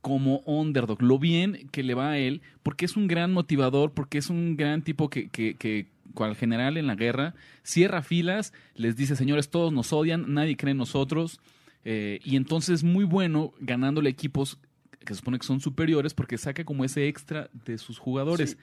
como 0.01 0.39
underdog. 0.47 1.03
Lo 1.03 1.19
bien 1.19 1.69
que 1.73 1.83
le 1.83 1.95
va 1.95 2.11
a 2.11 2.19
él, 2.19 2.43
porque 2.63 2.85
es 2.85 2.97
un 2.97 3.07
gran 3.07 3.33
motivador, 3.33 3.93
porque 3.93 4.19
es 4.19 4.31
un 4.31 4.57
gran 4.57 4.83
tipo 4.83 5.11
que, 5.11 5.29
que, 5.29 5.55
que 5.55 5.89
cual 6.15 6.37
general 6.37 6.77
en 6.77 6.87
la 6.87 6.95
guerra, 6.95 7.35
cierra 7.63 8.03
filas, 8.03 8.53
les 8.75 8.97
dice, 8.97 9.17
señores, 9.17 9.51
todos 9.51 9.73
nos 9.73 9.93
odian, 9.93 10.33
nadie 10.33 10.57
cree 10.57 10.73
en 10.73 10.79
nosotros. 10.79 11.41
Eh, 11.85 12.21
y 12.25 12.37
entonces 12.37 12.77
es 12.77 12.85
muy 12.85 13.05
bueno 13.05 13.53
ganándole 13.61 14.11
equipos 14.11 14.59
que 15.05 15.15
se 15.15 15.19
supone 15.21 15.39
que 15.39 15.47
son 15.47 15.61
superiores 15.61 16.13
porque 16.15 16.37
saca 16.39 16.65
como 16.65 16.85
ese 16.85 17.09
extra 17.09 17.49
de 17.65 17.79
sus 17.79 17.99
jugadores. 17.99 18.59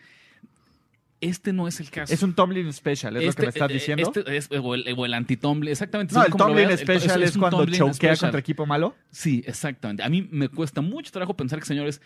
Este 1.20 1.52
no 1.52 1.68
es 1.68 1.80
el 1.80 1.90
caso. 1.90 2.14
Es 2.14 2.22
un 2.22 2.36
Tomlin 2.36 2.72
Special, 2.72 3.18
es 3.18 3.26
lo 3.26 3.34
que 3.34 3.42
me 3.42 3.48
estás 3.50 3.72
eh, 3.72 3.74
diciendo. 3.74 4.04
este 4.16 4.38
es- 4.38 4.50
o 4.52 4.76
el, 4.76 4.86
o 4.96 5.04
el 5.04 5.14
anti-Tomlin, 5.16 5.72
exactamente. 5.72 6.14
no, 6.14 6.24
el 6.24 6.32
Tomlin 6.32 6.68
veas, 6.68 6.80
el- 6.82 6.88
Special 6.88 7.24
es, 7.24 7.36
cuando 7.36 7.66
choquea 7.66 7.94
Special. 7.94 8.18
contra 8.20 8.40
equipo 8.40 8.68
malo. 8.68 8.96
Sí, 9.10 9.44
exactamente. 9.48 10.04
A 10.04 10.10
mí 10.10 10.28
me 10.30 10.48
cuesta 10.48 10.82
mucho 10.82 11.12
trabajo 11.12 11.36
pensar 11.36 11.58
que, 11.58 11.66
señores, 11.66 12.02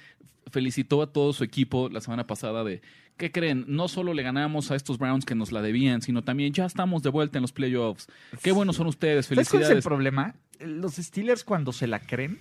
felicitó 0.49 1.01
a 1.01 1.11
todo 1.11 1.33
su 1.33 1.43
equipo 1.43 1.89
la 1.89 1.99
semana 1.99 2.25
pasada 2.25 2.63
de, 2.63 2.81
¿qué 3.21 3.31
creen? 3.31 3.63
No 3.67 3.87
solo 3.87 4.13
le 4.13 4.23
ganamos 4.23 4.71
a 4.71 4.75
estos 4.75 4.97
Browns 4.97 5.25
que 5.25 5.35
nos 5.35 5.51
la 5.51 5.61
debían, 5.61 6.01
sino 6.01 6.23
también 6.23 6.51
ya 6.53 6.65
estamos 6.65 7.03
de 7.03 7.09
vuelta 7.09 7.37
en 7.37 7.43
los 7.43 7.51
playoffs. 7.53 8.07
Qué 8.41 8.51
buenos 8.51 8.75
son 8.77 8.87
ustedes, 8.87 9.27
¿Sabes 9.27 9.47
cuál 9.47 9.61
es 9.63 9.69
el 9.69 9.75
felicidades. 9.81 9.83
problema? 9.85 10.35
Los 10.59 10.95
Steelers 10.95 11.43
cuando 11.43 11.71
se 11.71 11.85
la 11.87 11.99
creen, 11.99 12.39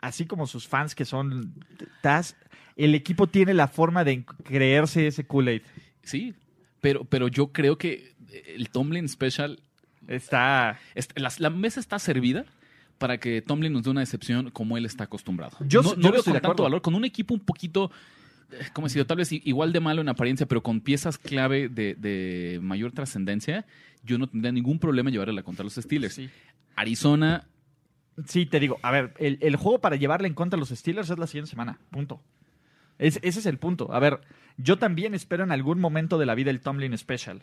así 0.00 0.24
como 0.26 0.46
sus 0.46 0.66
fans 0.66 0.94
que 0.94 1.04
son 1.04 1.54
Taz, 2.02 2.34
el 2.76 2.94
equipo 2.94 3.26
tiene 3.26 3.52
la 3.54 3.68
forma 3.68 4.04
de 4.04 4.24
creerse 4.42 5.06
ese 5.06 5.26
Kool-Aid. 5.26 5.62
Sí, 6.02 6.34
pero, 6.80 7.04
pero 7.04 7.28
yo 7.28 7.52
creo 7.52 7.76
que 7.78 8.14
el 8.54 8.70
Tomlin 8.70 9.08
Special, 9.08 9.60
Está... 10.08 10.78
est- 10.94 11.18
la, 11.18 11.30
la 11.38 11.50
mesa 11.50 11.78
está 11.80 11.98
servida 11.98 12.44
para 12.98 13.18
que 13.18 13.42
Tomlin 13.42 13.72
nos 13.72 13.82
dé 13.82 13.90
una 13.90 14.00
decepción 14.00 14.50
como 14.50 14.76
él 14.78 14.86
está 14.86 15.04
acostumbrado. 15.04 15.56
Yo- 15.60 15.82
no, 15.82 15.90
yo 15.90 15.96
no 15.96 16.12
veo 16.12 16.22
con 16.22 16.40
tanto 16.40 16.62
valor, 16.62 16.80
con 16.80 16.94
un 16.94 17.04
equipo 17.04 17.34
un 17.34 17.40
poquito, 17.40 17.90
¿cómo 18.72 18.86
decirlo? 18.86 19.06
Tal 19.06 19.16
vez 19.18 19.32
igual 19.32 19.72
de 19.72 19.80
malo 19.80 20.00
en 20.00 20.08
apariencia, 20.08 20.46
pero 20.46 20.62
con 20.62 20.80
piezas 20.80 21.18
clave 21.18 21.68
de, 21.68 21.94
de 21.94 22.58
mayor 22.62 22.92
trascendencia, 22.92 23.66
yo 24.02 24.18
no 24.18 24.28
tendría 24.28 24.52
ningún 24.52 24.78
problema 24.78 25.08
en 25.10 25.14
llevarle 25.14 25.34
la 25.34 25.42
contra 25.42 25.64
los 25.64 25.74
Steelers. 25.74 26.14
Sí. 26.14 26.30
Arizona, 26.76 27.46
Sí, 28.26 28.46
te 28.46 28.60
digo, 28.60 28.78
a 28.82 28.90
ver, 28.90 29.12
el, 29.18 29.36
el 29.42 29.56
juego 29.56 29.78
para 29.82 29.96
llevarle 29.96 30.26
en 30.26 30.32
contra 30.32 30.56
a 30.56 30.60
los 30.60 30.70
Steelers 30.70 31.10
es 31.10 31.18
la 31.18 31.26
siguiente 31.26 31.50
semana, 31.50 31.78
punto. 31.90 32.22
Es- 32.98 33.18
ese 33.22 33.40
es 33.40 33.44
el 33.46 33.58
punto. 33.58 33.92
A 33.92 33.98
ver, 33.98 34.20
yo 34.56 34.78
también 34.78 35.12
espero 35.14 35.44
en 35.44 35.52
algún 35.52 35.78
momento 35.80 36.16
de 36.16 36.24
la 36.24 36.34
vida 36.34 36.50
el 36.50 36.60
Tomlin 36.60 36.96
Special. 36.96 37.42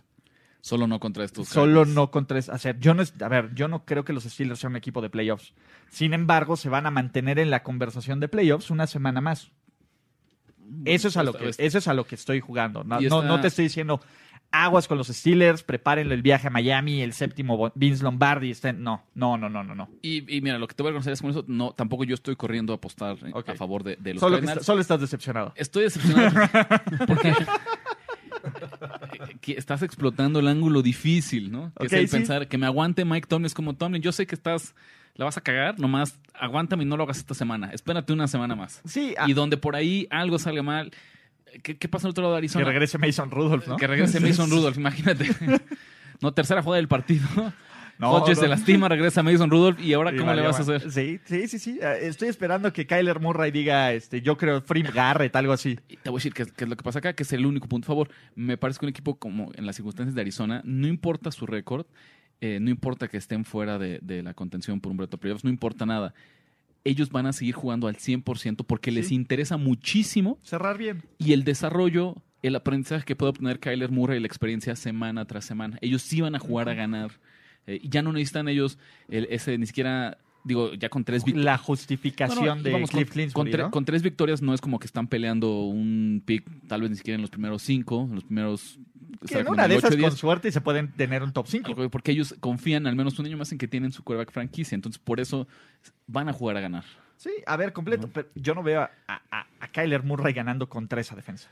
solo 0.62 0.88
no 0.88 1.00
contra 1.00 1.26
estos. 1.26 1.48
Solo 1.50 1.86
no 1.86 2.10
contra... 2.10 2.40
es- 2.40 2.50
O 2.50 2.58
sea, 2.58 2.76
yo 2.80 2.96
no, 2.96 3.04
a 3.22 3.28
ver, 3.28 3.54
yo 3.54 3.68
no 3.68 3.86
creo 3.86 4.04
que 4.04 4.14
los 4.14 4.24
Steelers 4.24 4.60
sean 4.62 4.74
un 4.74 4.78
equipo 4.78 5.00
de 5.04 5.12
playoffs. 5.12 5.54
Sin 5.90 6.12
embargo, 6.14 6.56
se 6.58 6.70
van 6.70 6.88
a 6.88 6.92
mantener 6.92 7.38
en 7.38 7.52
la 7.52 7.62
conversación 7.62 8.20
de 8.20 8.28
playoffs 8.30 8.72
una 8.72 8.88
semana 8.88 9.22
más. 9.22 9.52
Eso 10.86 11.08
es 11.08 11.18
a 11.18 11.24
lo 11.24 11.34
que, 11.34 11.50
Está- 11.50 11.64
eso 11.64 11.78
es 11.78 11.88
a 11.88 11.94
lo 11.94 12.06
que 12.06 12.16
estoy 12.16 12.40
jugando. 12.40 12.84
No, 12.84 12.96
no, 13.00 13.02
está- 13.02 13.22
no 13.28 13.42
te 13.42 13.48
estoy 13.48 13.66
diciendo 13.66 14.02
aguas 14.56 14.88
con 14.88 15.00
los 15.00 15.08
Steelers, 15.08 15.64
prepárenlo 15.64 16.14
el 16.14 16.22
viaje 16.22 16.46
a 16.48 16.52
Miami, 16.52 17.02
el 17.02 17.14
séptimo 17.14 17.72
Vince 17.74 18.04
Lombardi. 18.04 18.52
estén- 18.52 18.84
No, 18.84 19.04
no, 19.16 19.36
no, 19.36 19.50
no, 19.50 19.64
no. 19.64 19.74
no. 19.74 19.90
Y, 20.04 20.32
y 20.38 20.42
mira, 20.42 20.60
lo 20.60 20.68
que 20.68 20.76
te 20.76 20.84
voy 20.84 20.90
a 20.90 20.92
reconocer 20.92 21.14
es 21.14 21.22
con 21.22 21.32
eso, 21.32 21.44
no, 21.48 21.72
tampoco 21.72 22.04
yo 22.04 22.14
estoy 22.14 22.36
corriendo 22.36 22.72
a 22.72 22.76
apostar 22.76 23.18
a 23.48 23.56
favor 23.56 23.84
de, 23.84 23.96
de 23.96 24.14
los 24.14 24.20
Solo, 24.20 24.38
está- 24.38 24.62
solo 24.62 24.82
estás 24.82 25.02
decepcionado. 25.02 25.54
Estoy 25.56 25.84
decepcionado 25.84 26.32
porque 27.08 27.34
que 29.42 29.54
estás 29.54 29.82
explotando 29.84 30.40
el 30.40 30.48
ángulo 30.48 30.82
difícil, 30.82 31.52
¿no? 31.52 31.72
Que 31.80 31.86
Ok, 31.86 31.94
es 31.94 31.94
el 31.94 32.08
sí. 32.10 32.18
pensar 32.18 32.48
que 32.48 32.58
me 32.58 32.66
aguante 32.66 33.06
Mike 33.06 33.28
Tomlin 33.28 33.46
es 33.48 33.54
como 33.54 33.76
Tomlin. 33.76 34.02
Yo 34.02 34.12
sé 34.12 34.28
que 34.28 34.36
estás, 34.36 34.76
la 35.16 35.26
vas 35.26 35.38
a 35.38 35.42
cagar, 35.42 35.80
nomás 35.80 36.20
aguántame 36.34 36.84
y 36.84 36.86
no 36.88 36.98
lo 36.98 37.04
hagas 37.04 37.18
esta 37.18 37.34
semana. 37.34 37.70
Espérate 37.72 38.14
una 38.14 38.28
semana 38.28 38.56
más. 38.56 38.82
Sí, 38.86 39.14
ah, 39.18 39.26
Y 39.28 39.34
donde 39.34 39.58
por 39.58 39.76
ahí 39.76 40.08
algo 40.10 40.40
salga 40.40 40.64
mal, 40.64 40.92
¿qué, 41.62 41.78
qué 41.78 41.88
pasa 41.88 42.08
en 42.08 42.10
el 42.10 42.12
otro 42.12 42.24
lado 42.24 42.36
de 42.36 42.40
que 42.42 42.46
Arizona? 42.46 42.66
regrese 42.66 42.98
Mason 42.98 43.30
Rudolph, 43.32 43.68
¿no? 43.68 43.78
Que 43.78 43.88
regrese 43.88 44.20
Mason 44.26 44.50
Rudolph, 44.50 44.78
imagínate. 44.78 45.30
No, 46.22 46.32
tercera 46.34 46.62
jugada 46.62 46.78
del 46.78 46.88
partido. 46.88 47.28
No, 48.00 48.12
Hodges 48.14 48.38
no. 48.38 48.44
se 48.44 48.48
lastima, 48.48 48.88
regresa 48.88 49.24
Mason 49.24 49.50
Rudolph 49.50 49.78
y 49.82 49.92
ahora 49.92 50.12
Sí, 50.12 50.18
¿cómo 50.18 50.32
le 50.32 50.42
vale, 50.42 50.48
vas 50.48 50.60
a 50.60 50.62
hacer? 50.62 50.90
Sí, 50.90 51.20
sí, 51.26 51.48
sí, 51.50 51.60
sí. 51.60 51.80
Eh, 51.82 51.98
Estoy 52.04 52.30
esperando 52.30 52.72
que 52.72 52.88
Kyler 52.88 53.20
Murray 53.20 53.52
diga, 53.52 53.92
este, 53.92 54.22
yo 54.22 54.38
creo, 54.38 54.62
Free 54.62 54.84
Garrett, 54.84 55.36
algo 55.36 55.52
así. 55.52 55.78
Y 55.90 55.98
Te 55.98 56.10
voy 56.10 56.18
a 56.18 56.20
decir 56.20 56.34
qué, 56.34 56.46
qué 56.46 56.64
es 56.64 56.70
lo 56.70 56.78
que 56.78 56.84
pasa 56.84 57.00
acá, 57.00 57.12
que 57.14 57.24
es 57.24 57.34
el 57.34 57.46
único 57.46 57.68
punto 57.68 57.88
a 57.88 57.90
favor. 57.90 58.10
Me 58.36 58.56
parece 58.58 58.80
que 58.80 58.86
un 58.86 58.92
equipo 58.92 59.16
como 59.16 59.52
en 59.56 59.66
las 59.66 59.76
circunstancias 59.76 60.16
de 60.16 60.22
Arizona, 60.22 60.62
no 60.64 60.88
importa 60.88 61.30
su 61.32 61.46
récord, 61.46 61.86
eh, 62.42 62.60
no 62.60 62.70
importa 62.70 63.08
que 63.08 63.18
estén 63.18 63.46
fuera 63.46 63.78
de, 63.80 64.00
de 64.02 64.22
la 64.24 64.34
contención 64.34 64.80
por 64.82 64.92
un 64.92 64.98
de 64.98 65.18
playoffs, 65.18 65.44
no 65.44 65.50
importa 65.50 65.86
nada. 65.86 66.14
Ellos 66.86 67.10
van 67.10 67.26
a 67.28 67.34
seguir 67.34 67.56
jugando 67.56 67.88
al 67.88 67.96
100% 67.96 68.66
porque 68.66 68.92
les 68.92 69.12
interesa 69.12 69.56
muchísimo 69.58 70.38
Cerrar 70.44 70.78
bien. 70.78 71.04
y 71.18 71.32
el 71.32 71.46
desarrollo, 71.46 72.18
el 72.42 72.56
aprendizaje 72.58 73.06
que 73.06 73.16
puede 73.16 73.30
obtener 73.30 73.60
Kyler 73.62 73.90
Murray 73.90 74.18
y 74.18 74.20
la 74.20 74.28
experiencia 74.28 74.76
semana 74.76 75.24
tras 75.26 75.46
semana. 75.46 75.78
Ellos 75.82 76.02
sí 76.02 76.20
van 76.20 76.36
a 76.36 76.40
jugar 76.40 76.68
a 76.68 76.74
ganar. 76.74 77.12
Eh, 77.68 77.80
ya 77.84 78.02
no 78.02 78.12
necesitan 78.12 78.50
ellos 78.50 78.78
el- 79.08 79.28
ese 79.30 79.58
ni 79.58 79.66
siquiera, 79.66 80.18
digo, 80.44 80.74
ya 80.74 80.90
con 80.90 81.04
tres 81.04 81.24
victorias. 81.24 81.46
La 81.46 81.58
justificación 81.58 82.46
No, 82.46 82.56
no, 82.56 82.62
y 82.62 82.64
de 82.64 82.72
vamos, 82.72 82.90
Cliff 82.92 83.08
con, 83.08 83.14
Clinsbury, 83.14 83.52
con 83.52 83.60
tre- 83.60 83.64
¿no? 83.64 83.72
con 83.72 83.86
tres 83.86 84.02
victorias 84.04 84.42
no 84.42 84.54
es 84.54 84.62
como 84.62 84.80
que 84.80 84.86
están 84.88 85.08
peleando 85.08 85.62
un 85.64 86.22
pick, 86.26 86.46
tal 86.68 86.82
vez 86.82 86.90
ni 86.92 86.98
siquiera 86.98 87.16
en 87.16 87.22
los 87.22 87.30
primeros 87.30 87.62
cinco, 87.62 88.04
en 88.10 88.16
los 88.16 88.24
primeros. 88.24 88.80
Que 89.28 89.40
en 89.40 89.48
una 89.48 89.68
de 89.68 89.76
esas, 89.76 89.96
con 89.96 90.12
suerte, 90.18 90.52
se 90.52 90.60
pueden 90.60 90.92
tener 90.92 91.24
un 91.24 91.32
top 91.32 91.48
5. 91.48 91.68
algo, 91.68 91.90
Porque 91.90 92.12
ellos 92.12 92.36
confían 92.42 92.88
al 92.88 92.96
menos 92.96 93.18
un 93.20 93.26
año 93.26 93.38
más 93.38 93.52
en 93.54 93.58
que 93.58 93.68
tienen 93.70 93.92
su 93.94 94.04
quarterback 94.04 94.34
franquicia. 94.34 94.76
Entonces, 94.76 95.00
por 95.00 95.20
eso 95.22 95.48
van 96.08 96.28
a 96.28 96.34
jugar 96.34 96.58
a 96.58 96.60
ganar. 96.60 96.84
Sí, 97.16 97.30
a 97.46 97.56
ver, 97.56 97.72
completo. 97.72 98.10
Pero 98.14 98.28
yo 98.36 98.54
no 98.54 98.64
veo 98.64 98.82
a, 98.82 98.92
a- 99.08 99.48
a 99.62 99.68
Kyler 99.70 100.04
Murray 100.04 100.34
ganando 100.34 100.68
contra 100.68 101.00
esa 101.00 101.16
defensa. 101.16 101.50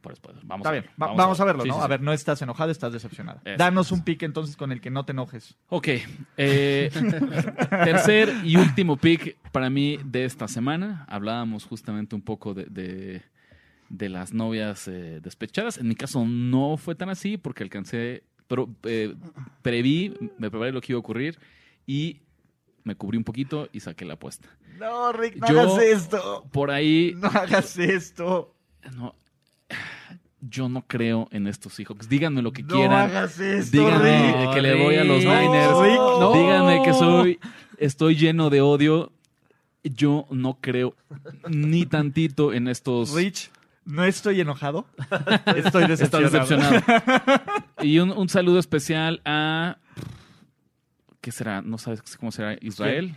Pues, 0.00 0.20
vamos 0.42 0.66
a 0.66 0.70
ver, 0.70 0.84
va- 1.00 1.12
vamos, 1.14 1.40
a 1.40 1.44
verlo, 1.44 1.62
Sí, 1.62 1.68
¿no? 1.68 1.76
sí, 1.76 1.80
a 1.82 1.86
ver, 1.86 2.00
no 2.00 2.12
estás 2.12 2.40
enojado, 2.42 2.70
estás 2.70 2.92
decepcionado. 2.92 3.40
Eso, 3.44 3.56
Danos 3.58 3.86
eso. 3.86 3.94
un 3.96 4.02
pick 4.04 4.22
entonces 4.22 4.56
con 4.56 4.72
el 4.72 4.80
que 4.80 4.90
no 4.90 5.04
te 5.04 5.12
enojes. 5.12 5.56
Ok. 5.68 5.88
eh, 6.36 6.90
tercer 7.70 8.32
y 8.44 8.56
último 8.56 8.96
pick 8.96 9.36
para 9.52 9.70
mí 9.70 9.98
de 10.04 10.24
esta 10.24 10.48
semana. 10.48 11.04
Hablábamos 11.08 11.64
justamente 11.64 12.14
un 12.14 12.22
poco 12.22 12.54
de, 12.54 12.64
de- 12.66 13.22
de 13.88 14.08
las 14.08 14.32
novias 14.32 14.88
eh, 14.88 15.20
despechadas. 15.22 15.78
En 15.78 15.86
mi 15.88 15.94
caso 15.94 16.24
no 16.26 16.76
fue 16.76 16.94
tan 16.96 17.08
así 17.08 17.36
porque 17.36 17.62
alcancé, 17.62 18.24
pero 18.48 18.68
eh, 18.82 19.14
preví, 19.62 20.12
me 20.38 20.50
preparé 20.50 20.72
lo 20.72 20.80
que 20.80 20.92
iba 20.92 20.96
a 20.96 21.00
ocurrir 21.00 21.38
y 21.86 22.20
me 22.82 22.96
cubrí 22.96 23.16
un 23.16 23.24
poquito 23.24 23.68
y 23.72 23.80
saqué 23.80 24.04
la 24.04 24.14
apuesta. 24.14 24.48
No, 24.78 25.12
Rick, 25.12 25.36
no 25.36 25.48
Yo- 25.48 25.60
hagas 25.60 25.78
esto. 25.82 26.44
Por 26.52 26.70
ahí, 26.70 27.14
No 27.16 27.28
hagas 27.28 27.78
esto. 27.78 28.54
no, 28.96 29.14
yo 30.48 30.68
no 30.68 30.82
creo 30.86 31.28
en 31.30 31.46
estos 31.46 31.74
Seahawks. 31.74 32.08
Díganme 32.08 32.42
lo 32.42 32.52
que 32.52 32.62
No 32.62 32.74
quieran. 32.74 33.10
hagas 33.10 33.38
esto, 33.40 33.76
Díganme 33.76 34.32
Rick. 34.44 34.54
que 34.54 34.62
le 34.62 34.74
voy 34.82 34.96
a 34.96 35.04
los 35.04 35.24
No, 35.24 35.30
Niners. 35.40 35.78
Rick, 35.80 35.96
no. 35.98 36.32
Díganme 36.32 36.82
que 36.84 36.92
soy, 36.92 37.38
estoy 37.78 38.16
lleno 38.16 38.50
de 38.50 38.60
odio. 38.60 39.12
Yo 39.84 40.26
no 40.30 40.58
creo 40.60 40.94
ni 41.48 41.86
tantito 41.86 42.52
en 42.52 42.66
estos. 42.68 43.12
Rich, 43.14 43.50
no 43.84 44.04
estoy 44.04 44.40
enojado. 44.40 44.84
Estoy 45.56 45.86
decepcionado. 45.86 46.30
decepcionado. 46.32 46.82
y 47.82 47.98
un, 48.00 48.10
un 48.10 48.28
saludo 48.28 48.58
especial 48.58 49.20
a. 49.24 49.76
¿Qué 51.20 51.30
será? 51.32 51.62
¿No 51.62 51.78
sabes 51.78 52.02
cómo 52.18 52.32
será? 52.32 52.56
¿Israel? 52.60 53.16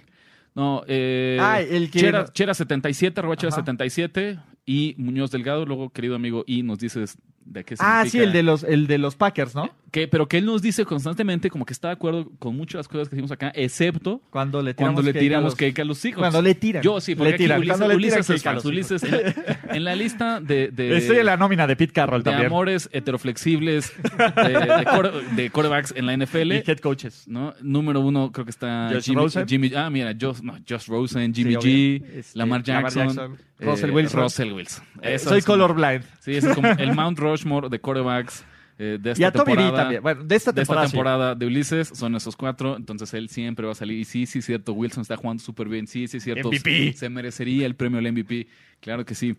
No, 0.55 0.83
eh. 0.87 1.37
Ah, 1.41 1.59
el 1.61 1.89
que- 1.89 1.99
Chera, 1.99 2.25
Chera 2.33 2.53
77, 2.53 3.19
arroba 3.19 3.35
Chera 3.35 3.49
Ajá. 3.49 3.61
77. 3.61 4.39
Y 4.69 4.93
Muñoz 4.99 5.31
Delgado, 5.31 5.65
luego, 5.65 5.89
querido 5.89 6.15
amigo, 6.15 6.43
y 6.45 6.61
nos 6.61 6.77
dices 6.77 7.17
de 7.43 7.63
qué 7.65 7.73
Ah, 7.79 8.03
significa. 8.03 8.09
sí, 8.11 8.19
el 8.19 8.33
de 8.33 8.43
los, 8.43 8.63
el 8.63 8.85
de 8.85 8.99
los 8.99 9.15
Packers, 9.15 9.55
¿no? 9.55 9.71
Que, 9.91 10.07
pero 10.07 10.27
que 10.27 10.37
él 10.37 10.45
nos 10.45 10.61
dice 10.61 10.85
constantemente 10.85 11.49
como 11.49 11.65
que 11.65 11.73
está 11.73 11.87
de 11.89 11.93
acuerdo 11.95 12.31
con 12.39 12.55
muchas 12.55 12.73
de 12.73 12.77
las 12.79 12.87
cosas 12.87 13.09
que 13.09 13.15
decimos 13.15 13.31
acá, 13.31 13.51
excepto 13.55 14.21
Cuando 14.29 14.61
le 14.61 14.73
tiramos 14.73 14.93
cuando 14.95 15.01
le 15.01 15.13
cake 15.13 15.17
a 15.17 15.19
tiramos 15.21 15.45
los- 15.45 15.55
cake 15.55 15.79
a 15.79 15.85
los 15.85 16.05
hijos. 16.05 16.19
Cuando 16.19 16.41
le 16.41 16.55
tiran. 16.55 16.83
Yo 16.83 17.01
sí, 17.01 17.15
porque 17.15 17.29
le 17.29 17.35
aquí. 17.35 17.43
Ulises, 17.45 17.67
Cuando 17.77 17.87
le 17.87 17.95
tiran 17.97 18.19
Ulises 18.19 18.29
es 18.29 18.65
Ulises, 18.65 19.03
en, 19.03 19.11
la, 19.11 19.75
en 19.75 19.83
la 19.83 19.95
lista 19.95 20.39
de, 20.41 20.67
de, 20.69 20.97
Estoy 20.97 21.17
en 21.17 21.25
la 21.25 21.37
nómina 21.37 21.65
de 21.67 21.75
Pete 21.75 21.93
Carroll 21.93 22.21
de 22.23 22.29
también. 22.29 22.47
amores 22.47 22.89
heteroflexibles 22.91 23.93
de, 24.35 24.43
de, 24.51 24.85
core- 24.85 25.11
de 25.35 25.49
quarterbacks 25.49 25.93
en 25.95 26.05
la 26.05 26.15
NFL. 26.17 26.51
Y 26.53 26.63
head 26.65 26.79
coaches. 26.79 27.23
¿no? 27.27 27.53
Número 27.61 27.99
uno 28.01 28.31
creo 28.31 28.45
que 28.45 28.51
está 28.51 28.89
Josh 28.93 29.03
Jimmy, 29.05 29.15
Rosen. 29.21 29.47
Jimmy- 29.47 29.71
ah, 29.75 29.89
mira, 29.89 30.13
Josh, 30.19 30.39
no, 30.41 30.57
Josh 30.67 30.87
Rosen, 30.87 31.33
Jimmy 31.33 31.55
Sí, 31.61 32.01
G. 32.03 32.05
Este, 32.19 32.37
Lamar 32.37 32.63
Jackson, 32.63 33.37
eh, 33.59 33.65
Russell 33.65 33.91
Wilson. 33.91 34.21
Russell 34.21 34.51
Wilson. 34.53 34.83
Eh, 35.01 35.19
Soy 35.19 35.41
colorblind. 35.41 36.03
Sí, 36.19 36.35
ese 36.35 36.49
es 36.49 36.55
como 36.55 36.67
el 36.77 36.93
Mount 36.93 37.19
Rushmore 37.19 37.69
de 37.69 37.79
quarterbacks 37.79 38.45
eh, 38.81 38.97
de 38.99 39.11
esta 39.11 39.21
Y 39.21 39.25
a 39.25 39.31
temporada. 39.31 39.75
también. 39.75 40.01
Bueno, 40.01 40.23
de 40.23 40.35
esta 40.35 40.51
de 40.51 40.61
esta 40.61 40.71
temporada. 40.73 40.87
sí. 40.87 40.91
temporada 40.93 41.35
de 41.35 41.45
Ulises 41.45 41.89
son 41.89 42.15
esos 42.15 42.35
cuatro, 42.35 42.77
entonces 42.77 43.13
él 43.13 43.27
siempre 43.29 43.65
va 43.65 43.73
a 43.73 43.75
salir. 43.75 43.99
Y 43.99 44.05
sí, 44.05 44.25
sí, 44.25 44.39
es 44.39 44.45
cierto, 44.45 44.71
Wilson 44.73 45.01
está 45.01 45.17
jugando 45.17 45.43
súper 45.43 45.67
bien. 45.67 45.85
Sí, 45.85 46.07
sí, 46.07 46.17
es 46.17 46.23
cierto. 46.23 46.47
MVP. 46.49 46.93
Se 46.93 47.09
merecería 47.09 47.65
el 47.65 47.75
premio 47.75 47.99
al 47.99 48.11
MVP. 48.11 48.47
Claro 48.79 49.05
que 49.05 49.13
sí. 49.15 49.35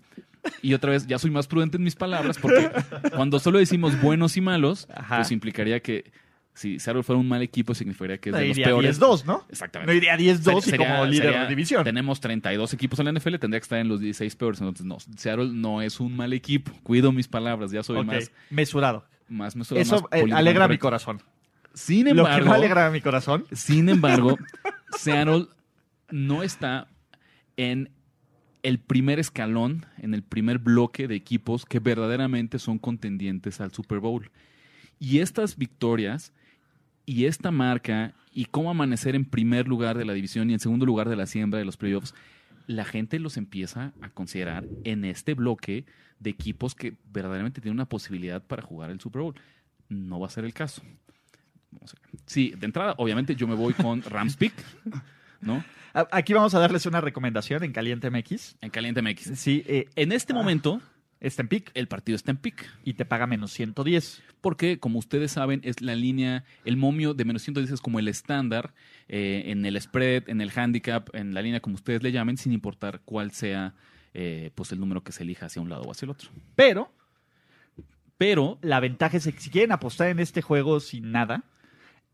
Y 0.62 0.74
otra 0.74 0.90
vez, 0.92 1.06
ya 1.06 1.18
soy 1.18 1.30
más 1.30 1.46
prudente 1.46 1.76
en 1.78 1.82
mis 1.82 1.96
palabras 1.96 2.38
porque 2.38 2.70
cuando 3.14 3.38
solo 3.40 3.58
decimos 3.58 4.00
buenos 4.00 4.36
y 4.36 4.40
malos, 4.40 4.86
Ajá. 4.94 5.16
pues 5.16 5.32
implicaría 5.32 5.80
que 5.80 6.10
si 6.52 6.78
Seattle 6.78 7.02
fuera 7.02 7.18
un 7.18 7.28
mal 7.28 7.40
equipo, 7.40 7.74
significaría 7.74 8.18
que 8.18 8.28
es 8.30 8.32
No 8.34 8.38
de 8.40 8.48
los 8.48 8.56
iría 8.58 8.66
peores. 8.66 9.00
10-2, 9.00 9.24
¿no? 9.24 9.46
Exactamente. 9.48 9.90
No 9.92 9.96
iría 9.96 10.16
10-2 10.18 10.58
y 10.66 10.70
Sería- 10.70 10.88
como 10.90 11.06
líder 11.06 11.26
sería- 11.28 11.42
de 11.44 11.48
división. 11.48 11.84
Tenemos 11.84 12.20
32 12.20 12.74
equipos 12.74 12.98
en 12.98 13.06
la 13.06 13.12
NFL, 13.12 13.38
tendría 13.38 13.60
que 13.60 13.64
estar 13.64 13.78
en 13.78 13.88
los 13.88 14.00
16 14.00 14.36
peores. 14.36 14.60
Entonces, 14.60 14.84
no, 14.84 14.98
Seattle 15.16 15.48
no 15.52 15.80
es 15.80 16.00
un 16.00 16.14
mal 16.16 16.32
equipo. 16.34 16.72
Cuido 16.82 17.12
mis 17.12 17.28
palabras, 17.28 17.70
ya 17.70 17.82
soy 17.82 18.04
más, 18.04 18.30
Mesurado. 18.50 19.06
Más 19.30 19.56
Eso 19.56 20.02
más 20.02 20.02
eh, 20.12 20.26
alegra 20.32 20.68
mi 20.68 20.78
corazón. 20.78 21.22
Sin 21.72 22.04
Lo 22.04 22.10
embargo, 22.10 22.38
que 22.38 22.44
no 22.44 22.54
alegra 22.54 22.90
mi 22.90 23.00
corazón. 23.00 23.46
sin 23.52 23.88
embargo, 23.88 24.36
Seattle 24.98 25.46
no 26.10 26.42
está 26.42 26.88
en 27.56 27.90
el 28.62 28.78
primer 28.78 29.18
escalón, 29.18 29.86
en 29.98 30.12
el 30.12 30.22
primer 30.22 30.58
bloque 30.58 31.08
de 31.08 31.14
equipos 31.14 31.64
que 31.64 31.78
verdaderamente 31.78 32.58
son 32.58 32.78
contendientes 32.78 33.60
al 33.60 33.72
Super 33.72 34.00
Bowl. 34.00 34.30
Y 34.98 35.20
estas 35.20 35.56
victorias 35.56 36.32
y 37.06 37.24
esta 37.24 37.50
marca 37.50 38.14
y 38.32 38.44
cómo 38.46 38.70
amanecer 38.70 39.14
en 39.14 39.24
primer 39.24 39.66
lugar 39.66 39.96
de 39.96 40.04
la 40.04 40.12
división 40.12 40.50
y 40.50 40.52
en 40.52 40.60
segundo 40.60 40.86
lugar 40.86 41.08
de 41.08 41.16
la 41.16 41.26
siembra 41.26 41.58
de 41.58 41.64
los 41.64 41.76
playoffs, 41.76 42.14
la 42.66 42.84
gente 42.84 43.18
los 43.18 43.36
empieza 43.36 43.92
a 44.00 44.10
considerar 44.10 44.66
en 44.84 45.04
este 45.04 45.34
bloque 45.34 45.84
de 46.20 46.30
equipos 46.30 46.74
que 46.74 46.94
verdaderamente 47.12 47.60
tienen 47.60 47.76
una 47.76 47.88
posibilidad 47.88 48.42
para 48.42 48.62
jugar 48.62 48.90
el 48.90 49.00
Super 49.00 49.22
Bowl. 49.22 49.34
No 49.88 50.20
va 50.20 50.28
a 50.28 50.30
ser 50.30 50.44
el 50.44 50.54
caso. 50.54 50.82
Vamos 51.72 51.94
a 51.94 52.00
ver. 52.00 52.20
Sí, 52.26 52.52
de 52.56 52.66
entrada, 52.66 52.94
obviamente 52.98 53.34
yo 53.34 53.48
me 53.48 53.54
voy 53.54 53.72
con 53.72 54.02
Rams 54.08 54.36
Pick, 54.36 54.54
¿no? 55.40 55.64
Aquí 55.92 56.32
vamos 56.34 56.54
a 56.54 56.60
darles 56.60 56.86
una 56.86 57.00
recomendación 57.00 57.64
en 57.64 57.72
Caliente 57.72 58.10
MX. 58.10 58.56
En 58.60 58.70
Caliente 58.70 59.02
MX. 59.02 59.36
Sí, 59.36 59.64
eh, 59.66 59.88
En 59.96 60.12
este 60.12 60.32
momento, 60.32 60.80
está 61.18 61.42
en 61.42 61.48
pick 61.48 61.70
el 61.74 61.88
partido 61.88 62.14
está 62.14 62.30
en 62.30 62.36
pick. 62.36 62.64
y 62.84 62.94
te 62.94 63.04
paga 63.04 63.26
menos 63.26 63.50
110. 63.52 64.22
Porque, 64.40 64.78
como 64.78 64.98
ustedes 65.00 65.32
saben, 65.32 65.60
es 65.64 65.80
la 65.80 65.96
línea, 65.96 66.44
el 66.64 66.76
momio 66.76 67.12
de 67.12 67.24
menos 67.24 67.42
110 67.42 67.72
es 67.72 67.80
como 67.80 67.98
el 67.98 68.06
estándar 68.06 68.72
eh, 69.08 69.44
en 69.46 69.66
el 69.66 69.80
spread, 69.80 70.28
en 70.28 70.40
el 70.40 70.52
handicap, 70.54 71.12
en 71.14 71.34
la 71.34 71.42
línea 71.42 71.60
como 71.60 71.74
ustedes 71.74 72.02
le 72.02 72.12
llamen, 72.12 72.36
sin 72.36 72.52
importar 72.52 73.00
cuál 73.04 73.32
sea 73.32 73.74
eh, 74.14 74.50
pues 74.54 74.72
el 74.72 74.80
número 74.80 75.02
que 75.02 75.12
se 75.12 75.22
elija 75.22 75.46
hacia 75.46 75.62
un 75.62 75.68
lado 75.68 75.82
o 75.82 75.90
hacia 75.90 76.06
el 76.06 76.10
otro. 76.10 76.30
Pero 76.56 76.90
Pero, 78.18 78.58
la 78.60 78.80
ventaja 78.80 79.16
es 79.16 79.24
que 79.24 79.40
si 79.40 79.48
quieren 79.50 79.72
apostar 79.72 80.08
en 80.08 80.18
este 80.18 80.42
juego 80.42 80.78
sin 80.80 81.10
nada, 81.10 81.42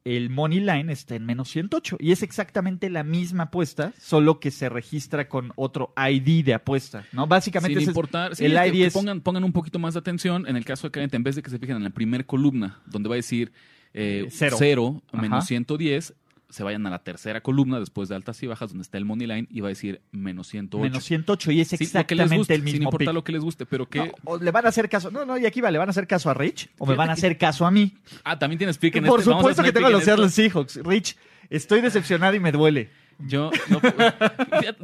el 0.04 0.30
money 0.30 0.61
line 0.61 0.92
está 0.92 1.16
en 1.16 1.26
menos 1.26 1.48
108 1.50 1.96
y 1.98 2.12
es 2.12 2.22
exactamente 2.22 2.88
la 2.90 3.02
misma 3.02 3.44
apuesta, 3.44 3.92
solo 3.98 4.38
que 4.38 4.52
se 4.52 4.68
registra 4.68 5.28
con 5.28 5.52
otro 5.56 5.92
ID 5.96 6.44
de 6.44 6.54
apuesta, 6.54 7.04
¿no? 7.11 7.26
Básicamente 7.26 7.80
sin 7.80 7.82
es- 7.82 7.88
importar, 7.88 8.37
sí, 8.37 8.44
el 8.44 8.52
que- 8.52 8.68
ID 8.68 8.72
que 8.72 8.87
es 8.87 8.92
pongan, 8.92 9.20
pongan 9.20 9.42
un 9.42 9.52
poquito 9.52 9.80
más 9.80 9.94
de 9.94 9.98
atención. 10.00 10.46
En 10.46 10.54
el 10.56 10.64
caso 10.64 10.87
de 10.87 10.92
Caliente, 10.92 11.16
en 11.16 11.24
vez 11.24 11.35
de 11.35 11.42
que 11.42 11.50
se 11.50 11.59
fijen 11.59 11.76
en 11.78 11.82
la 11.82 11.90
primera 11.90 12.22
columna, 12.22 12.78
donde 12.87 13.09
va 13.09 13.16
a 13.16 13.16
decir 13.16 13.50
eh, 13.94 14.26
cero. 14.30 14.56
0 14.61 15.02
menos 15.12 15.38
Ajá. 15.38 15.46
110, 15.46 16.14
se 16.48 16.62
vayan 16.64 16.87
a 16.87 16.90
la 16.90 17.00
tercera 17.00 17.40
columna 17.42 17.80
después 17.80 18.09
de 18.09 18.14
altas 18.14 18.42
y 18.42 18.46
bajas, 18.46 18.70
donde 18.70 18.82
está 18.82 18.98
el 18.98 19.04
money 19.04 19.26
line, 19.26 19.48
y 19.50 19.61
va 19.61 19.68
a 19.68 19.70
decir 19.70 20.00
menos 20.12 20.46
108. 20.48 20.82
menos 20.82 21.04
108 21.04 21.50
y 21.52 21.61
es 21.61 21.68
Sí, 21.68 21.76
exactamente 21.80 22.37
guste, 22.37 22.54
el 22.54 22.62
mismo 22.62 22.74
sin 22.76 22.82
importar 22.85 23.09
pick. 23.09 23.14
lo 23.14 23.24
que 23.24 23.32
les 23.32 23.42
guste, 23.42 23.66
pero 23.66 23.88
que... 23.88 23.98
No, 23.98 24.12
o 24.24 24.38
le 24.38 24.50
van 24.50 24.64
a 24.66 24.68
hacer 24.68 24.88
caso. 24.88 25.11
No, 25.11 25.24
no, 25.24 25.37
y 25.38 25.44
aquí 25.46 25.61
va, 25.61 25.70
le 25.70 25.78
van 25.78 25.88
a 25.88 25.90
hacer 25.90 26.06
caso 26.06 26.30
a 26.30 26.35
Rich 26.35 26.68
o 26.78 26.87
me 26.87 26.94
van 26.94 27.11
a 27.11 27.14
hacer 27.14 27.37
caso 27.37 27.66
a 27.66 27.70
mí. 27.70 27.94
Ah, 28.24 28.38
también 28.38 28.59
tienes 28.59 28.78
pick 28.78 28.94
en 28.96 29.04
Por 29.04 29.20
este. 29.20 29.32
Supuesto 29.32 29.62
que 29.62 29.72
tengo 29.72 29.87
a 29.88 29.90
los 29.90 30.00
en 30.02 30.06
Seattle. 30.06 30.28
Seahawks. 30.30 30.76
Rich, 30.85 31.16
estoy 31.50 31.80
decepcionado 31.80 32.35
y 32.37 32.40
me 32.40 32.52
duele. 32.52 32.90
Yo, 33.18 33.50
no, 33.70 33.80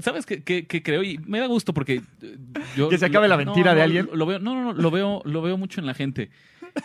¿sabes 0.01 0.25
qué, 0.25 0.43
qué- 0.43 0.67
qué 0.67 0.83
creo? 0.83 1.03
Y 1.03 1.19
me 1.19 1.39
da 1.39 1.47
gusto 1.47 1.75
porque 1.75 2.01
eh, 2.23 2.37
yo... 2.77 2.89
¿Que 2.89 2.97
se 2.97 3.05
acabe 3.05 3.29
la 3.29 3.37
mentira 3.37 3.73
no, 3.73 3.77
de 3.77 3.83
alguien? 3.83 4.09
Lo 4.15 4.25
veo, 4.25 4.39
no, 4.39 4.55
no, 4.55 4.65
no, 4.65 4.73
lo 4.73 4.91
veo, 4.91 5.21
lo 5.27 5.43
veo 5.43 5.59
mucho 5.59 5.81
en 5.81 5.87
la 5.87 5.93
gente. 5.93 6.31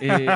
Eh, 0.01 0.27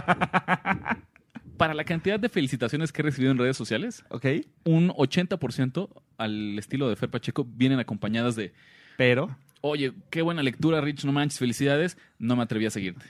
para 1.61 1.75
la 1.75 1.83
cantidad 1.83 2.19
de 2.19 2.27
felicitaciones 2.27 2.91
que 2.91 3.03
he 3.03 3.05
recibido 3.05 3.31
en 3.31 3.37
redes 3.37 3.55
sociales, 3.55 4.03
¿Ok? 4.09 4.25
un 4.63 4.89
80% 4.89 5.89
al 6.17 6.57
estilo 6.57 6.89
de 6.89 6.95
Fer 6.95 7.09
Pacheco 7.11 7.45
vienen 7.47 7.77
acompañadas 7.79 8.35
de, 8.35 8.51
Pero, 8.97 9.29
oye, 9.61 9.93
qué 10.09 10.23
buena 10.23 10.41
lectura, 10.41 10.81
Rich, 10.81 11.05
no 11.05 11.11
manches, 11.11 11.37
felicidades, 11.37 11.99
no 12.17 12.35
me 12.35 12.41
atreví 12.41 12.65
a 12.65 12.71
seguirte. 12.71 13.05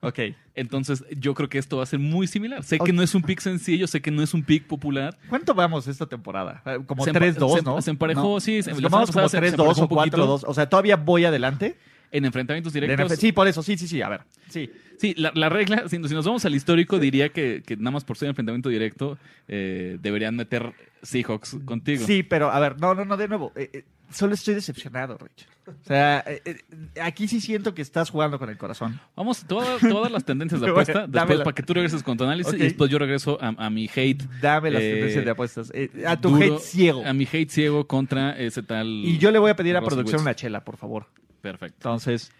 ok. 0.00 0.18
Entonces, 0.56 1.04
yo 1.16 1.32
creo 1.34 1.48
que 1.48 1.58
esto 1.58 1.76
va 1.76 1.84
a 1.84 1.86
ser 1.86 2.00
muy 2.00 2.26
similar. 2.26 2.64
Sé 2.64 2.80
que 2.80 2.92
no 2.92 3.02
es 3.02 3.14
un 3.14 3.22
pick 3.22 3.38
sencillo, 3.38 3.86
sé 3.86 4.02
que 4.02 4.10
no 4.10 4.20
es 4.20 4.34
un 4.34 4.42
pick 4.42 4.66
popular. 4.66 5.16
¿Cuánto 5.28 5.54
vamos 5.54 5.86
esta 5.86 6.06
temporada? 6.06 6.60
Eh, 6.66 6.80
Como 6.84 7.04
Se 7.04 7.12
empa- 7.12 7.20
3-2, 7.20 7.54
se- 7.58 7.62
¿no? 7.62 7.80
se 7.80 7.90
emparejó, 7.90 8.34
No. 8.34 8.40
sí, 8.40 8.62
se- 8.64 8.72
como 8.72 8.90
pasada 8.90 9.28
se- 9.28 9.36
se 9.36 9.38
3-2 9.38 9.52
emparejó 9.52 9.80
o 9.80 9.82
un 9.84 9.88
poquito. 9.88 10.16
4-2. 10.18 10.44
O 10.48 10.52
sea, 10.54 10.68
todavía 10.68 10.96
voy 10.96 11.24
adelante. 11.24 11.76
En 12.12 12.24
enfrentamientos 12.24 12.72
directos. 12.72 13.18
Sí, 13.18 13.32
por 13.32 13.48
eso. 13.48 13.62
Sí, 13.62 13.76
sí, 13.76 13.88
sí. 13.88 14.02
A 14.02 14.08
ver. 14.08 14.20
Sí. 14.48 14.70
Sí, 14.98 15.14
la, 15.16 15.32
la 15.34 15.48
regla, 15.48 15.88
si, 15.88 15.96
si 15.96 16.14
nos 16.14 16.24
vamos 16.24 16.44
al 16.44 16.54
histórico, 16.54 16.98
diría 17.00 17.30
que, 17.30 17.62
que 17.66 17.76
nada 17.76 17.90
más 17.90 18.04
por 18.04 18.16
ser 18.16 18.28
enfrentamiento 18.28 18.68
directo, 18.68 19.18
eh, 19.48 19.98
deberían 20.00 20.36
meter 20.36 20.72
Seahawks 21.02 21.56
contigo. 21.64 22.06
Sí, 22.06 22.22
pero 22.22 22.50
a 22.52 22.60
ver, 22.60 22.78
no, 22.80 22.94
no, 22.94 23.04
no, 23.04 23.16
de 23.16 23.26
nuevo. 23.26 23.50
eh, 23.56 23.68
eh, 23.72 23.84
solo 24.12 24.34
estoy 24.34 24.54
decepcionado, 24.54 25.18
Rich. 25.18 25.48
O 25.66 25.84
sea, 25.84 26.22
eh, 26.26 26.58
aquí 27.02 27.26
sí 27.26 27.40
siento 27.40 27.74
que 27.74 27.82
estás 27.82 28.10
jugando 28.10 28.38
con 28.38 28.50
el 28.50 28.58
corazón. 28.58 29.00
Vamos, 29.16 29.44
todas, 29.44 29.80
todas 29.80 30.12
las 30.12 30.24
tendencias 30.24 30.60
de 30.60 30.68
apuesta, 30.70 31.06
después 31.08 31.38
para 31.40 31.54
que 31.54 31.62
tú 31.64 31.72
regreses 31.74 32.02
con 32.02 32.16
tu 32.16 32.24
análisis 32.24 32.54
y 32.54 32.58
después 32.58 32.90
yo 32.90 32.98
regreso 32.98 33.38
a, 33.40 33.48
a 33.56 33.70
mi 33.70 33.88
hate. 33.92 34.22
Dame 34.40 34.70
las 34.70 34.82
tendencias 34.82 35.24
de 35.24 35.30
apuestas. 35.30 35.72
A 36.06 36.20
tu 36.20 36.28
duro, 36.30 36.44
hate 36.56 36.62
ciego. 36.62 37.04
A 37.04 37.12
mi 37.12 37.24
hate 37.24 37.48
ciego 37.50 37.86
contra 37.88 38.38
ese 38.38 38.62
tal. 38.62 38.86
Y 38.86 39.18
yo 39.18 39.32
le 39.32 39.38
voy 39.40 39.50
a 39.50 39.56
pedir 39.56 39.76
a 39.76 39.80
producción 39.82 40.20
una 40.20 40.34
chela, 40.36 40.62
por 40.62 40.76
favor. 40.76 41.06
Perfecto. 41.42 41.76
Entonces, 41.78 42.32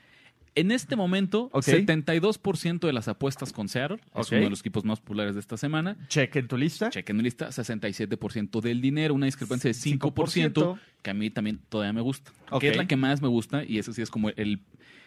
En 0.54 0.70
este 0.70 0.96
momento, 0.96 1.48
Ok. 1.54 1.64
72% 1.64 2.86
de 2.86 2.92
las 2.92 3.08
apuestas 3.08 3.54
con 3.54 3.70
Seattle, 3.70 4.00
es 4.14 4.26
Ok. 4.26 4.32
uno 4.32 4.40
de 4.42 4.50
los 4.50 4.60
equipos 4.60 4.84
más 4.84 5.00
populares 5.00 5.32
de 5.34 5.40
esta 5.40 5.56
semana. 5.56 5.96
cheque 6.08 6.40
en 6.40 6.46
tu 6.48 6.58
lista. 6.58 6.90
Chequen 6.90 7.16
mi 7.16 7.22
lista, 7.22 7.50
67% 7.50 8.60
del 8.60 8.82
dinero, 8.82 9.14
una 9.14 9.24
discrepancia 9.24 9.68
de 9.68 9.74
5%, 9.74 10.52
5%, 10.52 10.78
que 11.00 11.10
a 11.10 11.14
mí 11.14 11.30
también 11.30 11.58
todavía 11.70 11.94
me 11.94 12.02
gusta. 12.02 12.32
Ok. 12.50 12.60
Que 12.60 12.68
es 12.68 12.76
la 12.76 12.86
que 12.86 12.96
más 12.96 13.22
me 13.22 13.28
gusta 13.28 13.64
y 13.64 13.78
ese 13.78 13.94
sí 13.94 14.02
es 14.02 14.10
como 14.10 14.28
el, 14.28 14.60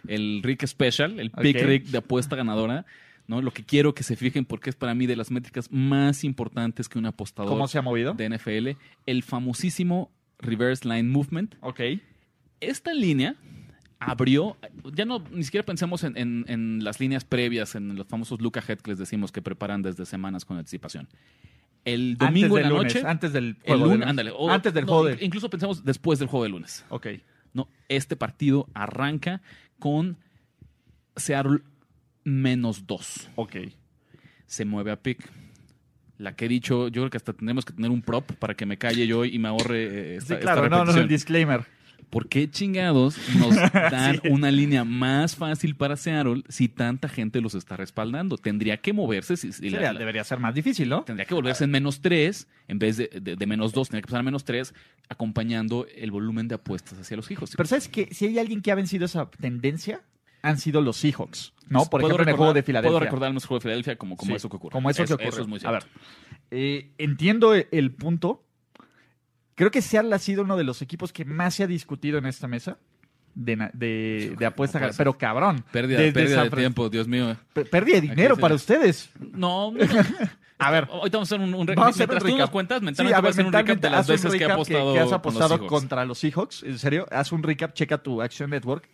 el 0.07 0.41
Rick 0.41 0.65
Special, 0.65 1.19
el 1.19 1.29
Pick. 1.29 1.61
Rick 1.61 1.85
de 1.89 1.99
apuesta 1.99 2.35
ganadora. 2.35 2.87
¿no? 3.27 3.39
Lo 3.43 3.51
que 3.51 3.63
quiero 3.63 3.93
que 3.93 4.01
se 4.01 4.15
fijen 4.15 4.45
porque 4.45 4.71
es 4.71 4.75
para 4.75 4.95
mí 4.95 5.05
de 5.05 5.15
las 5.15 5.29
métricas 5.29 5.71
más 5.71 6.23
importantes 6.23 6.89
que 6.89 6.97
un 6.97 7.05
apostador 7.05 7.51
¿Cómo 7.51 7.67
se 7.67 7.77
ha 7.77 7.83
movido? 7.83 8.13
de 8.15 8.29
NFL, 8.29 8.77
el 9.05 9.21
famosísimo 9.21 10.11
Reverse 10.39 10.87
Line 10.87 11.03
Movement. 11.09 11.53
Ok. 11.61 11.81
Esta 12.61 12.93
línea 12.95 13.35
abrió, 14.05 14.57
ya 14.93 15.05
no, 15.05 15.23
ni 15.31 15.43
siquiera 15.43 15.65
pensemos 15.65 16.03
en, 16.03 16.17
en- 16.17 16.45
en 16.47 16.83
las 16.83 16.99
líneas 16.99 17.23
previas, 17.25 17.75
en 17.75 17.95
los 17.95 18.07
famosos 18.07 18.41
look 18.41 18.57
ahead 18.57 18.79
que 18.79 18.91
les 18.91 18.97
decimos 18.99 19.31
que 19.31 19.41
preparan 19.41 19.81
desde 19.81 20.05
semanas 20.05 20.45
con 20.45 20.57
anticipación. 20.57 21.07
el 21.85 22.17
domingo 22.17 22.45
antes 22.45 22.49
en 22.49 22.53
del 22.55 22.63
la 22.63 22.69
lunes, 22.69 22.95
noche. 22.95 23.07
antes 23.07 23.33
del 23.33 23.45
el 23.45 23.55
juego. 23.63 23.87
de 23.87 23.93
lunes, 23.95 24.07
ándale. 24.09 24.31
o- 24.35 24.49
antes 24.49 24.73
del 24.73 24.85
no, 24.85 24.91
juego. 24.93 25.05
de- 25.15 25.25
Incluso 25.25 25.49
pensamos 25.49 25.83
después 25.83 26.19
del 26.19 26.27
juego 26.27 26.43
de 26.43 26.49
lunes. 26.49 26.85
Ok. 26.89 27.07
No, 27.53 27.69
este 27.89 28.15
partido 28.15 28.67
arranca 28.73 29.41
con 29.79 30.17
Seattle 31.15 31.59
menos 32.23 32.87
dos. 32.87 33.29
Ok. 33.35 33.55
Se 34.47 34.65
mueve 34.65 34.91
a 34.91 35.01
pick. 35.01 35.29
La 36.17 36.35
que 36.35 36.45
he 36.45 36.47
dicho, 36.47 36.87
yo 36.87 37.01
creo 37.01 37.09
que 37.09 37.17
hasta 37.17 37.33
tendremos 37.33 37.65
que 37.65 37.73
tener 37.73 37.91
un 37.91 38.01
prop 38.01 38.31
para 38.33 38.55
que 38.55 38.65
me 38.65 38.77
calle 38.77 39.05
yo 39.05 39.25
y 39.25 39.37
me 39.37 39.47
ahorre 39.49 39.83
eh, 39.83 40.15
esta, 40.15 40.27
Sí, 40.27 40.33
esta 40.39 40.53
claro, 40.53 40.69
no, 40.69 40.85
no, 40.85 40.97
el 40.99 41.07
disclaimer. 41.07 41.65
¿Por 42.09 42.29
qué 42.29 42.49
chingados 42.49 43.17
nos 43.37 43.55
dan 43.73 44.21
Sí. 44.21 44.29
una 44.29 44.49
línea 44.51 44.83
más 44.85 45.35
fácil 45.35 45.75
para 45.75 45.97
Seattle 45.97 46.43
si 46.49 46.69
tanta 46.69 47.09
gente 47.09 47.41
los 47.41 47.55
está 47.55 47.75
respaldando? 47.77 48.37
Tendría 48.37 48.77
que 48.77 48.93
moverse. 48.93 49.35
Si, 49.37 49.51
si 49.51 49.69
la- 49.69 49.77
Sería- 49.77 49.93
la- 49.93 49.99
debería 49.99 50.23
ser 50.23 50.39
más 50.39 50.53
difícil, 50.55 50.87
¿no? 50.89 51.03
tendría 51.03 51.25
que 51.25 51.33
volverse 51.33 51.63
en 51.65 51.71
menos 51.71 52.01
3 52.01 52.47
en 52.67 52.79
vez 52.79 52.97
de, 52.97 53.09
de- 53.21 53.35
de 53.35 53.45
menos 53.47 53.73
2. 53.73 53.89
Tendría 53.89 54.01
que 54.01 54.07
pasar 54.07 54.19
a 54.21 54.23
menos 54.23 54.43
3 54.45 54.73
acompañando 55.09 55.85
el 55.95 56.11
volumen 56.11 56.47
de 56.47 56.55
apuestas 56.55 56.99
hacia 56.99 57.17
los 57.17 57.29
hijos. 57.31 57.51
Pero 57.55 57.67
¿sabes 57.67 57.87
que 57.87 58.07
Si 58.13 58.25
hay 58.27 58.39
alguien 58.39 58.61
que 58.61 58.71
ha 58.71 58.75
vencido 58.75 59.05
esa 59.05 59.29
tendencia, 59.29 60.01
han 60.41 60.57
sido 60.59 60.79
los 60.81 60.97
Seahawks, 60.97 61.53
¿no? 61.69 61.79
Por 61.85 62.01
Puedo 62.01 62.07
ejemplo, 62.07 62.23
en 62.23 62.29
el 62.29 62.35
juego 62.35 62.53
de 62.53 62.63
Filadelfia. 62.63 62.89
Puedo 62.91 62.99
recordar 62.99 63.27
el 63.29 63.33
nuestro 63.33 63.47
juego 63.49 63.59
de 63.59 63.63
Filadelfia 63.63 63.95
como, 63.97 64.15
como 64.15 64.29
Sí, 64.31 64.35
eso 64.35 64.49
que 64.49 64.57
ocurre. 64.57 64.73
Como 64.73 64.89
eso, 64.89 65.03
que 65.05 65.13
ocurre. 65.13 65.29
Eso 65.29 65.41
es 65.41 65.47
muy 65.47 65.57
A 65.57 65.59
cierto. 65.61 65.87
ver, 66.51 66.59
eh, 66.59 66.91
entiendo 66.99 67.53
el 67.55 67.91
punto. 67.93 68.43
Creo 69.55 69.71
que 69.71 69.81
Seattle 69.81 70.13
ha 70.13 70.19
sido 70.19 70.43
uno 70.43 70.57
de 70.57 70.63
los 70.63 70.81
equipos 70.81 71.11
que 71.13 71.25
más 71.25 71.55
se 71.55 71.63
ha 71.63 71.67
discutido 71.67 72.17
en 72.17 72.25
esta 72.25 72.47
mesa 72.47 72.77
de, 73.33 73.69
de, 73.73 74.35
de 74.37 74.45
apuesta. 74.45 74.79
no 74.79 74.89
pero 74.97 75.17
cabrón. 75.17 75.63
Pérdida, 75.71 75.99
desde 75.99 76.13
pérdida 76.13 76.43
de 76.43 76.49
tiempo, 76.49 76.89
Dios 76.89 77.07
mío. 77.07 77.35
Pérdida 77.53 77.95
de 77.95 78.01
dinero 78.01 78.37
para 78.37 78.55
ustedes. 78.55 79.09
No. 79.31 79.73
A 80.57 80.71
ver, 80.71 80.87
Ahorita 80.89 81.17
vamos 81.17 81.29
a 81.31 81.35
hacer 81.35 81.45
un, 81.45 81.53
un 81.53 81.67
re- 81.67 81.75
Vamos 81.75 81.87
a 81.87 82.03
hacer 82.03 82.07
mientras 82.07 82.23
un 82.23 82.29
tú 82.29 82.31
nos 82.37 82.39
recap. 82.39 82.51
cuentas, 82.53 82.79
Sí, 82.79 82.85
mentalmente 82.85 83.13
a 83.15 83.19
voy 83.19 83.19
a 83.19 83.21
ver, 83.21 83.31
hacer 83.31 83.45
un 83.45 83.51
recap 83.53 83.77
de 83.81 83.89
las 83.89 84.07
veces 84.07 84.31
que 84.31 84.37
he 84.37 84.39
recap 84.39 84.51
apostado, 84.53 84.93
que 84.93 84.99
has 84.99 85.03
con 85.03 85.11
los 85.11 85.13
apostado 85.13 85.67
contra 85.67 86.05
los 86.05 86.17
Seahawks. 86.19 86.63
En 86.63 86.79
serio, 86.79 87.05
haz 87.11 87.31
un 87.33 87.43
recap, 87.43 87.73
checa 87.73 87.97
tu 87.97 88.21
Action 88.21 88.49
Network. 88.49 88.87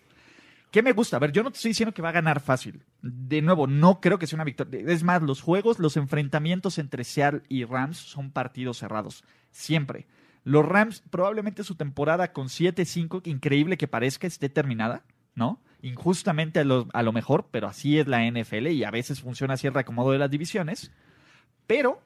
¿Qué 0.72 0.82
me 0.82 0.94
gusta? 0.94 1.18
A 1.18 1.20
ver, 1.20 1.32
yo 1.32 1.44
no 1.44 1.52
te 1.52 1.58
estoy 1.58 1.70
diciendo 1.70 1.94
que 1.94 2.02
va 2.02 2.10
a 2.10 2.14
ganar 2.14 2.40
fácil. 2.40 2.82
De 3.04 3.44
nuevo, 3.44 3.68
no 3.68 4.00
creo 4.02 4.18
que 4.18 4.26
sea 4.26 4.38
una 4.38 4.44
victoria. 4.44 4.82
Es 4.88 5.04
más, 5.04 5.22
los 5.22 5.42
juegos, 5.42 5.78
los 5.78 5.98
enfrentamientos 5.98 6.80
entre 6.80 7.04
Seattle 7.04 7.42
y 7.48 7.64
Rams 7.66 7.98
son 7.98 8.32
partidos 8.32 8.78
cerrados. 8.80 9.24
Siempre. 9.52 10.08
Los 10.44 10.66
Rams, 10.66 11.04
probablemente 11.10 11.64
su 11.64 11.76
temporada 11.76 12.34
con 12.34 12.48
7-5, 12.48 13.22
que 13.22 13.30
increíble 13.30 13.78
que 13.78 13.88
parezca, 13.88 14.28
esté 14.28 14.50
terminada, 14.50 15.04
¿no? 15.36 15.60
Injustamente 15.82 16.60
a 16.60 16.64
lo, 16.64 16.88
a 16.94 17.04
lo 17.04 17.12
mejor, 17.12 17.48
pero 17.52 17.68
así 17.68 18.00
es 18.00 18.08
la 18.08 18.30
NFL 18.30 18.68
y 18.68 18.84
a 18.84 18.92
veces 18.92 19.22
funciona 19.22 19.56
así 19.56 19.68
el 19.68 19.74
reacomodo 19.74 20.12
de 20.12 20.20
las 20.20 20.32
divisiones. 20.32 20.92
Pero 21.68 22.02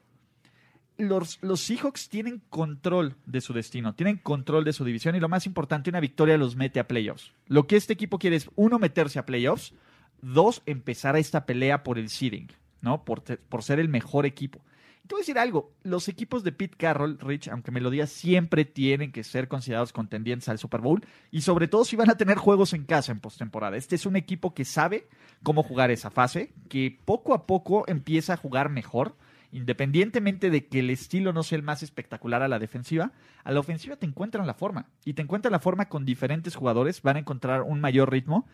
los, 0.98 1.38
los 1.42 1.60
Seahawks 1.60 2.08
tienen 2.08 2.42
control 2.48 3.16
de 3.26 3.40
su 3.40 3.52
destino, 3.52 3.94
tienen 3.94 4.16
control 4.16 4.64
de 4.64 4.72
su 4.72 4.84
división 4.84 5.14
y 5.14 5.20
lo 5.20 5.28
más 5.28 5.46
importante, 5.46 5.90
una 5.90 6.00
victoria 6.00 6.38
los 6.38 6.56
mete 6.56 6.80
a 6.80 6.88
playoffs. 6.88 7.32
Lo 7.46 7.66
que 7.66 7.76
este 7.76 7.92
equipo 7.92 8.18
quiere 8.18 8.36
es, 8.36 8.50
uno, 8.54 8.78
meterse 8.78 9.18
a 9.18 9.26
playoffs, 9.26 9.74
dos, 10.22 10.62
empezar 10.66 11.16
esta 11.16 11.46
pelea 11.46 11.82
por 11.82 11.98
el 11.98 12.08
seeding, 12.08 12.48
¿no? 12.80 13.04
Por, 13.04 13.22
por 13.22 13.62
ser 13.62 13.80
el 13.80 13.88
mejor 13.88 14.26
equipo. 14.26 14.60
Te 15.06 15.14
voy 15.14 15.20
a 15.20 15.22
decir 15.22 15.38
algo, 15.38 15.72
los 15.84 16.08
equipos 16.08 16.42
de 16.42 16.50
Pete 16.50 16.76
Carroll, 16.76 17.18
Rich, 17.20 17.48
aunque 17.48 17.70
me 17.70 17.80
lo 17.80 17.90
digas, 17.90 18.10
siempre 18.10 18.64
tienen 18.64 19.12
que 19.12 19.22
ser 19.22 19.46
considerados 19.46 19.92
contendientes 19.92 20.48
al 20.48 20.58
Super 20.58 20.80
Bowl 20.80 21.04
y 21.30 21.42
sobre 21.42 21.68
todo 21.68 21.84
si 21.84 21.94
van 21.94 22.10
a 22.10 22.16
tener 22.16 22.38
juegos 22.38 22.72
en 22.72 22.84
casa 22.84 23.12
en 23.12 23.20
postemporada. 23.20 23.76
Este 23.76 23.94
es 23.94 24.04
un 24.04 24.16
equipo 24.16 24.52
que 24.52 24.64
sabe 24.64 25.06
cómo 25.44 25.62
jugar 25.62 25.92
esa 25.92 26.10
fase, 26.10 26.52
que 26.68 26.98
poco 27.04 27.34
a 27.34 27.46
poco 27.46 27.84
empieza 27.86 28.32
a 28.32 28.36
jugar 28.36 28.68
mejor 28.68 29.14
independientemente 29.52 30.50
de 30.50 30.66
que 30.66 30.80
el 30.80 30.90
estilo 30.90 31.32
no 31.32 31.42
sea 31.42 31.56
el 31.56 31.62
más 31.62 31.82
espectacular 31.82 32.42
a 32.42 32.48
la 32.48 32.58
defensiva, 32.58 33.12
a 33.44 33.52
la 33.52 33.60
ofensiva 33.60 33.96
te 33.96 34.04
encuentran 34.04 34.46
la 34.46 34.54
forma. 34.54 34.86
Y 35.04 35.14
te 35.14 35.22
encuentran 35.22 35.52
la 35.52 35.60
forma 35.60 35.88
con 35.88 36.04
diferentes 36.04 36.56
jugadores, 36.56 37.00
van 37.00 37.16
a 37.16 37.20
encontrar 37.20 37.62
un 37.62 37.80
mayor 37.80 38.10
ritmo. 38.10 38.46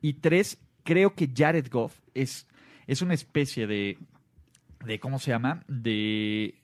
Y 0.00 0.14
tres, 0.14 0.58
creo 0.84 1.14
que 1.14 1.30
Jared 1.36 1.68
Goff 1.70 2.00
es, 2.14 2.48
es 2.86 3.02
una 3.02 3.14
especie 3.14 3.66
de, 3.66 3.98
de, 4.84 5.00
¿cómo 5.00 5.18
se 5.18 5.30
llama? 5.30 5.64
De, 5.68 6.60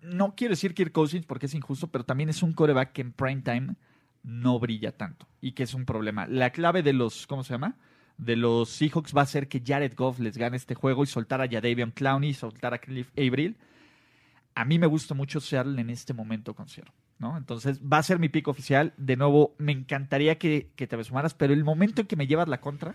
no 0.00 0.34
quiero 0.36 0.52
decir 0.52 0.74
Kirk 0.74 0.92
Cousins 0.92 1.26
porque 1.26 1.46
es 1.46 1.54
injusto, 1.54 1.88
pero 1.88 2.04
también 2.04 2.28
es 2.28 2.42
un 2.42 2.52
coreback 2.52 2.92
que 2.92 3.02
en 3.02 3.12
prime 3.12 3.42
time 3.42 3.76
no 4.22 4.58
brilla 4.58 4.92
tanto 4.92 5.26
y 5.40 5.52
que 5.52 5.62
es 5.62 5.74
un 5.74 5.84
problema. 5.84 6.26
La 6.26 6.50
clave 6.50 6.82
de 6.82 6.92
los, 6.92 7.26
¿cómo 7.26 7.44
se 7.44 7.54
llama? 7.54 7.76
de 8.18 8.36
los 8.36 8.70
Seahawks 8.70 9.14
va 9.14 9.22
a 9.22 9.26
ser 9.26 9.48
que 9.48 9.62
Jared 9.64 9.94
Goff 9.94 10.18
les 10.18 10.38
gane 10.38 10.56
este 10.56 10.74
juego 10.74 11.04
y 11.04 11.06
soltar 11.06 11.40
a 11.40 11.48
Jadavion 11.48 11.90
Clowney 11.90 12.30
y 12.30 12.34
soltar 12.34 12.74
a 12.74 12.78
Cliff 12.78 13.10
Avril. 13.16 13.56
A 14.54 14.64
mí 14.64 14.78
me 14.78 14.86
gusta 14.86 15.14
mucho 15.14 15.40
Seattle 15.40 15.80
en 15.80 15.90
este 15.90 16.14
momento 16.14 16.54
con 16.54 16.66
¿no? 17.18 17.36
Entonces 17.36 17.80
va 17.80 17.98
a 17.98 18.02
ser 18.02 18.18
mi 18.18 18.28
pick 18.28 18.48
oficial. 18.48 18.94
De 18.96 19.16
nuevo, 19.16 19.54
me 19.58 19.72
encantaría 19.72 20.38
que, 20.38 20.70
que 20.76 20.86
te 20.86 21.04
sumaras, 21.04 21.34
pero 21.34 21.52
el 21.52 21.64
momento 21.64 22.00
en 22.00 22.06
que 22.06 22.16
me 22.16 22.26
llevas 22.26 22.48
la 22.48 22.60
contra 22.60 22.94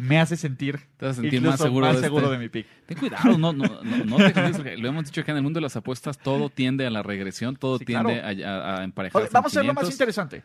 me 0.00 0.18
hace 0.18 0.34
sentir, 0.34 0.80
Te 0.96 1.06
a 1.06 1.40
más 1.42 1.60
seguro, 1.60 1.86
más 1.86 1.96
de, 1.96 2.02
seguro 2.02 2.24
este. 2.24 2.32
de 2.32 2.38
mi 2.38 2.48
pick. 2.48 2.66
Ten 2.86 2.98
cuidado, 2.98 3.36
no, 3.36 3.52
no, 3.52 3.66
no, 3.82 4.04
no 4.04 4.16
te 4.16 4.30
porque 4.30 4.78
lo 4.78 4.88
hemos 4.88 5.04
dicho 5.04 5.22
que 5.22 5.30
en 5.30 5.36
el 5.36 5.42
mundo 5.42 5.58
de 5.58 5.62
las 5.62 5.76
apuestas 5.76 6.18
todo 6.18 6.48
tiende 6.54 6.86
a 6.86 6.90
la 6.90 7.02
regresión, 7.02 7.56
todo 7.56 7.78
Sí, 7.78 7.84
tiende 7.84 8.18
claro. 8.18 8.46
a, 8.46 8.76
a, 8.76 8.80
a 8.80 8.84
emparejar. 8.84 9.28
Vamos 9.30 9.54
a 9.54 9.60
hacer 9.60 9.66
lo 9.66 9.74
más 9.74 9.90
interesante. 9.90 10.42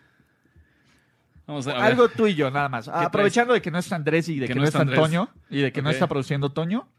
Vamos 1.47 1.67
a, 1.67 1.71
a. 1.71 1.85
Algo 1.85 2.09
tú 2.09 2.27
y 2.27 2.35
yo, 2.35 2.51
nada 2.51 2.67
más. 2.67 2.89
Aprovechando 2.89 3.53
de 3.53 3.61
que 3.61 3.71
no 3.71 3.79
está 3.79 3.95
Andrés 3.95 4.27
y 4.27 4.39
de 4.39 4.47
que, 4.47 4.55
no 4.55 4.65
está. 4.65 4.81
Antonio 4.81 5.29
y 5.49 5.61
de 5.61 5.71
que 5.71 5.81
no 5.81 5.89
está 5.89 6.07
produciendo 6.07 6.49
Toño, 6.51 6.89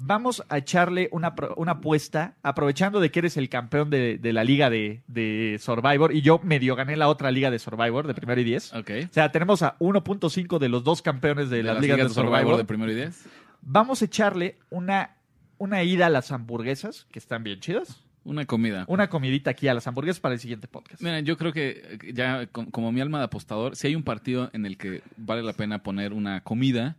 vamos 0.00 0.44
a 0.48 0.58
echarle 0.58 1.08
una, 1.12 1.34
una 1.56 1.72
apuesta, 1.72 2.36
aprovechando 2.42 3.00
de 3.00 3.10
que 3.10 3.18
eres 3.18 3.36
el 3.36 3.48
campeón 3.48 3.90
de, 3.90 4.16
de 4.18 4.32
la 4.32 4.44
liga 4.44 4.70
de, 4.70 5.02
de 5.08 5.58
Survivor 5.60 6.14
y 6.14 6.22
yo 6.22 6.40
medio 6.44 6.76
gané 6.76 6.96
la 6.96 7.08
otra 7.08 7.30
liga 7.30 7.50
de 7.50 7.58
Survivor 7.58 8.06
de 8.06 8.14
primero 8.14 8.40
y 8.40 8.44
diez. 8.44 8.72
Ok. 8.72 8.90
O 9.10 9.12
sea, 9.12 9.32
tenemos 9.32 9.62
a 9.62 9.76
1.5 9.80 10.58
de 10.58 10.68
los 10.68 10.84
dos 10.84 11.02
campeones 11.02 11.50
de, 11.50 11.58
De 11.58 11.62
las, 11.64 11.80
ligas, 11.80 11.98
de 11.98 12.08
Survivor. 12.10 12.56
de 12.56 12.64
primero 12.64 12.92
y 12.92 12.94
diez. 12.94 13.24
Vamos 13.60 14.00
a 14.00 14.04
echarle 14.04 14.56
una, 14.70 15.16
una 15.58 15.82
ida 15.82 16.06
a 16.06 16.10
las 16.10 16.30
hamburguesas, 16.32 17.06
que 17.10 17.18
están 17.18 17.42
bien 17.42 17.58
chidas. 17.60 18.04
Una 18.24 18.44
comida. 18.44 18.84
Una 18.88 19.08
comidita 19.08 19.50
aquí 19.50 19.68
a 19.68 19.74
las 19.74 19.86
hamburguesas 19.86 20.20
para 20.20 20.34
el 20.34 20.40
siguiente 20.40 20.68
podcast. 20.68 21.02
Mira, 21.02 21.18
yo 21.20 21.36
creo 21.38 21.52
que 21.52 21.98
eh, 22.04 22.12
ya 22.12 22.46
com- 22.46 22.66
como 22.70 22.92
mi 22.92 23.00
alma 23.00 23.18
de 23.18 23.24
apostador, 23.24 23.74
si 23.74 23.86
hay 23.88 23.94
un 23.94 24.02
partido 24.02 24.50
en 24.52 24.64
el 24.66 24.76
que 24.76 25.02
vale 25.16 25.42
la 25.42 25.54
pena 25.54 25.82
poner 25.82 26.12
una 26.12 26.42
comida, 26.42 26.96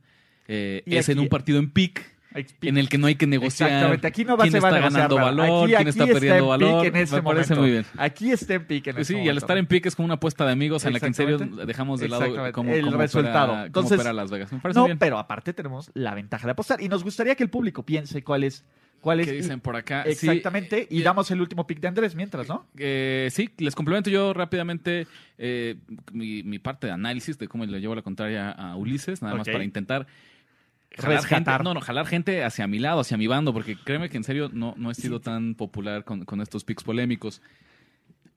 eh, 0.47 0.81
es 0.85 1.07
en 1.09 1.19
un 1.19 1.27
partido 1.29 1.59
en 1.59 1.69
pick, 1.69 2.17
en 2.61 2.77
el 2.77 2.89
que 2.89 2.97
no 2.97 3.07
hay 3.07 3.15
que 3.15 3.25
negociar. 3.27 3.69
Exactamente, 3.69 4.07
aquí 4.07 4.23
no 4.25 4.37
va, 4.37 4.43
quién 4.43 4.51
se 4.51 4.59
va 4.59 4.69
a 4.69 4.77
está 4.77 4.89
ganando 4.89 5.15
nada. 5.15 5.31
valor, 5.31 5.63
Aquí- 5.63 5.67
quién 5.75 5.79
aquí 5.79 5.89
está 5.89 6.05
perdiendo 6.05 6.43
en 6.43 6.47
valor. 6.49 6.85
en 6.85 6.95
este 6.95 7.15
me 7.15 7.21
parece 7.23 7.55
momento. 7.55 7.61
muy 7.61 7.71
bien. 7.71 7.85
Aquí 7.97 8.31
está 8.31 8.53
en 8.53 8.65
pick 8.65 8.87
en 8.87 8.95
Pues 8.95 9.01
este 9.09 9.13
sí, 9.13 9.17
y 9.17 9.21
al 9.21 9.25
momento. 9.27 9.45
estar 9.45 9.57
en 9.57 9.65
pick 9.65 9.85
es 9.87 9.95
como 9.95 10.05
una 10.05 10.13
apuesta 10.15 10.45
de 10.45 10.51
amigos 10.51 10.85
en 10.85 10.93
la 10.93 10.99
que 10.99 11.07
en 11.07 11.13
serio 11.13 11.37
dejamos 11.39 11.99
de 11.99 12.07
lado 12.09 12.51
cómo, 12.53 12.71
El 12.73 12.85
cómo 12.85 12.97
resultado. 12.97 13.51
opera, 13.53 13.65
Entonces, 13.65 13.89
cómo 13.91 14.01
opera 14.01 14.13
Las 14.13 14.29
Vegas. 14.31 14.51
Me 14.53 14.59
parece 14.59 14.79
No, 14.79 14.85
bien. 14.85 14.97
pero 14.99 15.17
aparte 15.17 15.53
tenemos 15.53 15.89
la 15.93 16.13
ventaja 16.13 16.45
de 16.45 16.51
apostar. 16.51 16.81
Y 16.81 16.87
nos 16.89 17.03
gustaría 17.03 17.35
que 17.35 17.43
el 17.43 17.49
público 17.49 17.83
piense 17.83 18.23
cuál 18.23 18.43
es. 18.43 18.63
Cuál 19.01 19.21
es 19.21 19.27
¿Qué 19.27 19.31
dicen 19.33 19.61
por 19.61 19.77
acá? 19.77 20.03
Sí, 20.03 20.09
Exactamente. 20.11 20.85
y 20.89 20.99
eh, 20.99 21.03
damos 21.03 21.31
el 21.31 21.39
último 21.39 21.65
pick 21.65 21.79
de 21.79 21.87
Andrés 21.87 22.15
mientras, 22.15 22.49
¿no? 22.49 22.65
Eh, 22.77 23.29
sí, 23.31 23.49
les 23.57 23.73
complemento 23.73 24.09
yo 24.09 24.33
rápidamente 24.33 25.07
eh, 25.37 25.77
mi, 26.11 26.43
mi 26.43 26.59
parte 26.59 26.87
de 26.87 26.91
análisis 26.93 27.37
de 27.39 27.47
cómo 27.47 27.65
le 27.65 27.79
llevo 27.79 27.95
la 27.95 28.01
contraria 28.01 28.51
a 28.51 28.75
Ulises, 28.75 29.21
nada 29.21 29.35
más 29.35 29.47
para 29.47 29.63
intentar 29.63 30.05
jalar 30.97 31.17
Rescatar. 31.21 31.57
gente, 31.57 31.63
no, 31.63 31.73
no, 31.73 31.81
jalar 31.81 32.05
gente 32.07 32.43
hacia 32.43 32.67
mi 32.67 32.79
lado, 32.79 33.01
hacia 33.01 33.17
mi 33.17 33.27
bando, 33.27 33.53
porque 33.53 33.77
créeme 33.77 34.09
que 34.09 34.17
en 34.17 34.23
serio 34.23 34.49
no, 34.51 34.73
no 34.77 34.91
he 34.91 34.95
sido 34.95 35.19
tan 35.21 35.55
popular 35.55 36.03
con, 36.03 36.25
con 36.25 36.41
estos 36.41 36.63
picks 36.63 36.83
polémicos. 36.83 37.41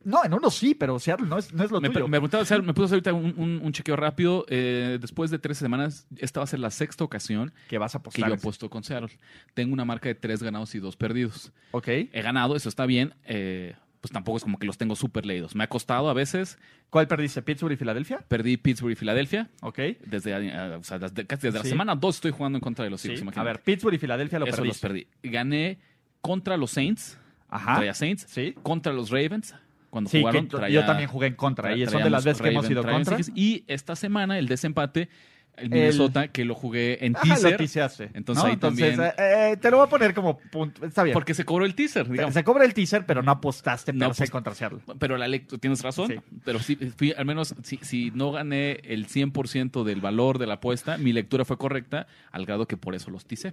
No, 0.04 0.24
en 0.24 0.34
uno 0.34 0.50
sí, 0.50 0.74
pero 0.74 0.98
Seattle 0.98 1.28
no 1.28 1.38
es, 1.38 1.52
no 1.54 1.62
es 1.62 1.70
lo 1.70 1.80
Me, 1.80 1.88
tuyo. 1.88 2.08
me, 2.08 2.18
hacer- 2.18 2.62
me 2.64 2.74
puse 2.74 2.82
a 2.82 2.86
hacer 2.86 2.94
ahorita 2.96 3.12
un, 3.12 3.34
un- 3.36 3.60
un 3.62 3.72
chequeo 3.72 3.94
rápido. 3.94 4.44
eh, 4.48 4.98
después 5.00 5.30
de 5.30 5.38
13 5.38 5.60
semanas, 5.60 6.08
esta 6.16 6.40
va 6.40 6.44
a 6.44 6.46
ser 6.48 6.58
la 6.58 6.70
sexta 6.72 7.04
ocasión 7.04 7.52
que 7.68 7.78
vas 7.78 7.94
a 7.94 7.98
que 7.98 8.02
apostar. 8.02 8.28
yo 8.28 8.34
apuesto 8.34 8.68
con 8.68 8.82
Seattle. 8.82 9.16
Tengo 9.54 9.72
una 9.72 9.84
marca 9.84 10.08
de 10.08 10.16
tres 10.16 10.42
ganados 10.42 10.74
y 10.74 10.80
dos 10.80 10.96
perdidos. 10.96 11.52
Ok. 11.70 11.86
He 11.88 12.20
ganado, 12.22 12.56
eso 12.56 12.68
está 12.68 12.84
bien. 12.84 13.14
eh, 13.24 13.76
pues 14.02 14.12
tampoco 14.12 14.36
es 14.36 14.42
como 14.42 14.58
que 14.58 14.66
los 14.66 14.76
tengo 14.76 14.94
súper 14.96 15.24
leídos. 15.24 15.54
Me 15.54 15.64
ha 15.64 15.68
costado 15.68 16.10
a 16.10 16.12
veces. 16.12 16.58
¿Cuál 16.90 17.06
perdiste? 17.08 17.40
¿Pittsburgh 17.40 17.72
y 17.72 17.76
Filadelfia? 17.76 18.18
Perdí 18.28 18.56
Pittsburgh 18.58 18.92
y 18.92 18.96
Filadelfia. 18.96 19.48
Ok. 19.62 19.78
Desde, 20.04 20.32
eh, 20.32 20.74
o 20.74 20.82
sea, 20.82 20.98
desde, 20.98 21.24
casi 21.26 21.46
desde 21.46 21.60
la 21.60 21.64
semana 21.64 21.94
2 21.94 22.16
estoy 22.16 22.32
jugando 22.32 22.58
en 22.58 22.60
contra 22.60 22.84
de 22.84 22.90
los 22.90 23.00
Sí. 23.00 23.12
Eagles. 23.12 23.38
A 23.38 23.42
ver, 23.44 23.62
Pittsburgh 23.62 23.94
y 23.94 23.98
Filadelfia 23.98 24.38
lo 24.40 24.46
Eso 24.46 24.64
los 24.64 24.78
perdí. 24.80 25.06
Gané 25.22 25.78
contra 26.20 26.56
los 26.56 26.72
Saints. 26.72 27.16
Ajá. 27.48 27.76
Traía 27.76 27.94
Saints. 27.94 28.26
Sí. 28.28 28.54
Contra 28.62 28.92
los 28.92 29.10
Ravens. 29.10 29.54
Cuando 29.90 30.10
Sí, 30.10 30.20
jugaron, 30.20 30.48
traía- 30.48 30.80
yo 30.80 30.84
también 30.86 31.08
jugué 31.08 31.28
en 31.28 31.34
contra. 31.34 31.70
tra- 31.70 31.78
Y 31.78 31.86
son 31.86 32.02
de 32.02 32.10
las 32.10 32.24
veces 32.24 32.42
que 32.42 32.48
hemos 32.48 32.68
ido 32.68 32.82
contra. 32.82 33.18
Y 33.36 33.62
esta 33.68 33.94
semana, 33.94 34.38
el 34.38 34.48
desempate, 34.48 35.10
el 35.56 35.64
El- 35.64 35.70
Minnesota, 35.70 36.28
que 36.28 36.44
lo 36.44 36.54
jugué 36.54 37.04
en 37.04 37.14
Ajá, 37.16 37.26
lo 37.26 37.34
teaser. 37.34 37.56
tiseaste, 37.58 38.10
Entonces 38.14 38.42
¿no? 38.42 38.48
ahí 38.48 38.54
Entonces, 38.54 38.96
también. 38.96 39.12
eh, 39.18 39.50
eh, 39.52 39.56
te 39.58 39.70
lo 39.70 39.76
voy 39.76 39.86
a 39.86 39.90
poner 39.90 40.14
como 40.14 40.38
punto. 40.38 40.84
Está 40.86 41.02
bien. 41.02 41.12
Porque 41.14 41.34
se 41.34 41.44
cobró 41.44 41.64
el 41.66 41.74
teaser, 41.74 42.06
Se- 42.06 42.12
digamos. 42.12 42.34
se 42.34 42.42
cobra 42.44 42.64
el 42.64 42.74
teaser, 42.74 43.04
pero 43.06 43.22
no 43.22 43.30
apostaste 43.32 43.92
No 43.92 44.06
apost- 44.10 44.30
contra. 44.30 44.52
Pero 44.98 45.16
la 45.18 45.26
tú 45.46 45.58
tienes 45.58 45.82
razón. 45.82 46.08
Sí. 46.08 46.14
Pero 46.44 46.58
sí, 46.58 46.76
fui, 46.96 47.12
al 47.16 47.24
menos, 47.26 47.54
si, 47.62 47.78
si 47.82 48.10
no 48.12 48.32
gané 48.32 48.80
el 48.84 49.06
100% 49.08 49.84
del 49.84 50.00
valor 50.00 50.38
de 50.38 50.46
la 50.46 50.54
apuesta, 50.54 50.96
mi 50.98 51.12
lectura 51.12 51.44
fue 51.44 51.58
correcta, 51.58 52.06
al 52.30 52.46
grado 52.46 52.66
que 52.66 52.76
por 52.76 52.94
eso 52.94 53.10
los 53.10 53.24
ticé. 53.26 53.52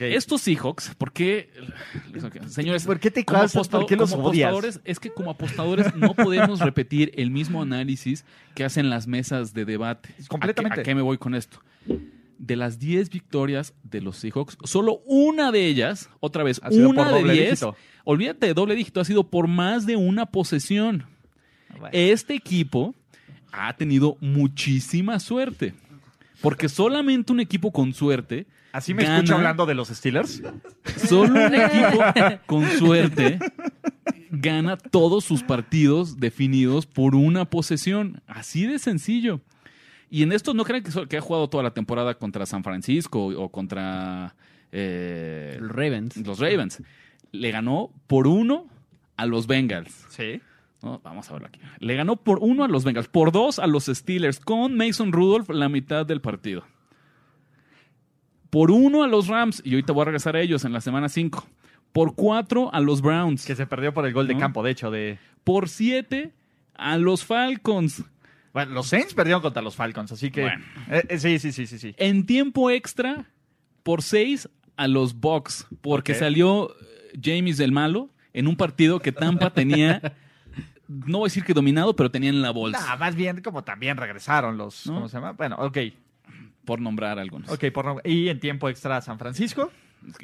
Estos 0.00 0.40
Seahawks, 0.42 0.94
¿por 0.96 1.12
qué? 1.12 1.50
Señores, 2.48 2.84
¿Por 2.86 2.98
qué 2.98 3.10
te 3.10 3.24
como? 3.24 3.46
¿Por 3.46 3.86
qué 3.86 3.96
los 3.96 4.10
como 4.12 4.28
odias? 4.28 4.48
apostadores, 4.48 4.80
es 4.84 4.98
que 4.98 5.10
como 5.10 5.30
apostadores 5.30 5.94
no 5.94 6.14
podemos 6.14 6.60
repetir 6.60 7.12
el 7.16 7.30
mismo 7.30 7.60
análisis 7.62 8.24
que 8.54 8.64
hacen 8.64 8.88
las 8.88 9.06
mesas 9.06 9.52
de 9.52 9.64
debate. 9.64 10.10
¿A 10.12 10.16
qué- 10.16 10.26
Completamente. 10.28 10.80
¿A 10.80 10.82
qué, 10.82 10.94
me 10.94 11.02
voy 11.02 11.18
con 11.18 11.34
esto? 11.34 11.58
De 12.38 12.56
las 12.56 12.78
10 12.78 13.10
victorias 13.10 13.74
de 13.82 14.00
los 14.00 14.16
Seahawks, 14.16 14.56
solo 14.64 15.02
una 15.06 15.52
de 15.52 15.66
ellas, 15.66 16.08
otra 16.20 16.42
vez, 16.42 16.60
Ha 16.62 16.70
sido 16.70 16.88
una 16.88 17.04
por 17.04 17.12
de 17.12 17.18
doble 17.20 17.32
10, 17.34 17.50
dígito. 17.50 17.76
olvídate 18.04 18.46
de 18.46 18.54
doble 18.54 18.74
dígito, 18.74 19.00
ha 19.00 19.04
sido 19.04 19.28
por 19.30 19.46
más 19.48 19.86
de 19.86 19.96
una 19.96 20.26
posesión. 20.26 21.04
Bueno. 21.70 21.88
Este 21.92 22.34
equipo 22.34 22.94
ha 23.52 23.76
tenido 23.76 24.16
muchísima 24.20 25.20
suerte. 25.20 25.74
Porque 26.40 26.68
solamente 26.68 27.32
un 27.32 27.40
equipo 27.40 27.70
con 27.72 27.92
suerte 27.94 28.46
¿Así 28.74 28.92
me 28.92 29.04
gana- 29.04 29.16
escucho 29.18 29.36
hablando 29.36 29.66
de 29.66 29.74
los 29.76 29.86
Steelers? 29.88 30.42
Solo 31.06 31.46
un 31.46 31.54
equipo 31.54 32.02
con 32.46 32.68
suerte 32.72 33.38
gana 34.30 34.76
todos 34.76 35.24
sus 35.24 35.44
partidos 35.44 36.18
definidos 36.18 36.84
por 36.86 37.14
una 37.14 37.44
posesión. 37.44 38.20
Así 38.26 38.66
de 38.66 38.80
sencillo. 38.80 39.40
Y 40.10 40.24
en 40.24 40.32
esto 40.32 40.54
no 40.54 40.64
crean 40.64 40.82
que, 41.08 41.16
ha 41.16 41.20
jugado 41.20 41.48
toda 41.48 41.62
la 41.62 41.72
temporada 41.72 42.14
contra 42.14 42.46
San 42.46 42.64
Francisco 42.64 43.26
o 43.26 43.48
contra 43.48 44.34
eh, 44.72 45.56
Los 45.60 45.70
Ravens. 45.70 46.16
los 46.16 46.40
Ravens. 46.40 46.82
Le 47.30 47.52
ganó 47.52 47.92
por 48.08 48.26
uno 48.26 48.66
a 49.16 49.26
los 49.26 49.46
Bengals. 49.46 50.04
Sí. 50.08 50.40
¿no? 50.82 51.00
Vamos 51.04 51.30
a 51.30 51.34
verlo 51.34 51.46
aquí. 51.46 51.60
Le 51.78 51.94
ganó 51.94 52.16
por 52.16 52.40
uno 52.40 52.64
a 52.64 52.68
los 52.68 52.82
Bengals, 52.82 53.06
por 53.06 53.30
dos 53.30 53.60
a 53.60 53.68
los 53.68 53.84
Steelers, 53.86 54.40
con 54.40 54.76
Mason 54.76 55.12
Rudolph 55.12 55.48
la 55.50 55.68
mitad 55.68 56.04
del 56.04 56.20
partido. 56.20 56.64
Por 58.54 58.70
uno 58.70 59.02
a 59.02 59.08
los 59.08 59.26
Rams, 59.26 59.60
y 59.64 59.70
ahorita 59.70 59.92
voy 59.92 60.02
a 60.02 60.04
regresar 60.04 60.36
a 60.36 60.40
ellos 60.40 60.64
en 60.64 60.72
la 60.72 60.80
semana 60.80 61.08
5. 61.08 61.44
Por 61.92 62.14
cuatro 62.14 62.72
a 62.72 62.78
los 62.78 63.02
Browns. 63.02 63.44
Que 63.44 63.56
se 63.56 63.66
perdió 63.66 63.92
por 63.92 64.06
el 64.06 64.12
gol 64.12 64.28
de 64.28 64.36
campo, 64.38 64.62
de 64.62 64.70
hecho, 64.70 64.92
de... 64.92 65.18
Por 65.42 65.68
siete 65.68 66.32
a 66.72 66.96
los 66.96 67.24
Falcons. 67.24 68.04
Bueno, 68.52 68.70
los 68.70 68.86
Saints 68.86 69.12
perdieron 69.12 69.42
contra 69.42 69.60
los 69.60 69.74
Falcons, 69.74 70.12
así 70.12 70.30
que... 70.30 70.42
Bueno. 70.42 70.64
Eh, 70.88 71.02
eh, 71.08 71.18
sí, 71.18 71.40
sí, 71.40 71.50
sí, 71.50 71.66
sí, 71.66 71.80
sí. 71.80 71.96
En 71.98 72.26
tiempo 72.26 72.70
extra, 72.70 73.28
por 73.82 74.02
seis 74.02 74.48
a 74.76 74.86
los 74.86 75.18
Bucks. 75.18 75.66
Porque 75.80 76.14
salió 76.14 76.70
eh, 76.70 77.18
James 77.20 77.56
del 77.56 77.72
malo 77.72 78.10
en 78.32 78.46
un 78.46 78.54
partido 78.54 79.00
que 79.00 79.10
Tampa 79.10 79.50
tenía, 79.50 80.00
no 80.86 81.18
voy 81.18 81.26
a 81.26 81.28
decir 81.28 81.42
que 81.42 81.54
dominado, 81.54 81.96
pero 81.96 82.08
tenían 82.08 82.40
la 82.40 82.52
bolsa. 82.52 82.78
Nah, 82.86 82.96
más 82.98 83.16
bien 83.16 83.42
como 83.42 83.64
también 83.64 83.96
regresaron 83.96 84.56
los... 84.56 84.86
¿No? 84.86 84.94
¿Cómo 84.94 85.08
se 85.08 85.16
llama? 85.16 85.32
Bueno, 85.32 85.56
ok. 85.58 85.78
Por 86.64 86.80
nombrar 86.80 87.18
algunos. 87.18 87.50
Ok, 87.50 87.64
por 87.72 88.00
Y 88.04 88.28
en 88.28 88.40
tiempo 88.40 88.68
extra 88.68 89.00
San 89.00 89.18
Francisco. 89.18 89.70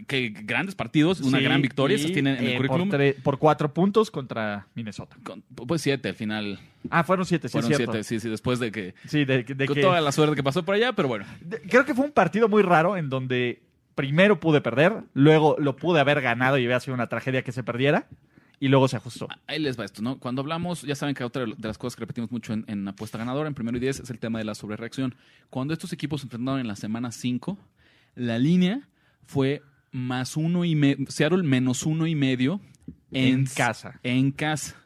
Que 0.06 0.28
grandes 0.28 0.74
partidos, 0.74 1.20
una 1.22 1.38
Sí, 1.38 1.44
gran 1.44 1.62
victoria, 1.62 1.96
y, 1.96 2.12
tienen 2.12 2.36
en 2.36 2.44
el 2.44 2.52
eh, 2.52 2.56
currículum. 2.56 2.90
Por, 3.22 3.38
cuatro 3.38 3.72
puntos 3.72 4.10
contra 4.10 4.66
Minnesota. 4.74 5.16
Con- 5.22 5.42
pues 5.54 5.80
siete 5.80 6.10
al 6.10 6.14
final. 6.14 6.58
Ah, 6.90 7.02
fueron 7.02 7.24
siete, 7.24 7.48
sí, 7.48 7.52
Fueron 7.52 7.70
es 7.70 7.76
siete, 7.78 8.04
sí, 8.04 8.20
sí, 8.20 8.28
después 8.28 8.58
de 8.58 8.70
que. 8.72 8.94
Sí, 9.06 9.24
de, 9.24 9.42
de 9.42 9.66
con 9.66 9.74
que... 9.74 9.80
toda 9.80 10.02
la 10.02 10.12
suerte 10.12 10.36
que 10.36 10.42
pasó 10.42 10.64
por 10.66 10.74
allá, 10.74 10.92
pero 10.92 11.08
bueno. 11.08 11.24
de- 11.40 11.62
Creo 11.62 11.86
que 11.86 11.94
fue 11.94 12.04
un 12.04 12.12
partido 12.12 12.46
muy 12.48 12.62
raro 12.62 12.98
en 12.98 13.08
donde 13.08 13.62
primero 13.94 14.38
pude 14.38 14.60
perder, 14.60 15.02
luego 15.14 15.56
lo 15.58 15.76
pude 15.76 16.00
haber 16.00 16.20
ganado 16.20 16.58
y 16.58 16.62
hubiera 16.62 16.80
sido 16.80 16.94
una 16.94 17.08
tragedia 17.08 17.42
que 17.42 17.52
se 17.52 17.62
perdiera, 17.62 18.06
y 18.60 18.68
luego 18.68 18.86
se 18.86 18.96
ajustó. 18.96 19.26
Ahí 19.48 19.58
les 19.58 19.78
va 19.80 19.84
esto, 19.84 20.02
¿no? 20.02 20.18
Cuando 20.18 20.42
hablamos, 20.42 20.82
ya 20.82 20.94
saben 20.94 21.14
que 21.14 21.24
otra 21.24 21.46
de 21.46 21.54
las 21.68 21.78
cosas 21.78 21.96
que 21.96 22.00
repetimos 22.00 22.30
mucho 22.30 22.52
en, 22.52 22.64
en 22.68 22.86
apuesta 22.86 23.18
ganadora, 23.18 23.48
en 23.48 23.54
primero 23.54 23.76
y 23.76 23.80
diez, 23.80 23.98
es 24.00 24.10
el 24.10 24.18
tema 24.18 24.38
de 24.38 24.44
la 24.44 24.54
sobrereacción. 24.54 25.14
Cuando 25.48 25.72
estos 25.74 25.92
equipos 25.92 26.20
se 26.20 26.26
enfrentaron 26.26 26.60
en 26.60 26.68
la 26.68 26.76
semana 26.76 27.10
5, 27.10 27.58
la 28.14 28.38
línea 28.38 28.86
fue 29.24 29.62
más 29.92 30.36
uno 30.36 30.64
y 30.64 30.76
medio, 30.76 31.06
Seattle 31.08 31.42
menos 31.42 31.84
uno 31.84 32.06
y 32.06 32.14
medio 32.14 32.60
En 33.10 33.46
casa. 33.46 33.98
En 34.04 34.30
casa. 34.30 34.76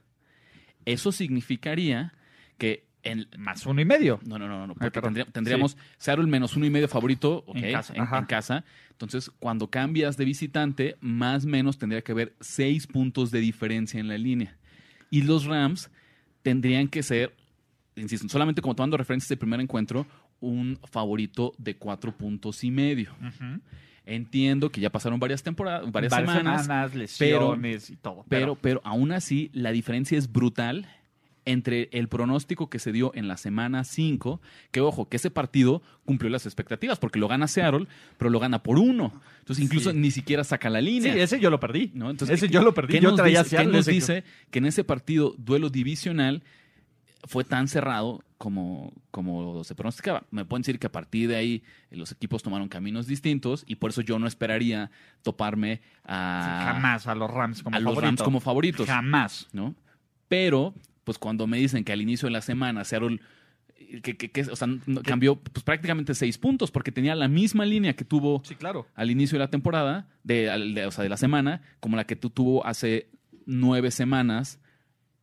Eso 0.86 1.12
significaría 1.12 2.12
que 2.58 2.84
en, 3.02 3.26
Más 3.36 3.66
uno 3.66 3.80
y 3.82 3.84
medio. 3.84 4.18
No, 4.26 4.38
no, 4.38 4.48
no, 4.48 4.66
no, 4.66 4.72
Ay, 4.72 4.78
porque 4.78 4.90
perdón. 4.92 5.14
tendría- 5.14 5.32
tendríamos 5.32 5.76
Seattle 5.98 6.26
menos 6.26 6.56
uno 6.56 6.64
y 6.64 6.70
medio 6.70 6.88
favorito, 6.88 7.44
En 7.54 7.70
casa, 7.72 7.92
en, 7.94 8.24
casa. 8.26 8.64
Entonces, 8.94 9.30
cuando 9.40 9.68
cambias 9.68 10.16
de 10.16 10.24
visitante, 10.24 10.96
más 11.00 11.44
o 11.44 11.48
menos 11.48 11.78
tendría 11.78 12.02
que 12.02 12.12
haber 12.12 12.34
seis 12.40 12.86
puntos 12.86 13.30
de 13.32 13.40
diferencia 13.40 13.98
en 13.98 14.06
la 14.06 14.16
línea. 14.16 14.56
Y 15.10 15.22
los 15.22 15.46
Rams 15.46 15.90
tendrían 16.42 16.86
que 16.86 17.02
ser, 17.02 17.34
insisto, 17.96 18.28
solamente 18.28 18.62
como 18.62 18.76
tomando 18.76 18.96
referencias 18.96 19.28
del 19.28 19.38
primer 19.38 19.60
encuentro, 19.60 20.06
un 20.40 20.78
favorito 20.90 21.54
de 21.58 21.76
cuatro 21.76 22.16
puntos 22.16 22.62
y 22.62 22.70
medio. 22.70 23.12
Entiendo 24.06 24.70
que 24.70 24.80
ya 24.80 24.90
pasaron 24.90 25.18
varias 25.18 25.42
temporadas, 25.42 25.90
varias, 25.90 26.12
semanas, 26.12 26.94
lesiones 26.94 27.90
y 27.90 27.96
todo. 27.96 28.24
pero, 28.28 28.54
pero 28.54 28.80
aún 28.84 29.12
así, 29.12 29.50
la 29.54 29.72
diferencia 29.72 30.16
es 30.16 30.30
brutal 30.30 30.86
entre 31.46 31.88
el 31.92 32.08
pronóstico 32.08 32.70
que 32.70 32.78
se 32.78 32.90
dio 32.92 33.12
en 33.14 33.28
la 33.28 33.36
semana 33.36 33.84
5, 33.84 34.40
que 34.70 34.80
ojo, 34.80 35.08
que 35.08 35.16
ese 35.18 35.30
partido 35.30 35.82
cumplió 36.04 36.30
las 36.30 36.46
expectativas, 36.46 36.98
porque 36.98 37.18
lo 37.18 37.28
gana 37.28 37.48
Seattle, 37.48 37.86
pero 38.18 38.30
lo 38.30 38.40
gana 38.40 38.62
por 38.62 38.78
uno. 38.78 39.20
Entonces 39.40 39.64
incluso 39.64 39.90
Sí. 39.90 39.96
ni 39.98 40.10
siquiera 40.10 40.42
saca 40.44 40.70
la 40.70 40.78
sí, 40.80 40.86
línea. 40.86 41.14
ese 41.16 41.38
yo 41.40 41.50
lo 41.50 41.60
perdí. 41.60 41.90
¿no? 41.94 42.10
Entonces, 42.10 42.38
ese 42.38 42.46
¿qué- 42.48 42.54
yo 42.54 42.62
lo 42.62 42.72
perdí. 42.72 42.94
¿qué 42.94 43.00
Yo 43.00 43.10
nos 43.10 43.18
traía 43.18 43.40
dice, 43.40 43.50
Seattle, 43.50 43.70
¿qué 43.72 43.76
nos 43.76 43.86
dice 43.86 44.24
que 44.50 44.58
en 44.58 44.66
ese 44.66 44.84
partido, 44.84 45.34
duelo 45.38 45.68
divisional, 45.70 46.42
fue 47.26 47.42
tan 47.44 47.68
cerrado 47.68 48.22
como, 48.38 48.92
como 49.10 49.64
se 49.64 49.74
pronosticaba? 49.74 50.24
Me 50.30 50.44
pueden 50.44 50.62
decir 50.62 50.78
que 50.78 50.86
a 50.86 50.92
partir 50.92 51.28
de 51.28 51.36
ahí 51.36 51.62
eh, 51.90 51.96
los 51.96 52.12
equipos 52.12 52.42
tomaron 52.42 52.68
caminos 52.68 53.06
distintos 53.06 53.64
y 53.66 53.76
por 53.76 53.90
eso 53.90 54.00
yo 54.02 54.18
no 54.18 54.26
esperaría 54.26 54.90
toparme 55.22 55.80
a, 56.04 56.72
Jamás 56.74 57.06
a 57.06 57.14
los 57.14 57.30
Rams 57.30 57.62
como 57.62 57.76
a 57.76 57.80
los. 57.80 57.96
Rams 57.96 58.22
como 58.22 58.40
favoritos. 58.40 58.86
Jamás. 58.86 59.48
¿no? 59.52 59.74
Pero, 60.28 60.74
pues 61.04 61.18
cuando 61.18 61.46
me 61.46 61.58
dicen 61.58 61.84
que 61.84 61.92
al 61.92 62.00
inicio 62.00 62.26
de 62.26 62.32
la 62.32 62.40
semana 62.40 62.84
Seattle 62.84 63.20
que, 64.02 64.16
que- 64.16 64.30
que- 64.30 64.42
o 64.42 64.56
sea, 64.56 64.66
cambió 65.04 65.36
pues, 65.36 65.62
prácticamente 65.62 66.14
seis 66.14 66.38
puntos 66.38 66.70
porque 66.70 66.90
tenía 66.90 67.14
la 67.14 67.28
misma 67.28 67.64
línea 67.66 67.94
que 67.94 68.04
tuvo 68.04 68.42
Sí, 68.44 68.54
claro. 68.54 68.86
al 68.94 69.10
inicio 69.10 69.36
de 69.36 69.44
la 69.44 69.50
temporada, 69.50 70.08
de, 70.24 70.50
al- 70.50 70.74
de- 70.74 70.86
o 70.86 70.90
sea, 70.90 71.02
de 71.04 71.10
la 71.10 71.16
semana, 71.16 71.60
como 71.80 71.96
la 71.96 72.04
que 72.04 72.16
tú 72.16 72.30
tuvo 72.30 72.66
hace 72.66 73.08
nueve 73.46 73.90
semanas 73.90 74.58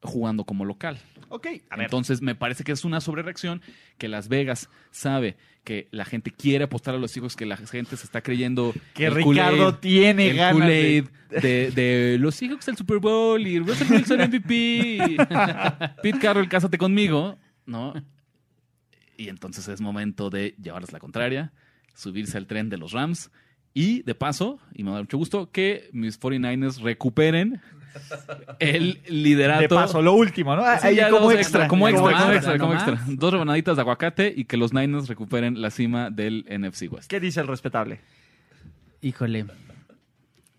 jugando 0.04 0.46
como 0.46 0.66
local. 0.66 1.00
Ok, 1.30 1.48
a 1.70 1.78
ver. 1.78 1.86
Entonces, 1.86 2.22
me 2.22 2.36
parece 2.36 2.64
que 2.64 2.72
es 2.72 2.84
una 2.84 3.02
sobrereacción 3.02 3.62
que 3.98 4.08
Las 4.08 4.28
Vegas 4.28 4.70
sabe 4.92 5.38
que 5.64 5.88
la 5.92 6.06
gente 6.06 6.32
quiere 6.32 6.64
apostar 6.64 6.96
a 6.96 6.98
los 6.98 7.16
hijos, 7.16 7.36
que 7.36 7.46
la 7.46 7.56
gente 7.56 7.96
se 7.96 8.06
está 8.06 8.22
creyendo 8.22 8.74
que 8.94 9.06
el 9.06 9.16
Ricardo 9.16 9.76
tiene 9.76 10.32
el 10.32 10.38
ganas 10.38 10.68
de... 10.68 11.04
Kool-Aid 11.04 11.42
de, 11.42 11.72
de 11.72 12.18
los 12.20 12.36
Seahawks 12.36 12.66
del 12.66 12.78
Super 12.78 12.98
Bowl 12.98 13.46
y 13.46 13.60
Russell 13.60 13.92
Wilson 13.92 14.22
MVP. 14.22 15.18
Pete 16.02 16.20
Carroll, 16.20 16.50
cásate 16.50 16.78
conmigo, 16.78 17.38
¿no? 17.66 17.94
Y 19.18 19.30
entonces 19.30 19.68
es 19.68 19.82
momento 19.82 20.30
de 20.30 20.56
llevarles 20.62 20.92
la 20.92 21.00
contraria, 21.00 21.54
subirse 21.94 22.38
al 22.38 22.48
tren 22.48 22.70
de 22.70 22.78
los 22.78 22.92
Rams 22.92 23.30
y, 23.74 24.02
de 24.02 24.16
paso, 24.16 24.60
y 24.74 24.84
me 24.84 24.92
da 24.92 25.00
mucho 25.00 25.18
gusto, 25.18 25.52
que 25.52 25.90
mis 25.94 26.20
49ers 26.20 26.82
recuperen 26.82 27.62
el 28.60 29.00
liderato. 29.08 29.62
De 29.62 29.70
paso, 29.70 30.02
lo 30.02 30.14
último, 30.14 30.56
¿no? 30.56 30.64
Sí, 30.80 30.88
Ahí 30.88 30.96
ya 30.96 31.10
como 31.10 31.26
dos 31.26 31.34
extra. 31.36 31.68
Como 31.68 31.88
extra, 31.88 32.12
Como 32.18 32.32
extra, 32.34 32.58
como 32.60 32.74
extra. 32.74 33.02
Dos 33.08 33.32
rebanaditas 33.32 33.76
de 33.76 33.82
aguacate 33.82 34.34
y 34.36 34.46
que 34.46 34.58
los 34.58 34.74
Niners 34.74 35.08
recuperen 35.08 35.62
la 35.62 35.70
cima 35.72 36.10
del 36.10 36.46
NFC 36.50 36.92
West. 36.92 37.10
¿Qué 37.10 37.20
dice 37.20 37.42
el 37.42 37.48
respetable? 37.48 38.00
Híjole. 39.02 39.46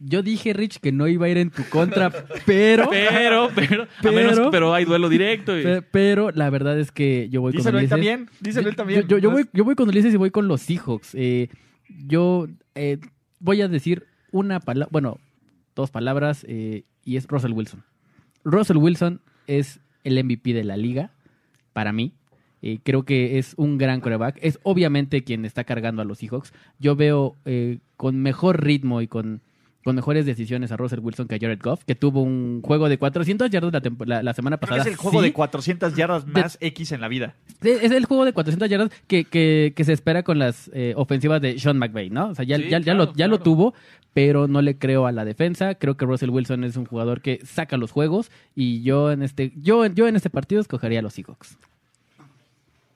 Yo 0.05 0.21
dije, 0.23 0.53
Rich, 0.53 0.81
que 0.81 0.91
no 0.91 1.07
iba 1.07 1.27
a 1.27 1.29
ir 1.29 1.39
en 1.39 1.51
tu 1.51 1.63
contra, 1.69 2.11
pero... 2.45 2.91
Pero, 2.91 3.51
pero, 3.55 3.83
a 3.85 3.89
Pero- 4.03 4.13
menos, 4.13 4.49
pero 4.51 4.75
hay 4.75 4.85
duelo 4.85 5.09
directo. 5.09 5.57
y- 5.57 5.63
Pero 5.93 6.33
la 6.33 6.51
verdad 6.51 6.77
es 6.81 6.91
que 6.91 7.29
yo 7.31 7.41
voy 7.41 7.53
Díselo 7.53 7.65
con 7.65 7.75
él 7.75 7.79
Ulises. 7.85 7.91
también. 7.91 8.31
Díselo 8.41 8.69
él 8.69 8.75
también. 8.75 9.03
Yo, 9.03 9.07
yo- 9.07 9.19
yo 9.19 9.31
voy, 9.31 9.47
yo 9.53 9.63
voy 9.65 9.77
con 9.77 9.89
Ulises 9.89 10.13
y 10.13 10.17
voy 10.17 10.33
con 10.33 10.49
los 10.49 10.61
Seahawks. 10.63 11.11
Eh, 11.15 11.51
yo 12.09 12.49
eh, 12.75 12.99
voy 13.39 13.63
a 13.63 13.69
decir 13.69 14.07
una 14.33 14.59
palabra, 14.59 14.89
bueno, 14.91 15.19
dos 15.77 15.93
palabras, 15.93 16.45
eh, 16.49 16.83
y 17.05 17.17
es 17.17 17.27
Russell 17.27 17.53
Wilson. 17.53 17.83
Russell 18.45 18.77
Wilson 18.77 19.21
es 19.47 19.81
el 20.05 20.23
MVP 20.23 20.53
de 20.53 20.65
la 20.65 20.77
liga, 20.77 21.13
para 21.73 21.93
mí. 21.93 22.13
Eh, 22.61 22.79
creo 22.83 23.05
que 23.05 23.39
es 23.39 23.55
un 23.57 23.77
gran 23.77 24.01
coreback. 24.01 24.39
Es 24.41 24.61
obviamente 24.63 25.25
quien 25.25 25.45
está 25.45 25.65
cargando 25.65 26.03
a 26.03 26.05
los 26.05 26.19
Seahawks. 26.19 26.53
Yo 26.79 26.95
veo 26.95 27.37
eh, 27.45 27.79
con 27.97 28.21
mejor 28.21 28.65
ritmo 28.65 29.01
y 29.01 29.09
con, 29.09 29.43
con 29.85 29.97
mejores 29.97 30.25
decisiones 30.27 30.71
a 30.73 30.77
Russell 30.77 31.01
Wilson 31.01 31.27
que 31.27 31.35
a 31.35 31.39
Jared 31.41 31.61
Goff, 31.61 31.83
que 31.85 31.95
tuvo 31.95 32.23
un 32.23 32.63
juego 32.63 32.89
de 32.89 32.99
400 32.99 33.51
yardas 33.51 33.73
la, 33.73 34.07
la- 34.07 34.23
la 34.23 34.33
semana 34.35 34.57
Creo 34.59 34.69
que 34.69 34.75
pasada. 34.77 34.83
es 34.83 34.87
el 34.87 34.97
juego 34.97 35.21
Sí, 35.21 35.27
de 35.27 35.33
400 35.33 35.95
yardas 35.97 36.27
más 36.27 36.57
X 36.61 36.93
en 36.93 37.01
la 37.01 37.09
vida. 37.09 37.35
es 37.63 37.91
el 37.91 38.05
juego 38.05 38.25
de 38.25 38.33
400 38.33 38.69
yardas 38.69 38.91
que, 39.07 39.25
que, 39.25 39.73
que 39.75 39.85
se 39.85 39.93
espera 39.93 40.23
con 40.23 40.39
las 40.39 40.71
eh, 40.73 40.95
ofensivas 40.97 41.41
de 41.43 41.59
Sean 41.59 41.79
McVay, 41.79 42.11
¿no? 42.11 42.29
O 42.29 42.35
sea, 42.35 42.45
ya, 42.45 42.57
Sí, 42.59 42.69
ya, 42.69 42.79
lo, 42.95 43.13
ya 43.15 43.27
lo 43.27 43.41
tuvo, 43.41 43.75
pero 44.15 44.47
no 44.47 44.63
le 44.63 44.77
creo 44.79 45.07
a 45.07 45.13
la 45.13 45.25
defensa. 45.25 45.75
Creo 45.75 45.97
que 45.97 46.05
Russell 46.07 46.31
Wilson 46.31 46.65
es 46.65 46.77
un 46.77 46.85
jugador 46.87 47.21
que 47.21 47.41
saca 47.45 47.77
los 47.77 47.91
juegos 47.91 48.31
y 48.55 48.83
yo 48.83 49.11
en 49.11 49.23
este, 49.23 49.53
yo, 49.57 49.85
yo 49.87 50.07
en 50.07 50.15
este 50.17 50.31
partido 50.31 50.61
escogería 50.61 51.01
a 51.01 51.03
los 51.03 51.15
Seahawks. 51.15 51.57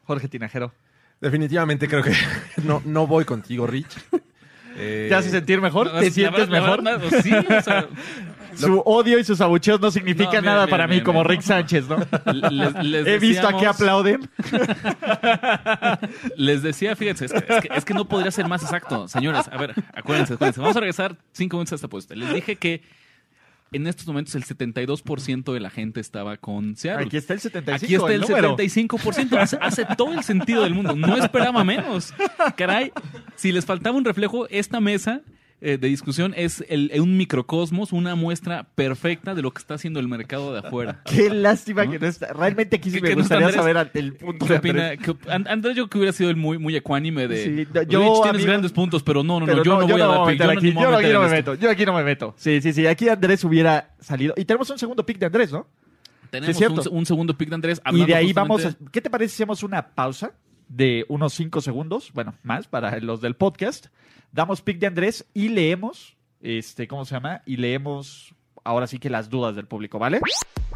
Jorge 0.04 0.28
Tinajero. 0.28 0.72
Definitivamente 1.20 1.88
creo 1.88 2.02
que 2.02 2.12
no, 2.64 2.82
no 2.84 3.06
voy 3.06 3.24
contigo, 3.24 3.66
Rich. 3.66 3.96
Eh, 4.78 5.06
¿Te 5.08 5.14
hace 5.14 5.30
sentir 5.30 5.60
mejor? 5.60 5.90
¿Te 5.98 6.10
sientes 6.10 6.48
mejor? 6.48 6.82
verdad, 6.82 7.00
sí, 7.22 7.32
o 7.32 7.62
sea, 7.62 7.86
Su 8.56 8.80
odio 8.86 9.18
y 9.18 9.24
sus 9.24 9.38
abucheos 9.42 9.78
no 9.82 9.90
significan 9.90 10.36
No, 10.36 10.40
mira, 10.40 10.52
nada 10.52 10.64
mira, 10.66 10.70
para 10.78 10.86
mí 10.86 11.02
como. 11.02 11.22
Rick 11.24 11.42
Sánchez, 11.42 11.84
¿no? 11.88 11.98
les, 12.50 12.74
les 12.84 13.06
He 13.06 13.18
visto 13.18 13.46
a 13.46 13.50
qué 13.50 13.66
decíamos- 13.66 13.76
aplauden. 13.76 14.30
Les 16.36 16.62
decía, 16.62 16.96
fíjense, 16.96 17.26
es 17.26 17.32
que, 17.32 17.38
es 17.54 17.60
que- 17.60 17.68
es 17.74 17.84
que 17.84 17.94
no 17.94 18.06
podría 18.06 18.30
ser 18.30 18.48
más 18.48 18.62
exacto. 18.62 19.08
Señores, 19.08 19.48
a 19.50 19.56
ver, 19.58 19.74
acuérdense, 19.94 20.34
acuérdense. 20.34 20.60
Vamos 20.60 20.76
a 20.76 20.80
regresar 20.80 21.16
cinco 21.32 21.56
minutos 21.56 21.72
a 21.72 21.74
esta 21.76 21.86
apuesta. 21.86 22.14
Les 22.14 22.32
dije 22.32 22.56
que 22.56 22.82
en 23.72 23.86
estos 23.86 24.06
momentos 24.06 24.34
el 24.34 24.44
72% 24.44 25.52
de 25.52 25.60
la 25.60 25.70
gente 25.70 26.00
estaba 26.00 26.36
con 26.36 26.76
Seattle. 26.76 27.06
Aquí 27.06 27.16
está 27.16 27.34
el 27.34 27.40
75, 27.40 27.84
Aquí 27.84 27.94
está 27.94 28.12
el, 28.12 28.20
número. 28.20 28.56
75%. 28.56 29.38
Hace, 29.38 29.58
hace 29.60 29.86
todo 29.96 30.12
el 30.12 30.22
sentido 30.22 30.62
del 30.62 30.74
mundo. 30.74 30.94
No 30.94 31.16
esperaba 31.16 31.64
menos. 31.64 32.14
Caray, 32.56 32.92
si 33.34 33.52
les 33.52 33.64
faltaba 33.64 33.96
un 33.96 34.04
reflejo, 34.04 34.48
esta 34.48 34.80
mesa 34.80 35.22
eh, 35.62 35.78
de 35.78 35.88
discusión 35.88 36.34
es 36.36 36.62
el- 36.68 36.92
un 37.00 37.16
microcosmos, 37.16 37.92
una 37.92 38.14
muestra 38.14 38.64
perfecta 38.74 39.34
de 39.34 39.40
lo 39.42 39.52
que 39.52 39.58
está 39.60 39.74
haciendo 39.74 40.00
el 40.00 40.06
mercado 40.08 40.52
de 40.52 40.58
afuera. 40.60 41.00
Qué 41.06 41.30
lástima 41.30 41.84
¿No? 41.86 41.92
que 41.92 41.98
no 41.98 42.06
está. 42.06 42.32
Realmente 42.34 42.76
aquí 42.76 42.90
sí 42.90 43.00
¿Qué- 43.00 43.08
me 43.08 43.14
gustaría 43.14 43.46
Andrés? 43.46 43.64
saber 43.64 43.90
el 43.94 44.12
punto 44.14 44.46
¿Qué 44.46 44.52
de 44.52 44.58
opina? 44.58 44.82
Andrés. 44.90 44.98
¿Qué 45.04 45.10
op- 45.12 45.28
And- 45.30 45.48
Andrés 45.48 45.76
yo 45.76 45.88
que 45.88 45.96
hubiera 45.98 46.12
sido 46.12 46.28
el 46.30 46.36
muy, 46.36 46.58
muy 46.58 46.76
ecuánime 46.76 47.26
de 47.26 47.42
Sí, 47.44 47.50
Rich, 47.64 47.88
yo, 47.88 48.20
tienes 48.22 48.44
grandes 48.44 48.72
puntos, 48.72 49.02
pero 49.02 49.22
no, 49.24 49.40
no, 49.40 49.46
no, 49.46 49.62
yo 49.64 49.78
no, 49.80 49.86
voy 49.88 50.00
a 50.00 50.06
dar 50.06 50.26
pick. 50.26 50.38
Yo, 50.42 50.50
aquí. 50.50 50.72
no, 50.72 50.82
Yo 50.82 50.96
aquí 50.96 51.08
no 51.12 51.22
me 51.22 51.28
meto. 51.28 51.54
Yo 51.54 51.70
aquí 51.70 51.86
no 51.86 51.92
me 51.94 52.02
meto. 52.04 52.34
Sí, 52.36 52.60
sí, 52.60 52.72
sí. 52.72 52.86
Aquí 52.86 53.08
Andrés 53.08 53.42
hubiera 53.44 53.94
salido. 54.00 54.34
Y 54.36 54.44
tenemos 54.44 54.68
un 54.70 54.78
segundo 54.78 55.04
pick 55.06 55.18
de 55.18 55.26
Andrés, 55.26 55.52
¿no? 55.52 55.66
Tenemos 56.30 56.56
Sí, 56.56 56.64
un, 56.64 56.80
un 56.98 57.06
segundo 57.06 57.36
pick 57.38 57.48
de 57.48 57.54
Andrés. 57.54 57.80
Y 57.92 58.04
de 58.04 58.14
ahí 58.14 58.26
justamente- 58.26 58.64
vamos 58.64 58.64
a... 58.66 58.90
¿Qué 58.90 59.00
te 59.00 59.08
parece 59.08 59.30
si 59.30 59.42
hacemos 59.42 59.62
una 59.62 59.86
pausa 59.94 60.32
de 60.68 61.06
unos 61.08 61.32
5 61.34 61.60
segundos? 61.60 62.10
Bueno, 62.12 62.34
más 62.42 62.66
para 62.66 62.98
los 63.00 63.20
del 63.20 63.34
podcast. 63.36 63.86
Damos 64.36 64.60
pick 64.60 64.78
de 64.78 64.86
Andrés 64.86 65.24
y 65.32 65.48
leemos, 65.48 66.14
este, 66.42 66.86
¿cómo 66.86 67.06
se 67.06 67.14
llama? 67.14 67.40
Y 67.46 67.56
leemos 67.56 68.34
ahora 68.64 68.86
sí 68.86 68.98
que 68.98 69.08
las 69.08 69.30
dudas 69.30 69.56
del 69.56 69.66
público, 69.66 69.98
¿vale? 69.98 70.20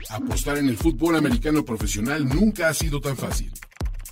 Apostar 0.08 0.56
en 0.56 0.70
el 0.70 0.78
fútbol 0.78 1.16
americano 1.16 1.62
profesional 1.62 2.26
nunca 2.26 2.68
ha 2.70 2.72
sido 2.72 3.02
tan 3.02 3.18
fácil. 3.18 3.52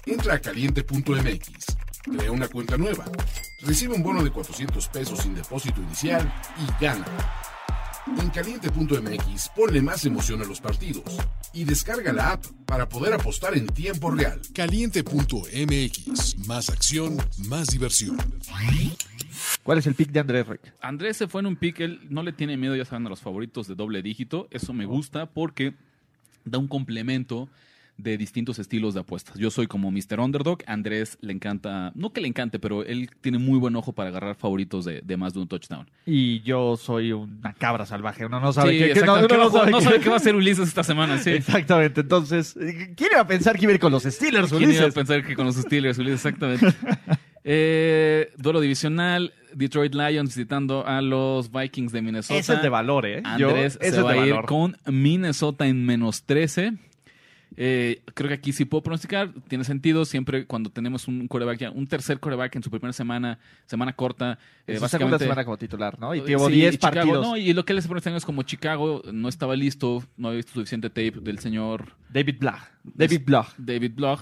Entra 0.05 0.34
a 0.34 0.38
caliente.mx, 0.38 1.76
crea 2.03 2.30
una 2.30 2.46
cuenta 2.49 2.76
nueva, 2.76 3.07
recibe 3.62 3.94
un 3.94 4.03
bono 4.03 4.22
de 4.22 4.30
400 4.30 4.86
pesos 4.88 5.20
sin 5.20 5.34
depósito 5.34 5.80
inicial 5.80 6.30
y 6.59 6.84
gana. 6.84 7.07
En 8.17 8.31
caliente.mx 8.31 9.51
ponle 9.55 9.83
más 9.83 10.05
emoción 10.05 10.41
a 10.43 10.45
los 10.45 10.61
partidos 10.61 11.05
y 11.53 11.65
descarga 11.65 12.13
la 12.13 12.33
app 12.33 12.45
para 12.67 12.89
poder 12.89 13.13
apostar 13.13 13.57
en 13.57 13.67
tiempo 13.67 14.11
real. 14.11 14.41
Caliente.mx. 14.55 16.39
Más 16.47 16.71
acción, 16.71 17.17
más 17.49 17.69
diversión. 17.69 18.17
¿Cuál 19.63 19.79
es 19.79 19.87
el 19.87 19.95
pick 19.95 20.11
de 20.11 20.21
Andrés, 20.21 20.47
Rick? 20.47 20.75
Andrés 20.81 21.17
se 21.17 21.29
fue 21.29 21.41
en 21.41 21.47
un 21.47 21.57
pick, 21.57 21.81
él 21.81 22.01
no 22.09 22.23
le 22.23 22.33
tiene 22.33 22.57
miedo, 22.57 22.75
ya 22.75 22.85
saben, 22.85 23.07
a 23.07 23.11
los 23.11 23.21
favoritos 23.21 23.69
de 23.69 23.75
doble 23.75 24.03
dígito. 24.03 24.49
Eso 24.51 24.73
me 24.73 24.87
gusta 24.87 25.27
porque 25.27 25.75
da 26.45 26.59
un 26.59 26.69
complemento 26.69 27.49
de 27.99 28.16
distintos 28.16 28.59
estilos 28.59 28.94
de 28.94 29.01
apuestas. 29.01 29.36
Yo 29.36 29.51
soy 29.51 29.66
como 29.66 29.90
Mr. 29.90 30.20
Underdog, 30.20 30.61
Andrés 30.66 31.18
le 31.20 31.32
encanta, 31.32 31.90
no 31.94 32.12
que 32.12 32.20
le 32.20 32.28
encante, 32.28 32.59
pero 32.59 32.84
él 32.84 33.11
tiene 33.20 33.38
muy 33.38 33.59
buen 33.59 33.74
ojo 33.76 33.92
para 33.92 34.09
agarrar 34.11 34.36
favoritos 34.36 34.84
de, 34.84 35.03
de 35.05 35.16
más 35.16 35.34
de 35.34 35.40
un 35.40 35.49
touchdown. 35.49 35.90
Y 36.07 36.40
yo 36.42 36.76
soy 36.76 37.12
una 37.12 37.53
cabra 37.55 37.84
salvaje. 37.86 38.24
Uno 38.24 38.38
no 38.40 38.53
sabe 38.53 38.70
Sí, 38.72 38.78
qué, 38.78 38.84
qué- 38.84 38.90
exacto. 39.01 39.12
no, 39.14 39.18
uno 39.18 39.28
¿Qué 39.28 39.36
va 39.36 39.42
a 39.42 39.44
no 39.44 39.51
jugar? 39.51 39.62
sabe 39.64 39.70
no 39.72 39.78
qué- 39.78 39.84
sabe 39.84 40.01
qué 40.01 40.09
va 40.09 40.14
a 40.14 40.18
hacer 40.18 40.34
Ulises 40.36 40.68
esta 40.68 40.84
semana, 40.84 41.18
sí. 41.18 41.30
Exactamente. 41.30 42.01
Entonces, 42.03 42.55
¿quién 42.96 43.11
iba 43.12 43.20
a 43.20 43.26
pensar 43.26 43.57
que 43.57 43.64
iba 43.64 43.72
a 43.72 43.74
ir 43.74 43.80
con 43.80 43.90
los 43.92 44.05
Steelers, 44.05 44.51
¿Quién 44.51 44.62
iba 44.70 44.70
a 44.70 44.84
Ulises? 44.84 44.94
pensar 44.94 45.26
que 45.26 45.34
con 45.34 45.46
los 45.46 45.57
Steelers, 45.57 45.99
Ulises? 45.99 46.24
Exactamente. 46.24 46.66
Eh, 47.51 48.30
duelo 48.36 48.61
divisional, 48.61 49.32
Detroit 49.55 49.94
Lions 49.94 50.34
visitando 50.36 50.86
a 50.86 51.01
los 51.01 51.51
Vikings 51.51 51.92
de 51.92 52.03
Minnesota. 52.03 52.38
Ese 52.38 52.55
es 52.55 52.62
de 52.62 52.68
valor, 52.68 53.07
¿eh? 53.07 53.22
Yo- 53.38 53.49
Andrés 53.49 53.78
ese 53.80 53.96
se 53.96 54.03
va 54.03 54.11
a 54.12 54.16
ir 54.16 54.32
valor. 54.34 54.44
con 54.46 54.76
Minnesota 54.86 55.66
en 55.66 55.86
menos 55.86 56.24
13. 56.24 56.74
Eh, 57.61 58.03
creo 58.15 58.29
que 58.29 58.35
aquí 58.35 58.53
sí 58.53 58.65
puedo 58.65 58.83
pronosticar. 58.85 59.33
Tiene 59.49 59.65
sentido 59.65 60.05
siempre 60.05 60.47
cuando 60.47 60.71
tenemos 60.71 61.09
un 61.09 61.27
coreback 61.27 61.59
ya, 61.59 61.71
un 61.73 61.89
tercer 61.89 62.21
coreback 62.21 62.55
en 62.55 62.63
su 62.63 62.71
primera 62.71 62.93
semana, 62.93 63.41
semana 63.67 63.93
corta. 63.95 64.39
eh, 64.67 64.75
Es 64.75 64.81
su 64.81 64.87
segunda 64.89 65.19
semana 65.19 65.45
como 65.45 65.57
titular, 65.57 65.99
¿no? 65.99 66.15
Y 66.15 66.21
tuvo 66.21 66.49
10 66.49 66.75
Chicago, 66.75 66.95
partidos. 66.95 67.27
no, 67.27 67.37
y 67.37 67.53
lo 67.53 67.65
que 67.65 67.75
les 67.75 67.87
pronostica 67.89 68.17
es 68.17 68.25
como 68.25 68.45
Chicago 68.45 69.03
no 69.13 69.29
estaba 69.29 69.57
listo, 69.57 70.05
no 70.17 70.29
había 70.29 70.37
visto 70.37 70.53
suficiente 70.53 70.89
tape 70.89 71.15
del 71.21 71.41
señor 71.41 71.97
David 72.09 72.37
Blah. 72.39 72.69
David 72.85 73.23
Blah. 73.27 73.49
David 73.59 73.93
Bloch. 73.97 74.21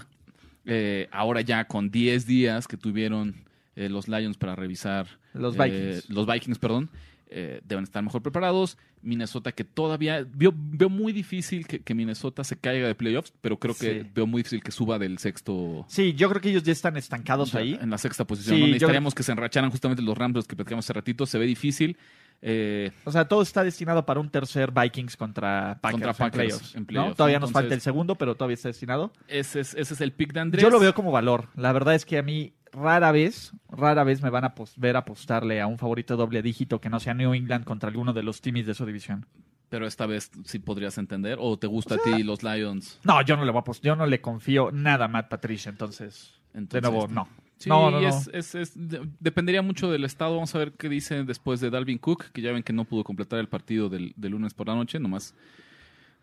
Eh, 0.65 1.07
ahora 1.13 1.43
ya 1.43 1.67
con 1.67 1.91
10 1.91 2.27
días 2.27 2.67
que 2.67 2.77
tuvieron 2.79 3.35
eh, 3.77 3.91
los 3.91 4.09
Lions 4.09 4.39
para 4.39 4.57
revisar. 4.57 5.07
Los 5.35 5.55
eh, 5.57 5.63
Vikings. 5.63 6.09
los 6.11 6.27
Vikings, 6.27 6.59
perdón. 6.59 6.89
eh, 7.29 7.61
deben 7.67 7.85
estar 7.85 8.03
mejor 8.03 8.23
preparados. 8.23 8.79
Minnesota 9.07 9.53
que 9.53 9.65
todavía 9.65 10.27
veo, 10.35 10.53
veo 10.55 10.89
muy 10.91 11.13
difícil 11.13 11.67
que, 11.67 11.81
que 11.81 11.95
Minnesota 11.95 12.45
se 12.45 12.57
caiga 12.59 12.87
de 12.89 12.95
playoffs, 12.95 13.33
pero 13.41 13.59
creo 13.59 13.75
que 13.75 14.03
Sí. 14.03 14.11
veo 14.15 14.27
muy 14.27 14.41
difícil 14.41 14.63
que 14.63 14.73
suba 14.73 14.99
del 14.99 15.19
sexto. 15.19 15.87
Sí, 15.89 16.13
yo 16.15 16.29
creo 16.29 16.41
que 16.43 16.51
ellos 16.51 16.63
ya 16.65 16.73
están 16.73 16.97
estancados 16.97 17.55
ahí. 17.55 17.79
En 17.81 17.89
la 17.91 17.99
sexta 17.99 18.27
posición. 18.27 18.57
Sí, 18.57 18.61
¿no? 18.61 18.67
yo- 18.67 18.73
Necesitaríamos 18.73 19.15
que 19.15 19.23
se 19.23 19.33
enracharan 19.33 19.71
justamente 19.71 20.03
los 20.03 20.19
Rams, 20.19 20.35
los 20.35 20.47
que 20.47 20.57
platicamos 20.57 20.85
hace 20.85 20.93
ratito. 20.93 21.25
Se 21.27 21.39
ve 21.39 21.47
difícil. 21.47 21.97
Eh, 22.43 22.93
O 23.05 23.11
sea, 23.13 23.27
todo 23.27 23.43
está 23.43 23.65
destinado 23.65 24.05
para 24.07 24.21
un 24.21 24.31
tercer 24.31 24.71
Vikings 24.71 25.17
contra 25.17 25.79
Packers, 25.81 25.93
Contra 25.93 26.11
en 26.11 26.17
Packers 26.17 26.33
playoffs, 26.45 26.75
en 26.75 26.81
¿no? 26.83 26.87
playoffs, 26.87 27.17
Todavía 27.17 27.39
¿no? 27.39 27.47
nos 27.47 27.53
falta 27.53 27.75
el 27.75 27.81
segundo, 27.81 28.15
pero 28.17 28.35
todavía 28.35 28.55
está 28.55 28.69
destinado. 28.69 29.13
ese, 29.29 29.61
es, 29.61 29.75
ese 29.75 29.95
es 29.95 30.01
el 30.01 30.13
pick 30.13 30.33
de 30.33 30.41
Andrés. 30.41 30.63
Yo 30.63 30.71
lo 30.71 30.79
veo 30.79 30.95
como 30.95 31.11
valor. 31.11 31.49
La 31.57 31.73
verdad 31.73 31.95
es 31.95 32.05
que 32.05 32.19
a 32.19 32.23
mí 32.23 32.53
rara 32.73 33.11
vez, 33.11 33.53
rara 33.71 34.05
vez 34.05 34.23
me 34.23 34.31
van 34.31 34.45
a 34.45 34.55
ver 34.77 34.97
apostarle 34.97 35.61
a 35.61 35.67
un 35.67 35.79
favorito 35.79 36.17
doble 36.17 36.43
dígito 36.43 36.81
que 36.81 36.91
no 36.91 37.01
sea 37.01 37.15
New 37.15 37.33
England 37.35 37.65
contra 37.65 37.89
alguno 37.89 38.13
de 38.13 38.23
los 38.23 38.41
timis 38.43 38.67
de 38.67 38.75
su 38.75 38.85
división. 38.85 39.27
Pero 39.69 39.87
esta 39.87 40.07
vez 40.07 40.31
sí 40.45 40.59
podrías 40.61 40.97
entender. 40.99 41.39
¿O 41.41 41.59
te 41.59 41.67
gusta 41.67 41.97
a 41.97 41.99
ti 41.99 42.23
los 42.23 42.43
Lions? 42.45 43.01
No, 43.03 43.21
yo 43.23 43.37
no 43.37 43.45
le 43.45 43.51
voy 43.51 43.61
a 43.61 43.65
apost- 43.65 43.81
yo 43.83 43.97
no 43.97 44.07
le 44.07 44.21
confío 44.21 44.71
nada 44.71 45.07
a 45.07 45.09
Matt 45.09 45.29
Patricia, 45.29 45.71
entonces, 45.71 46.35
de 46.53 46.61
Entonces, 46.61 46.89
nuevo, 46.91 47.09
no. 47.09 47.29
Sí, 47.59 47.69
no, 47.71 47.91
no, 47.91 48.01
no. 48.01 48.09
es- 48.09 48.29
es- 48.33 48.55
es- 48.55 48.73
de- 48.75 49.09
dependería 49.21 49.63
mucho 49.63 49.91
del 49.91 50.05
estado. 50.05 50.35
Vamos 50.35 50.55
a 50.55 50.59
ver 50.59 50.73
qué 50.73 50.89
dice 50.89 51.25
después 51.25 51.61
de 51.61 51.71
Dalvin 51.71 51.99
Cook, 51.99 52.27
que 52.33 52.43
ya 52.43 52.53
ven 52.53 52.63
que 52.63 52.73
no 52.73 52.85
pudo 52.85 53.03
completar 53.05 53.39
el 53.39 53.49
partido 53.49 53.89
del, 53.89 54.13
del 54.17 54.33
lunes 54.33 54.53
por 54.55 54.67
la 54.69 54.75
noche, 54.75 54.99
nomás 54.99 55.35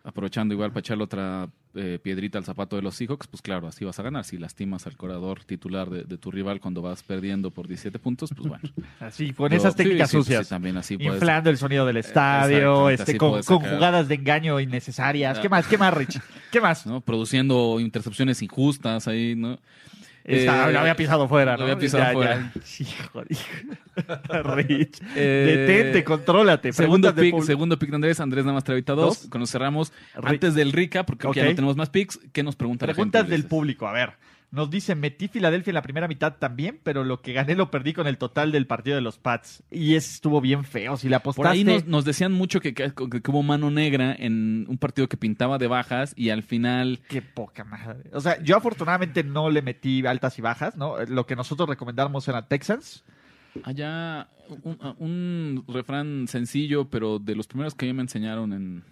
aprovechando 0.06 0.52
igual 0.52 0.70
para 0.70 0.80
echarle 0.80 1.02
otra 1.04 1.48
eh, 1.74 1.98
piedrita 2.00 2.36
al 2.36 2.44
zapato 2.44 2.76
de 2.76 2.82
los 2.82 2.94
Seahawks, 2.94 3.26
pues 3.26 3.40
claro, 3.40 3.66
así 3.66 3.86
vas 3.86 3.98
a 3.98 4.02
ganar. 4.02 4.24
Si 4.24 4.36
lastimas 4.36 4.86
al 4.86 4.96
corredor 4.98 5.42
titular 5.44 5.88
de, 5.88 6.04
de 6.04 6.18
tu 6.18 6.30
rival 6.30 6.60
cuando 6.60 6.82
vas 6.82 7.02
perdiendo 7.02 7.50
por 7.50 7.66
17 7.66 7.98
puntos, 7.98 8.30
pues 8.36 8.46
bueno. 8.48 8.62
Así, 9.00 9.32
con 9.32 9.48
Pero- 9.48 9.60
esas 9.60 9.74
técnicas 9.74 10.10
sí, 10.10 10.18
sucias. 10.18 10.46
sí, 10.46 10.50
también 10.50 10.76
así 10.76 10.96
puedes. 10.98 11.14
Inflando 11.14 11.48
el 11.50 11.56
sonido 11.56 11.86
del 11.86 11.96
estadio, 11.96 12.90
este, 12.90 13.16
con, 13.16 13.42
jugadas 13.42 14.06
de 14.08 14.14
engaño 14.16 14.60
innecesarias. 14.60 15.38
Ah. 15.38 15.40
¿Qué 15.42 15.48
más? 15.48 15.66
¿Qué 15.66 15.78
más, 15.78 15.94
Rich? 15.94 16.20
¿Qué 16.52 16.60
más? 16.60 16.84
¿no? 16.86 17.00
Produciendo 17.00 17.80
intercepciones 17.80 18.42
injustas 18.42 19.08
ahí, 19.08 19.34
¿no? 19.34 19.58
Eh, 20.26 20.46
lo 20.46 20.78
había 20.80 20.96
pisado 20.96 21.28
fuera, 21.28 21.54
había 21.54 21.78
pisado 21.78 22.02
Ya, 22.04 22.12
fuera. 22.12 22.52
ya. 22.54 22.60
Hijo, 22.80 23.22
hijo. 23.28 24.42
Rich. 24.54 25.00
Eh, 25.14 25.66
Detente, 25.66 26.02
contrólate. 26.04 26.72
Segundo 26.72 27.14
pick, 27.14 27.42
segundo 27.42 27.78
pick 27.78 27.90
de 27.90 27.96
Andrés. 27.96 28.20
Andrés 28.20 28.44
nada 28.44 28.54
más 28.54 28.64
trae 28.64 28.80
dos. 28.82 28.96
Dos. 28.96 29.26
Cuando 29.30 29.46
cerramos, 29.46 29.92
antes 30.14 30.54
del 30.54 30.72
Rica, 30.72 31.04
porque 31.04 31.26
Ok. 31.26 31.36
ya 31.36 31.44
no 31.44 31.50
tenemos 31.54 31.76
más 31.76 31.90
picks, 31.90 32.18
¿qué 32.32 32.42
nos 32.42 32.56
pregunta 32.56 32.86
la 32.86 32.94
Preguntas 32.94 33.22
gente? 33.22 33.32
del 33.36 33.44
público. 33.46 33.86
A 33.86 33.92
ver, 33.92 34.14
nos 34.54 34.70
dice, 34.70 34.94
metí 34.94 35.28
Filadelfia 35.28 35.70
en 35.72 35.74
la 35.74 35.82
primera 35.82 36.08
mitad 36.08 36.34
también, 36.38 36.80
pero 36.82 37.04
lo 37.04 37.20
que 37.20 37.32
gané 37.32 37.54
lo 37.54 37.70
perdí 37.70 37.92
con 37.92 38.06
el 38.06 38.16
total 38.18 38.52
del 38.52 38.66
partido 38.66 38.96
de 38.96 39.02
los 39.02 39.18
Pats. 39.18 39.62
Y 39.70 39.94
estuvo 39.96 40.40
bien 40.40 40.64
feo. 40.64 40.96
Si 40.96 41.08
le 41.08 41.16
apostaste... 41.16 41.42
Por 41.42 41.52
ahí 41.52 41.64
nos, 41.64 41.84
nos 41.86 42.04
decían 42.04 42.32
mucho 42.32 42.60
que, 42.60 42.72
que- 42.72 42.92
que 42.94 43.30
hubo 43.30 43.42
mano 43.42 43.70
negra 43.70 44.14
en 44.18 44.64
un 44.68 44.78
partido 44.78 45.08
que 45.08 45.16
pintaba 45.16 45.58
de 45.58 45.66
bajas 45.66 46.14
y 46.16 46.30
al 46.30 46.42
final 46.42 47.00
Qué 47.08 47.20
poca 47.20 47.64
madre. 47.64 48.10
O 48.12 48.20
sea, 48.20 48.42
yo 48.42 48.56
afortunadamente 48.56 49.24
no 49.24 49.50
le 49.50 49.60
metí 49.62 50.06
altas 50.06 50.38
y 50.38 50.42
bajas, 50.42 50.76
¿no? 50.76 50.96
Lo 51.04 51.26
que 51.26 51.36
nosotros 51.36 51.68
recomendamos 51.68 52.26
era 52.28 52.46
Texans. 52.48 53.04
allá 53.64 54.28
un, 54.62 54.78
un 54.98 55.64
refrán 55.68 56.26
sencillo, 56.28 56.88
pero 56.90 57.18
de 57.18 57.34
los 57.34 57.46
primeros 57.46 57.74
que 57.74 57.86
a 57.86 57.88
mí 57.88 57.92
me 57.94 58.02
enseñaron 58.02 58.52
en, 58.52 58.84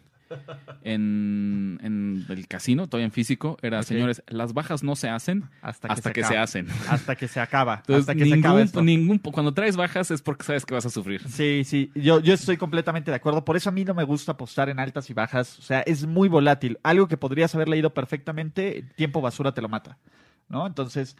en, 0.82 1.78
en 1.82 2.24
el 2.28 2.48
casino, 2.48 2.88
todavía 2.88 3.06
en 3.06 3.12
físico, 3.12 3.56
era, 3.62 3.82
señores, 3.82 4.22
las 4.28 4.52
bajas 4.52 4.82
no 4.82 4.96
se 4.96 5.08
hacen 5.08 5.44
Hasta 5.60 5.88
que, 5.88 5.92
hasta 5.92 6.10
se, 6.10 6.12
que 6.14 6.20
se 6.20 6.26
acaba. 6.26 6.42
hacen. 6.42 6.66
Hasta 6.88 7.16
que 7.16 7.28
se 7.28 7.40
acaba. 7.40 7.74
Entonces, 7.76 8.00
hasta 8.00 8.14
que 8.14 8.24
se 8.26 8.34
acaba 8.34 8.54
ningún, 8.54 8.66
esto. 8.66 8.82
ningún, 8.82 9.18
cuando 9.18 9.52
traes 9.54 9.76
bajas 9.76 10.10
es 10.10 10.22
porque 10.22 10.44
sabes 10.44 10.64
que 10.66 10.74
vas 10.74 10.86
a 10.86 10.90
sufrir. 10.90 11.22
Sí, 11.28 11.62
sí, 11.64 11.90
yo, 11.94 12.20
yo 12.20 12.34
estoy 12.34 12.56
completamente 12.56 13.10
de 13.10 13.16
acuerdo. 13.16 13.44
Por 13.44 13.56
eso 13.56 13.68
a 13.68 13.72
mí 13.72 13.84
no 13.84 13.94
me 13.94 14.04
gusta 14.04 14.32
apostar 14.32 14.68
en 14.68 14.78
altas 14.78 15.08
y 15.10 15.14
bajas. 15.14 15.58
O 15.58 15.62
sea, 15.62 15.80
es 15.80 16.06
muy 16.06 16.28
volátil. 16.28 16.78
Algo 16.82 17.08
que 17.08 17.16
podrías 17.16 17.54
haber 17.54 17.68
leído 17.68 17.94
perfectamente, 17.94 18.84
tiempo 18.96 19.20
basura 19.20 19.52
te 19.52 19.62
lo 19.62 19.68
mata. 19.68 19.98
¿No? 20.48 20.66
Entonces, 20.66 21.16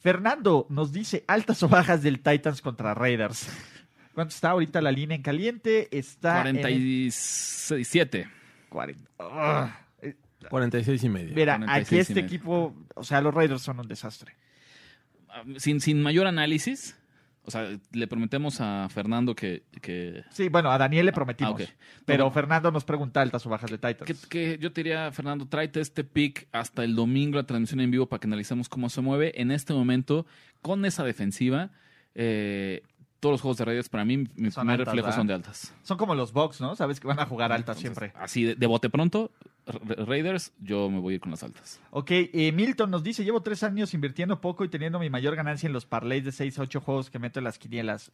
Fernando 0.00 0.66
nos 0.68 0.92
dice 0.92 1.24
altas 1.28 1.62
o 1.62 1.68
bajas 1.68 2.02
del 2.02 2.20
Titans 2.20 2.60
contra 2.60 2.94
Raiders. 2.94 3.48
¿Cuánto 4.14 4.34
está 4.34 4.50
ahorita 4.50 4.80
la 4.82 4.92
línea 4.92 5.16
en 5.16 5.22
caliente? 5.22 5.88
Está 5.96 6.40
en 6.48 6.56
el 6.56 6.62
47. 6.62 8.28
40. 8.72 9.10
Ah, 9.18 9.80
eh, 10.00 10.16
46 10.48 11.04
y 11.04 11.08
medio. 11.08 11.34
Mira, 11.34 11.56
46 11.56 11.86
aquí 11.86 11.98
este 11.98 12.20
equipo, 12.20 12.74
o 12.94 13.04
sea, 13.04 13.20
los 13.20 13.32
Raiders 13.34 13.62
son 13.62 13.80
un 13.80 13.86
desastre. 13.86 14.34
Ah, 15.28 15.42
Sin, 15.58 15.80
sin 15.80 16.02
mayor 16.02 16.26
análisis, 16.26 16.96
O 17.44 17.50
sea, 17.50 17.68
le 17.92 18.06
prometemos 18.06 18.60
a 18.60 18.88
Fernando 18.88 19.34
que, 19.34 19.64
que, 19.80 20.22
Sí, 20.30 20.48
bueno, 20.48 20.70
a 20.70 20.78
Daniel 20.78 21.06
le 21.06 21.12
prometimos. 21.12 21.60
Ah, 21.60 21.64
ok. 21.64 21.70
Pero 22.06 22.30
Fernando 22.30 22.70
nos 22.70 22.84
pregunta 22.84 23.20
altas 23.20 23.44
o 23.46 23.50
bajas 23.50 23.70
de 23.70 23.78
Titans. 23.78 24.04
que, 24.04 24.14
que 24.28 24.58
yo 24.58 24.72
te 24.72 24.82
diría, 24.82 25.10
Fernando, 25.10 25.46
tráete 25.46 25.80
este 25.80 26.04
pick 26.04 26.46
hasta 26.52 26.84
el 26.84 26.94
domingo, 26.94 27.36
la 27.36 27.44
transmisión 27.44 27.80
en 27.80 27.90
vivo, 27.90 28.06
para 28.06 28.20
que 28.20 28.28
analicemos 28.28 28.68
cómo 28.68 28.88
se 28.88 29.00
mueve. 29.00 29.32
En 29.40 29.50
este 29.50 29.74
momento, 29.74 30.24
con 30.60 30.84
esa 30.84 31.02
defensiva, 31.02 31.70
eh, 32.14 32.82
todos 33.22 33.34
los 33.34 33.40
juegos 33.40 33.56
de 33.58 33.64
Raiders, 33.66 33.88
para 33.88 34.04
mí, 34.04 34.16
mi 34.16 34.50
Son 34.50 34.62
primer 34.62 34.80
altas, 34.80 34.86
reflejo 34.86 35.06
¿verdad? 35.06 35.16
son 35.16 35.26
de 35.28 35.34
altas. 35.34 35.72
Son 35.84 35.96
como 35.96 36.16
los 36.16 36.32
Bucks, 36.32 36.60
¿no? 36.60 36.74
Sabes 36.74 36.98
que 36.98 37.06
van 37.06 37.20
a 37.20 37.26
jugar 37.26 37.52
altas 37.52 37.78
siempre. 37.78 38.12
Así, 38.18 38.42
de, 38.42 38.54
de 38.56 38.66
bote 38.66 38.90
pronto, 38.90 39.30
Ra- 39.64 40.04
Raiders, 40.06 40.52
yo 40.60 40.90
me 40.90 40.98
voy 40.98 41.12
a 41.12 41.14
ir 41.14 41.20
con 41.20 41.30
las 41.30 41.44
altas. 41.44 41.78
Ok, 41.92 42.10
eh, 42.10 42.50
Milton 42.52 42.90
nos 42.90 43.04
dice, 43.04 43.22
llevo 43.22 43.40
tres 43.40 43.62
años 43.62 43.94
invirtiendo 43.94 44.40
poco 44.40 44.64
y 44.64 44.68
teniendo 44.68 44.98
mi 44.98 45.08
mayor 45.08 45.36
ganancia 45.36 45.68
en 45.68 45.72
los 45.72 45.86
parlays 45.86 46.24
de 46.24 46.32
6 46.32 46.58
a 46.58 46.62
8 46.62 46.80
juegos 46.80 47.10
que 47.10 47.20
meto 47.20 47.38
en 47.38 47.44
las 47.44 47.60
quinielas. 47.60 48.10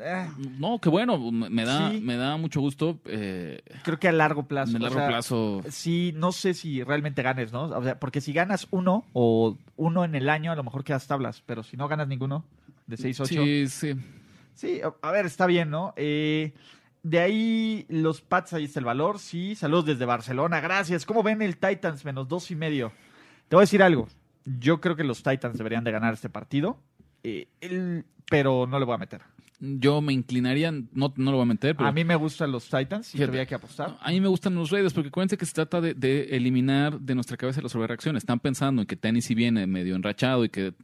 Eh, 0.00 0.28
No, 0.58 0.80
qué 0.80 0.88
bueno, 0.88 1.30
me 1.30 1.64
da, 1.64 1.92
Sí. 1.92 2.00
me 2.00 2.16
da 2.16 2.36
mucho 2.36 2.60
gusto. 2.60 2.98
Eh, 3.04 3.62
creo 3.84 4.00
que 4.00 4.08
a 4.08 4.12
largo 4.12 4.42
plazo. 4.48 4.76
o 4.76 4.80
largo 4.80 4.98
sea, 4.98 5.06
plazo, 5.08 5.62
Sí, 5.68 6.12
no 6.16 6.32
sé 6.32 6.54
si 6.54 6.82
realmente 6.82 7.22
ganes, 7.22 7.52
¿no? 7.52 7.66
O 7.66 7.84
sea, 7.84 8.00
porque 8.00 8.20
si 8.20 8.32
ganas 8.32 8.66
uno 8.72 9.04
o 9.12 9.56
uno 9.76 10.04
en 10.04 10.16
el 10.16 10.28
año, 10.28 10.50
a 10.50 10.56
lo 10.56 10.64
mejor 10.64 10.82
quedas 10.82 11.06
tablas, 11.06 11.40
pero 11.46 11.62
si 11.62 11.76
no 11.76 11.86
ganas 11.86 12.08
ninguno 12.08 12.44
de 12.88 12.96
6 12.96 13.20
a 13.20 13.22
8. 13.22 13.34
sí, 13.44 13.68
sí. 13.68 13.92
Sí, 14.60 14.80
a- 15.02 15.10
ver, 15.10 15.24
está 15.24 15.46
bien, 15.46 15.70
¿no? 15.70 15.94
Eh, 15.96 16.52
de 17.02 17.18
ahí 17.18 17.86
los 17.88 18.20
Pats, 18.20 18.52
ahí 18.52 18.64
está 18.64 18.78
el 18.78 18.84
valor, 18.84 19.18
sí. 19.18 19.54
Saludos 19.54 19.86
desde 19.86 20.04
Barcelona, 20.04 20.60
gracias. 20.60 21.06
¿Cómo 21.06 21.22
ven 21.22 21.40
el 21.40 21.56
Titans 21.56 22.04
menos 22.04 22.28
dos 22.28 22.50
y 22.50 22.56
medio? 22.56 22.92
Te 23.48 23.56
voy 23.56 23.62
a 23.62 23.64
decir 23.64 23.82
algo. 23.82 24.06
Yo 24.44 24.80
creo 24.82 24.96
que 24.96 25.04
los 25.04 25.22
Titans 25.22 25.56
deberían 25.56 25.82
de 25.82 25.92
ganar 25.92 26.12
este 26.12 26.28
partido, 26.28 26.78
eh, 27.22 27.48
el- 27.62 28.04
pero 28.30 28.66
no 28.66 28.78
le 28.78 28.84
voy 28.84 28.96
a 28.96 28.98
meter. 28.98 29.22
Yo 29.60 30.02
me 30.02 30.12
inclinaría, 30.12 30.70
no, 30.72 31.12
no 31.16 31.30
lo 31.30 31.32
voy 31.38 31.42
a 31.42 31.46
meter, 31.46 31.74
pero 31.76 31.88
A 31.88 31.92
mí 31.92 32.04
me 32.04 32.16
gustan 32.16 32.52
los 32.52 32.64
Titans 32.68 33.08
y 33.08 33.12
Fíjate. 33.12 33.24
tendría 33.26 33.46
que 33.46 33.54
apostar. 33.54 33.96
A 34.00 34.10
mí 34.10 34.20
me 34.20 34.28
gustan 34.28 34.54
los 34.54 34.70
Raiders 34.70 34.92
porque 34.92 35.08
acuérdense 35.08 35.38
que 35.38 35.46
se 35.46 35.52
trata 35.54 35.80
de, 35.80 35.94
de 35.94 36.36
eliminar 36.36 37.00
de 37.00 37.14
nuestra 37.14 37.36
cabeza 37.38 37.62
las 37.62 37.72
sobrereacciones. 37.72 38.22
Están 38.22 38.40
pensando 38.40 38.82
en 38.82 38.86
que 38.86 38.96
Tennessee 38.96 39.34
viene 39.34 39.66
medio 39.66 39.96
enrachado 39.96 40.44
y 40.44 40.50
que 40.50 40.74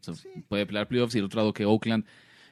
se 0.00 0.12
puede 0.48 0.66
pelear 0.66 0.88
playoffs 0.88 1.14
y 1.14 1.18
el 1.18 1.24
otro 1.24 1.40
lado 1.40 1.52
que 1.54 1.64
Oakland 1.64 2.04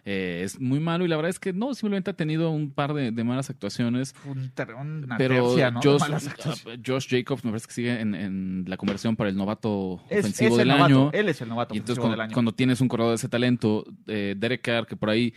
eh, 0.04 0.42
es 0.44 0.60
muy 0.60 0.80
malo 0.80 1.04
y 1.04 1.08
la 1.08 1.14
verdad 1.16 1.30
es 1.30 1.38
que 1.38 1.52
no, 1.52 1.74
simplemente 1.74 2.10
ha 2.10 2.14
tenido 2.14 2.50
un 2.50 2.70
par 2.72 2.92
de, 2.92 3.12
de 3.12 3.24
malas 3.24 3.50
actuaciones. 3.50 4.12
Fue 4.14 4.32
un 4.32 4.50
ter- 4.50 4.74
una 4.74 5.16
Pero 5.16 5.46
tercia, 5.48 5.70
¿no? 5.70 5.80
de 5.80 5.88
Josh, 5.88 6.00
malas 6.00 6.26
actuaciones. 6.26 6.80
Josh 6.86 7.06
Jacobs 7.08 7.44
me 7.44 7.50
parece 7.52 7.66
que 7.68 7.72
sigue 7.74 8.00
en, 8.00 8.14
en 8.14 8.64
la 8.66 8.76
conversión 8.76 9.14
para 9.16 9.30
el 9.30 9.36
novato 9.36 10.02
Es, 10.10 10.20
ofensivo 10.20 10.54
es 10.56 10.60
el 10.62 10.68
del 10.68 10.76
novato, 10.76 10.84
año. 10.84 11.10
él 11.12 11.28
es 11.28 11.40
el 11.40 11.48
novato 11.48 11.74
Y 11.74 11.78
entonces 11.78 11.98
ofensivo 11.98 12.02
cuando, 12.02 12.12
del 12.16 12.20
año. 12.22 12.32
cuando 12.34 12.52
tienes 12.52 12.80
un 12.80 12.88
corredor 12.88 13.10
de 13.12 13.16
ese 13.16 13.28
talento, 13.28 13.84
eh, 14.08 14.34
Derek 14.36 14.62
Carr, 14.62 14.86
que 14.86 14.96
por 14.96 15.08
ahí 15.10 15.32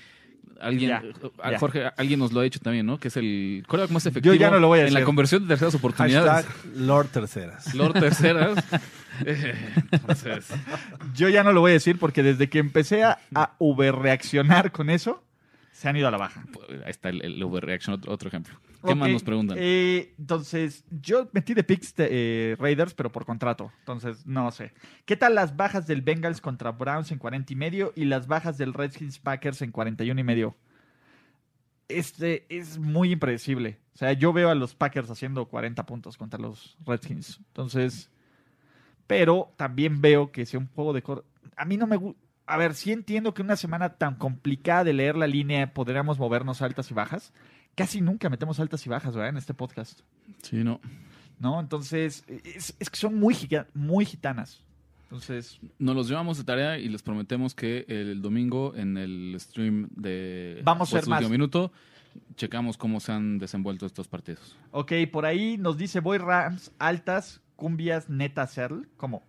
alguien, 0.59 0.89
Ya, 0.89 1.03
eh, 1.05 1.51
ya. 1.51 1.59
Jorge, 1.59 1.83
alguien 1.97 2.19
nos 2.19 2.31
lo 2.33 2.39
ha 2.39 2.43
dicho 2.43 2.59
también, 2.59 2.85
¿no? 2.87 2.97
Que 2.99 3.09
es 3.09 3.17
el 3.17 3.63
corredor 3.67 3.91
más 3.91 4.05
efectivo 4.05 4.33
ya 4.35 4.49
no 4.49 4.57
lo 4.59 4.67
voy 4.69 4.79
a 4.79 4.87
en 4.87 4.93
la 4.93 5.03
conversión 5.03 5.43
de 5.43 5.49
terceras 5.49 5.75
oportunidades. 5.75 6.45
Hashtag 6.47 6.75
Lord 6.77 7.07
Terceras. 7.09 7.75
Lord 7.75 7.93
terceras. 7.99 8.63
Entonces, 9.91 10.49
Yo 11.13 11.29
ya 11.29 11.43
no 11.43 11.53
lo 11.53 11.61
voy 11.61 11.71
a 11.71 11.73
decir 11.73 11.99
porque 11.99 12.23
desde 12.23 12.49
que 12.49 12.59
empecé 12.59 13.03
a, 13.03 13.19
a 13.33 13.55
reaccionar 13.91 14.71
con 14.71 14.89
eso, 14.89 15.23
se 15.71 15.89
han 15.89 15.97
ido 15.97 16.07
a 16.07 16.11
la 16.11 16.17
baja. 16.17 16.45
ahí 16.85 16.89
está 16.89 17.09
el, 17.09 17.21
el 17.23 17.43
overreaction, 17.43 17.93
otro, 17.95 18.13
otro 18.13 18.29
ejemplo. 18.29 18.57
¿Qué 18.85 18.95
más 18.95 19.09
nos 19.09 19.23
preguntan? 19.23 19.57
eh, 19.59 20.13
entonces, 20.17 20.85
yo 20.89 21.27
metí 21.33 21.53
de 21.53 21.63
picks 21.63 21.95
de 21.95 22.07
eh, 22.09 22.55
Raiders, 22.57 22.93
pero 22.93 23.11
por 23.11 23.25
contrato. 23.25 23.71
Entonces, 23.79 24.25
no 24.25 24.51
sé. 24.51 24.73
¿Qué 25.05 25.17
tal 25.17 25.35
las 25.35 25.55
bajas 25.57 25.85
del 25.87 26.01
Bengals 26.01 26.39
contra 26.39 26.71
Browns 26.71 27.11
en 27.11 27.17
40 27.17 27.51
y 27.51 27.55
medio 27.55 27.93
y 27.95 28.05
las 28.05 28.27
bajas 28.27 28.57
del 28.57 28.73
Redskins 28.73 29.19
Packers 29.19 29.61
en 29.63 29.71
41 29.71 30.19
y 30.19 30.23
medio? 30.23 30.55
Este 31.87 32.45
es 32.49 32.77
muy 32.79 33.11
impredecible. 33.11 33.77
O 33.93 33.97
sea, 33.97 34.13
yo 34.13 34.33
veo 34.33 34.49
a 34.49 34.55
los 34.55 34.75
Packers 34.75 35.09
haciendo 35.09 35.45
40 35.45 35.85
puntos 35.85 36.17
contra 36.17 36.39
los 36.39 36.77
Redskins. 36.85 37.39
Entonces, 37.47 38.09
pero 39.07 39.53
también 39.57 40.01
veo 40.01 40.31
que 40.31 40.45
sea 40.45 40.59
un 40.59 40.67
juego 40.67 40.93
de... 40.93 41.01
cor- 41.03 41.25
A 41.55 41.65
mí 41.65 41.77
no 41.77 41.87
me 41.87 41.97
gusta... 41.97 42.19
A 42.47 42.57
ver, 42.57 42.75
sí 42.75 42.91
entiendo 42.91 43.33
que 43.33 43.41
una 43.41 43.55
semana 43.55 43.89
tan 43.95 44.15
complicada 44.15 44.83
de 44.83 44.93
leer 44.93 45.15
la 45.17 45.25
línea 45.25 45.73
podríamos 45.73 46.19
movernos 46.19 46.61
altas 46.61 46.91
y 46.91 46.93
bajas. 46.93 47.33
Casi 47.73 48.01
nunca 48.01 48.29
metemos 48.29 48.59
altas 48.59 48.85
y 48.85 48.89
bajas, 48.89 49.15
¿verdad? 49.15 49.29
En 49.29 49.37
este 49.37 49.53
podcast. 49.55 50.01
Sí, 50.43 50.57
no. 50.63 50.79
¿No? 51.39 51.59
Entonces, 51.59 52.23
es, 52.27 52.75
es 52.79 52.89
que 52.89 52.97
son 52.97 53.15
muy, 53.19 53.33
giga- 53.33 53.65
muy 53.73 54.05
gitanas. 54.05 54.63
Entonces, 55.03 55.59
Nos 55.79 55.95
los 55.95 56.07
llevamos 56.07 56.37
de 56.37 56.43
tarea 56.43 56.77
y 56.77 56.87
les 56.87 57.01
prometemos 57.01 57.55
que 57.55 57.85
el 57.87 58.21
domingo 58.21 58.73
en 58.75 58.97
el 58.97 59.35
stream 59.39 59.87
de 59.95 60.61
Vamos 60.63 60.93
a 60.93 60.99
ser 60.99 61.09
más. 61.09 61.27
Minuto 61.29 61.71
checamos 62.35 62.77
cómo 62.77 62.99
se 62.99 63.11
han 63.11 63.37
desenvuelto 63.39 63.85
estos 63.85 64.07
partidos. 64.07 64.55
ok, 64.71 64.91
por 65.11 65.25
ahí 65.25 65.57
nos 65.57 65.77
dice 65.77 65.99
Voy 65.99 66.17
Rams, 66.17 66.71
altas, 66.79 67.41
cumbias, 67.55 68.09
neta, 68.09 68.45
Seattle. 68.47 68.83
¿Cómo? 68.97 69.23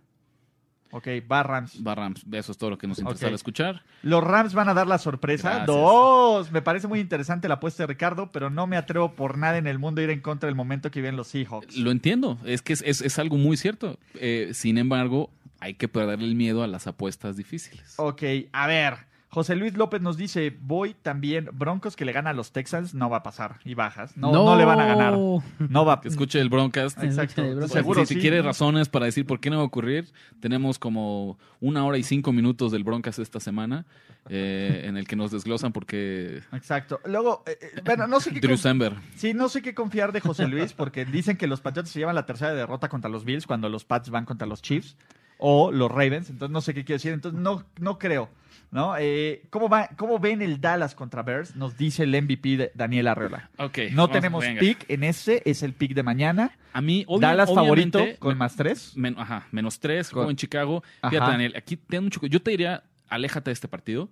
Ok, 0.91 1.05
va 1.29 1.43
Rams. 1.43 1.85
Va 1.85 1.95
Rams, 1.95 2.23
eso 2.31 2.51
es 2.53 2.57
todo 2.57 2.69
lo 2.69 2.77
que 2.77 2.87
nos 2.87 2.97
interesa 2.99 3.27
Ok. 3.27 3.33
escuchar. 3.33 3.83
Los 4.03 4.23
Rams 4.23 4.53
van 4.53 4.69
a 4.69 4.73
dar 4.73 4.87
la 4.87 4.97
sorpresa. 4.97 5.49
Gracias. 5.49 5.67
Dos. 5.67 6.51
Me 6.53 6.61
parece 6.61 6.87
muy 6.87 7.01
interesante 7.01 7.49
la 7.49 7.55
apuesta 7.55 7.83
de 7.83 7.87
Ricardo, 7.87 8.31
pero 8.31 8.49
no 8.49 8.67
me 8.67 8.77
atrevo 8.77 9.13
por 9.13 9.37
nada 9.37 9.57
en 9.57 9.67
el 9.67 9.79
mundo 9.79 9.99
a 9.99 10.05
ir 10.05 10.11
en 10.11 10.21
contra 10.21 10.47
del 10.47 10.55
momento 10.55 10.89
que 10.89 11.01
viven 11.01 11.17
los 11.17 11.27
Seahawks. 11.27 11.75
Lo 11.75 11.91
entiendo, 11.91 12.37
es 12.45 12.61
que 12.61 12.71
es, 12.71 12.81
es- 12.85 13.01
es 13.01 13.19
algo 13.19 13.35
muy 13.35 13.57
cierto. 13.57 13.99
Eh, 14.15 14.51
sin 14.53 14.77
embargo, 14.77 15.29
hay 15.59 15.73
que 15.73 15.89
perderle 15.89 16.25
el 16.25 16.35
miedo 16.35 16.63
a 16.63 16.67
las 16.67 16.87
apuestas 16.87 17.35
difíciles. 17.35 17.95
Ok, 17.97 18.23
a 18.53 18.67
ver. 18.67 19.06
José 19.29 19.57
Luis 19.57 19.75
López 19.75 20.01
nos 20.01 20.15
dice, 20.15 20.55
voy 20.61 20.93
también, 20.93 21.49
Broncos 21.51 21.97
que 21.97 22.05
le 22.05 22.13
gana 22.13 22.29
a 22.29 22.33
los 22.33 22.53
Texans, 22.53 22.93
no 22.93 23.09
va 23.09 23.17
a 23.17 23.23
pasar. 23.23 23.59
Y 23.65 23.73
bajas. 23.73 24.15
No, 24.15 24.31
no, 24.31 24.55
le 24.55 24.63
van 24.63 24.79
a 24.79 24.85
ganar. 24.85 25.13
No 25.13 25.85
va 25.85 25.99
Que 25.99 26.07
escuche 26.07 26.39
el 26.39 26.49
Broadcast. 26.49 27.03
Exacto. 27.03 27.43
El 27.43 27.55
Broncos. 27.55 27.71
Seguro 27.71 28.05
si, 28.05 28.15
quiere 28.15 28.41
razones 28.41 28.87
para 28.87 29.05
decir 29.05 29.25
por 29.25 29.41
qué 29.41 29.49
no 29.49 29.57
va 29.57 29.63
a 29.63 29.65
ocurrir, 29.65 30.09
tenemos 30.39 30.79
como 30.79 31.37
una 31.59 31.85
hora 31.85 31.97
y 31.97 32.03
cinco 32.03 32.31
minutos 32.31 32.71
del 32.71 32.85
Broncas 32.85 33.19
esta 33.19 33.41
semana 33.41 33.85
eh, 34.29 34.83
en 34.85 34.95
el 34.95 35.07
que 35.07 35.17
nos 35.17 35.31
desglosan 35.31 35.73
porque 35.73 36.41
Exacto. 36.53 37.01
Luego, 37.05 37.43
eh, 37.47 37.57
eh, 37.61 37.81
bueno, 37.83 38.07
no 38.07 38.21
sé 38.21 38.31
qué... 38.31 38.39
Drew 38.39 38.51
con- 38.51 38.57
Sember. 38.57 38.93
Sí, 39.15 39.33
no 39.33 39.49
sé 39.49 39.61
qué 39.61 39.73
confiar 39.73 40.13
de 40.13 40.21
José 40.21 40.47
Luis, 40.47 40.71
porque 40.71 41.03
dicen 41.03 41.35
que 41.35 41.47
los 41.47 41.59
Patriots 41.59 41.89
se 41.89 41.99
llevan 41.99 42.15
la 42.15 42.25
tercera 42.25 42.53
derrota 42.53 42.87
contra 42.87 43.09
los 43.09 43.25
Bills 43.25 43.45
cuando 43.45 43.67
los 43.67 43.83
Pats 43.83 44.09
van 44.09 44.23
contra 44.23 44.47
los 44.47 44.61
Chiefs 44.61 44.95
o 45.37 45.71
los 45.71 45.91
Ravens, 45.91 46.29
entonces 46.29 46.51
no 46.51 46.61
sé 46.61 46.73
qué 46.73 46.83
quiero 46.83 46.97
decir, 46.97 47.13
entonces 47.13 47.39
no, 47.39 47.63
no 47.79 47.99
creo. 47.99 48.29
¿No? 48.71 48.95
Eh, 48.99 49.43
¿cómo, 49.49 49.69
va, 49.69 49.89
¿Cómo 49.97 50.19
ven 50.19 50.41
el 50.41 50.59
Dallas 50.61 50.93
contra 50.95 51.23
Bears? 51.23 51.55
Nos 51.55 51.77
dice 51.77 52.03
el 52.03 52.09
MVP 52.21 52.57
de 52.57 52.71
Daniel 52.75 53.07
Arreola. 53.07 53.49
Ok, 53.57 53.77
No 53.91 54.03
vamos, 54.03 54.11
tenemos 54.11 54.43
venga. 54.43 54.59
pick 54.59 54.85
en 54.89 55.03
ese, 55.03 55.41
es 55.45 55.63
el 55.63 55.73
pick 55.73 55.93
de 55.93 56.03
mañana. 56.03 56.51
A 56.73 56.81
mí, 56.81 57.03
obvia- 57.07 57.29
Dallas 57.29 57.53
favorito 57.53 58.03
con 58.19 58.37
más 58.37 58.55
tres. 58.55 58.93
men- 58.95 59.15
ajá, 59.17 59.47
menos 59.51 59.79
tres, 59.79 60.09
Con- 60.09 60.15
juego 60.19 60.31
en 60.31 60.37
Chicago. 60.37 60.83
Ajá. 61.01 61.09
Fíjate, 61.11 61.31
Daniel, 61.31 61.53
aquí 61.55 61.77
tengo 61.77 62.03
mucho. 62.03 62.19
Yo 62.27 62.41
te 62.41 62.51
diría, 62.51 62.83
aléjate 63.09 63.49
de 63.49 63.53
este 63.53 63.67
partido. 63.67 64.09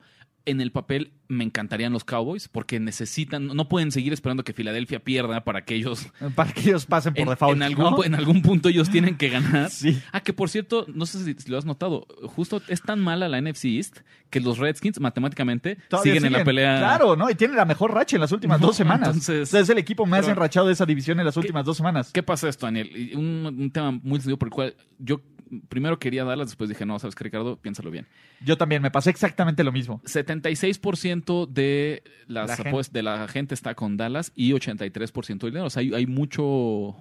En 0.48 0.62
el 0.62 0.72
papel 0.72 1.12
me 1.28 1.44
encantarían 1.44 1.92
los 1.92 2.04
Cowboys 2.04 2.48
porque 2.48 2.80
necesitan, 2.80 3.48
no 3.48 3.68
pueden 3.68 3.92
seguir 3.92 4.14
esperando 4.14 4.44
que 4.44 4.54
Filadelfia 4.54 5.00
pierda 5.04 5.44
para 5.44 5.66
que 5.66 5.74
ellos 5.74 6.08
Para 6.36 6.52
que 6.54 6.62
ellos 6.62 6.86
pasen 6.86 7.14
por 7.16 7.24
en, 7.24 7.30
default. 7.30 7.56
en 7.56 7.64
algún, 7.64 7.84
¿no? 7.86 8.04
en 8.04 8.14
algún 8.16 8.42
punto 8.44 8.70
ellos 8.70 8.90
tienen 8.92 9.18
que 9.18 9.30
ganar. 9.30 9.70
Sí. 9.72 10.00
Ah, 10.12 10.22
que 10.22 10.34
por 10.34 10.50
cierto, 10.50 10.86
no 10.94 11.06
sé 11.08 11.24
si, 11.36 11.50
lo 11.50 11.58
has 11.58 11.66
notado, 11.66 12.06
justo 12.28 12.62
es 12.68 12.82
tan 12.82 13.00
mala 13.00 13.28
la 13.28 13.42
NFC 13.42 13.66
East 13.66 13.98
que 14.30 14.40
los 14.40 14.58
Redskins 14.60 15.00
matemáticamente 15.00 15.78
siguen, 16.04 16.26
en 16.26 16.34
la 16.34 16.44
pelea. 16.44 16.78
Claro, 16.78 17.16
¿no? 17.16 17.30
Y 17.30 17.36
tienen 17.36 17.58
la 17.58 17.66
mejor 17.66 17.94
racha 17.94 18.16
en 18.18 18.22
las 18.22 18.32
últimas 18.32 18.60
No, 18.62 18.68
dos 18.68 18.76
semanas. 18.76 19.08
entonces- 19.10 19.50
O 19.50 19.52
sea, 19.52 19.62
es 19.62 19.70
el 19.70 19.78
equipo 19.80 20.06
más 20.06 20.28
enrachado 20.28 20.68
de 20.68 20.74
esa 20.74 20.86
división 20.86 21.20
en 21.20 21.26
las 21.26 21.38
últimas 21.38 21.66
dos 21.66 21.76
semanas. 21.78 22.12
¿Qué 22.14 22.22
pasa 22.22 22.48
esto, 22.48 22.66
Daniel? 22.68 23.12
Un, 23.16 23.56
un 23.60 23.72
tema 23.72 23.92
muy 23.92 24.20
sencillo 24.20 24.38
por 24.38 24.50
el 24.50 24.54
cual 24.54 24.76
yo 25.00 25.22
primero 25.70 26.00
quería 26.00 26.24
darlas, 26.24 26.48
después 26.48 26.70
dije, 26.70 26.86
no, 26.86 26.98
sabes 27.00 27.16
qué, 27.16 27.24
Ricardo, 27.26 27.58
piénsalo 27.58 27.92
bien. 27.92 28.08
Yo 28.44 28.58
también 28.58 28.82
me 28.82 28.92
pasé 28.92 29.10
exactamente 29.10 29.64
lo 29.64 29.72
mismo. 29.72 30.02
76% 30.06 31.48
de, 31.48 32.04
las 32.28 32.60
La 32.60 32.82
de 32.92 33.04
la 33.04 33.28
gente 33.28 33.54
está 33.54 33.76
con 33.76 33.98
Dallas 33.98 34.32
y 34.36 34.52
83% 34.52 35.40
del 35.40 35.52
dinero. 35.52 35.66
O 35.66 35.70
sea, 35.70 35.82
hay, 35.82 35.94
hay 35.94 36.06
mucho 36.08 36.42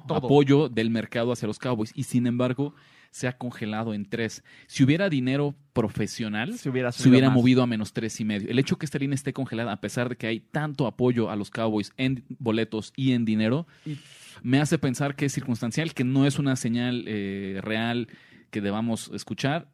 Todo. 0.07 0.19
apoyo 0.19 0.69
del 0.69 0.91
mercado 0.91 1.33
hacia 1.33 1.47
los 1.49 1.59
Cowboys 1.59 1.93
y 1.95 2.05
sin 2.05 2.27
embargo 2.27 2.75
se 3.11 3.29
ha 3.29 3.39
congelado 3.39 3.95
en 3.95 4.07
tres. 4.09 4.43
Si 4.67 4.83
hubiera 4.83 5.09
dinero 5.09 5.55
profesional, 5.73 6.59
Se 6.59 6.69
hubiera, 6.69 6.91
se 6.91 7.09
hubiera 7.09 7.31
movido 7.31 7.63
a 7.63 7.67
menos 7.67 7.93
tres 7.93 8.19
y 8.21 8.25
medio. 8.25 8.51
El 8.51 8.59
hecho 8.59 8.77
que 8.77 8.87
esta 8.87 8.99
línea 8.99 9.15
esté 9.15 9.33
congelada, 9.33 9.71
a 9.73 9.81
pesar 9.81 10.09
de 10.09 10.17
que 10.17 10.27
hay 10.27 10.41
tanto 10.41 10.87
apoyo 10.89 11.31
a 11.31 11.37
los 11.37 11.51
Cowboys 11.51 11.93
en 11.97 12.25
boletos 12.41 12.93
y 12.97 13.13
en 13.13 13.25
dinero, 13.25 13.67
Y- 13.87 13.99
me 14.43 14.61
hace 14.61 14.79
pensar 14.79 15.15
que 15.15 15.27
es 15.27 15.33
circunstancial, 15.33 15.95
que 15.95 16.03
no 16.03 16.27
es 16.27 16.41
una 16.41 16.57
señal 16.57 17.05
eh, 17.07 17.61
real 17.63 18.09
que 18.55 18.61
debamos 18.61 19.11
escuchar. 19.13 19.67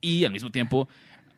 Y 0.00 0.24
al 0.24 0.32
mismo 0.32 0.50
tiempo, 0.50 0.88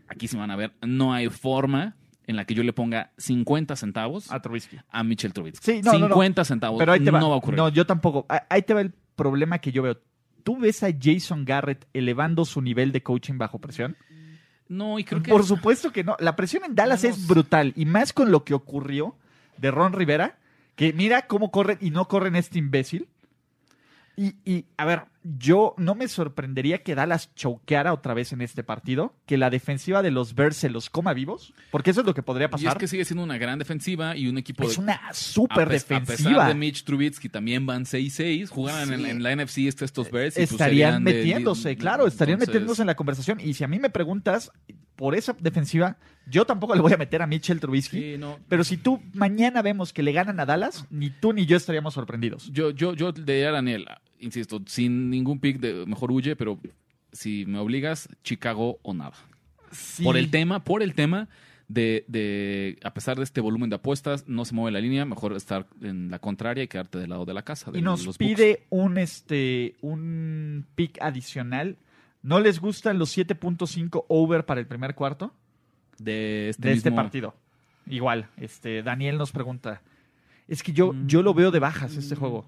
aquí 0.06 0.28
se 0.28 0.36
van 0.36 0.52
a 0.52 0.56
ver, 0.56 0.72
no 0.80 1.12
hay 1.12 1.28
forma 1.28 1.96
en 2.28 2.36
la 2.36 2.44
que 2.44 2.54
yo 2.54 2.62
le 2.62 2.72
ponga 2.72 3.10
50 3.18 3.74
centavos 3.74 4.30
A 4.30 4.40
Trubisky. 4.40 4.78
a 4.88 5.02
Mitchell 5.02 5.32
Trubisky. 5.32 5.64
Sí, 5.64 5.82
no, 5.82 5.94
no, 5.94 5.98
no. 6.00 6.14
50 6.14 6.44
centavos. 6.44 6.78
Pero 6.78 6.92
ahí 6.92 7.00
te 7.00 7.10
va. 7.10 7.18
No 7.18 7.30
va 7.30 7.34
a 7.34 7.38
ocurrir. 7.38 7.58
No, 7.58 7.68
yo 7.68 7.84
tampoco. 7.84 8.26
Ah, 8.28 8.46
Ahí 8.48 8.62
te 8.62 8.74
va 8.74 8.80
el 8.80 8.92
problema 9.16 9.58
que 9.58 9.72
yo 9.72 9.82
veo. 9.82 10.00
¿Tú 10.44 10.56
ves 10.56 10.84
a 10.84 10.90
Jason 10.98 11.44
Garrett 11.44 11.88
elevando 11.92 12.44
su 12.44 12.62
nivel 12.62 12.92
de 12.92 13.02
coaching 13.02 13.36
bajo 13.36 13.58
presión? 13.58 13.96
No, 14.68 15.00
y 15.00 15.04
creo 15.04 15.20
que. 15.20 15.32
Por 15.32 15.44
supuesto 15.44 15.90
que 15.90 16.04
no. 16.04 16.16
La 16.20 16.36
presión 16.36 16.62
en 16.64 16.76
Dallas 16.76 17.02
Vamos. 17.02 17.18
es 17.18 17.26
brutal. 17.26 17.72
Y 17.74 17.86
más 17.86 18.12
con 18.12 18.30
lo 18.30 18.44
que 18.44 18.54
ocurrió 18.54 19.16
de 19.56 19.72
Ron 19.72 19.94
Rivera, 19.94 20.38
que 20.76 20.92
mira 20.92 21.26
cómo 21.26 21.50
corren 21.50 21.78
y 21.80 21.90
no 21.90 22.06
corren 22.06 22.36
este 22.36 22.60
imbécil. 22.60 23.08
Y, 24.16 24.34
y, 24.44 24.66
a 24.76 24.84
ver, 24.84 25.04
yo 25.22 25.74
no 25.76 25.94
me 25.94 26.08
sorprendería 26.08 26.82
que 26.82 26.94
Dallas 26.94 27.34
choqueara 27.34 27.92
otra 27.92 28.14
vez 28.14 28.32
en 28.32 28.40
este 28.40 28.62
partido, 28.64 29.14
que 29.26 29.36
la 29.36 29.50
defensiva 29.50 30.02
de 30.02 30.10
los 30.10 30.34
Bears 30.34 30.56
se 30.56 30.70
los 30.70 30.88
coma 30.88 31.12
vivos, 31.12 31.52
porque 31.70 31.90
eso 31.90 32.00
es 32.00 32.06
lo 32.06 32.14
que 32.14 32.22
podría 32.22 32.46
Y 32.46 32.46
es 32.46 32.50
pasar. 32.64 32.78
que 32.78 32.88
sigue 32.88 33.04
siendo 33.04 33.22
una 33.24 33.36
gran 33.36 33.58
defensiva 33.58 34.16
y 34.16 34.28
un 34.28 34.38
equipo 34.38 34.64
es 34.64 34.76
de- 34.76 34.82
una 34.82 35.00
súper 35.12 35.68
pes- 35.68 35.84
A 35.90 35.94
defensiva. 36.00 36.30
pesar 36.30 36.48
de 36.48 36.54
Mitch 36.54 36.84
Trubisky 36.84 37.28
también 37.28 37.66
van 37.66 37.84
6-6, 37.84 38.48
jugaran 38.50 38.92
en, 38.92 39.00
Sí. 39.04 39.10
en 39.10 39.22
la 39.22 39.32
NFC 39.32 39.68
este- 39.68 39.84
estos 39.84 40.10
Bears. 40.10 40.36
y 40.36 40.40
pues 40.40 40.52
estarían 40.52 41.04
de- 41.04 41.12
metiéndose, 41.12 41.68
de- 41.70 41.76
claro, 41.76 42.06
estarían 42.06 42.36
entonces, 42.36 42.54
metiéndose 42.54 42.82
en 42.82 42.86
la 42.86 42.94
conversación. 42.96 43.40
Y 43.40 43.54
si 43.54 43.62
a 43.64 43.68
mí 43.68 43.78
me 43.78 43.90
preguntas 43.90 44.50
por 44.96 45.14
esa 45.14 45.34
defensiva, 45.38 45.98
yo 46.26 46.44
tampoco 46.46 46.74
le 46.74 46.80
voy 46.80 46.92
a 46.92 46.96
meter 46.96 47.20
a 47.22 47.26
Mitchell 47.26 47.60
Trubisky. 47.60 47.98
Sí, 48.12 48.18
no. 48.18 48.38
Pero 48.48 48.64
si 48.64 48.76
tú 48.76 49.02
mañana 49.14 49.62
vemos 49.62 49.92
que 49.92 50.02
le 50.02 50.12
ganan 50.12 50.40
a 50.40 50.46
Dallas, 50.46 50.86
ni 50.90 51.10
tú 51.10 51.32
ni 51.32 51.46
yo 51.46 51.56
estaríamos 51.56 51.94
sorprendidos. 51.94 52.50
Yo, 52.52 52.70
yo, 52.70 52.94
yo 52.94 53.10
le 53.12 53.22
diría 53.34 53.48
a 53.50 53.52
Daniel, 53.52 53.86
insisto, 54.20 54.60
sin 54.66 55.10
ningún 55.10 55.40
pick, 55.40 55.58
de, 55.58 55.84
mejor 55.86 56.12
huye, 56.12 56.36
pero 56.36 56.58
si 57.12 57.44
me 57.46 57.58
obligas, 57.58 58.08
Chicago 58.22 58.78
o 58.82 58.94
nada. 58.94 59.14
Por 60.02 60.16
el 60.16 60.30
tema, 60.30 60.64
por 60.64 60.82
el 60.82 60.94
tema 60.94 61.28
de, 61.68 62.04
de, 62.08 62.78
a 62.82 62.92
pesar 62.92 63.16
de 63.16 63.22
este 63.22 63.40
volumen 63.40 63.70
de 63.70 63.76
apuestas, 63.76 64.26
no 64.28 64.44
se 64.44 64.54
mueve 64.54 64.72
la 64.72 64.80
línea, 64.80 65.04
mejor 65.04 65.32
estar 65.34 65.66
en 65.80 66.10
la 66.10 66.18
contraria 66.18 66.64
y 66.64 66.68
quedarte 66.68 66.98
del 66.98 67.10
lado 67.10 67.24
de 67.24 67.34
la 67.34 67.42
casa. 67.42 67.70
de 67.70 67.78
Y 67.78 67.82
nos 67.82 68.04
los 68.04 68.18
pide 68.18 68.64
un 68.70 68.98
este 68.98 69.76
un 69.80 70.66
pick 70.74 71.00
adicional. 71.00 71.76
¿No 72.22 72.40
les 72.40 72.60
gustan 72.60 72.98
los 72.98 73.16
7.5 73.16 74.04
over 74.08 74.44
para 74.44 74.60
el 74.60 74.66
primer 74.66 74.94
cuarto 74.94 75.32
de 75.98 76.50
este, 76.50 76.68
de 76.68 76.74
este 76.74 76.92
partido? 76.92 77.34
Igual, 77.86 78.26
este 78.36 78.82
Daniel 78.82 79.16
nos 79.18 79.30
pregunta. 79.32 79.80
Es 80.48 80.62
que 80.62 80.72
yo, 80.72 80.92
Mm. 80.92 81.06
yo 81.06 81.22
lo 81.22 81.32
veo 81.32 81.50
de 81.52 81.60
bajas 81.60 81.96
este 81.96 82.16
juego. 82.16 82.46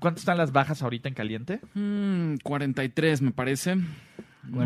¿Cuánto 0.00 0.18
están 0.20 0.38
las 0.38 0.52
bajas 0.52 0.82
ahorita 0.82 1.08
en 1.08 1.14
caliente? 1.14 1.60
Mm, 1.74 2.36
43, 2.42 3.22
me 3.22 3.30
parece. 3.30 3.76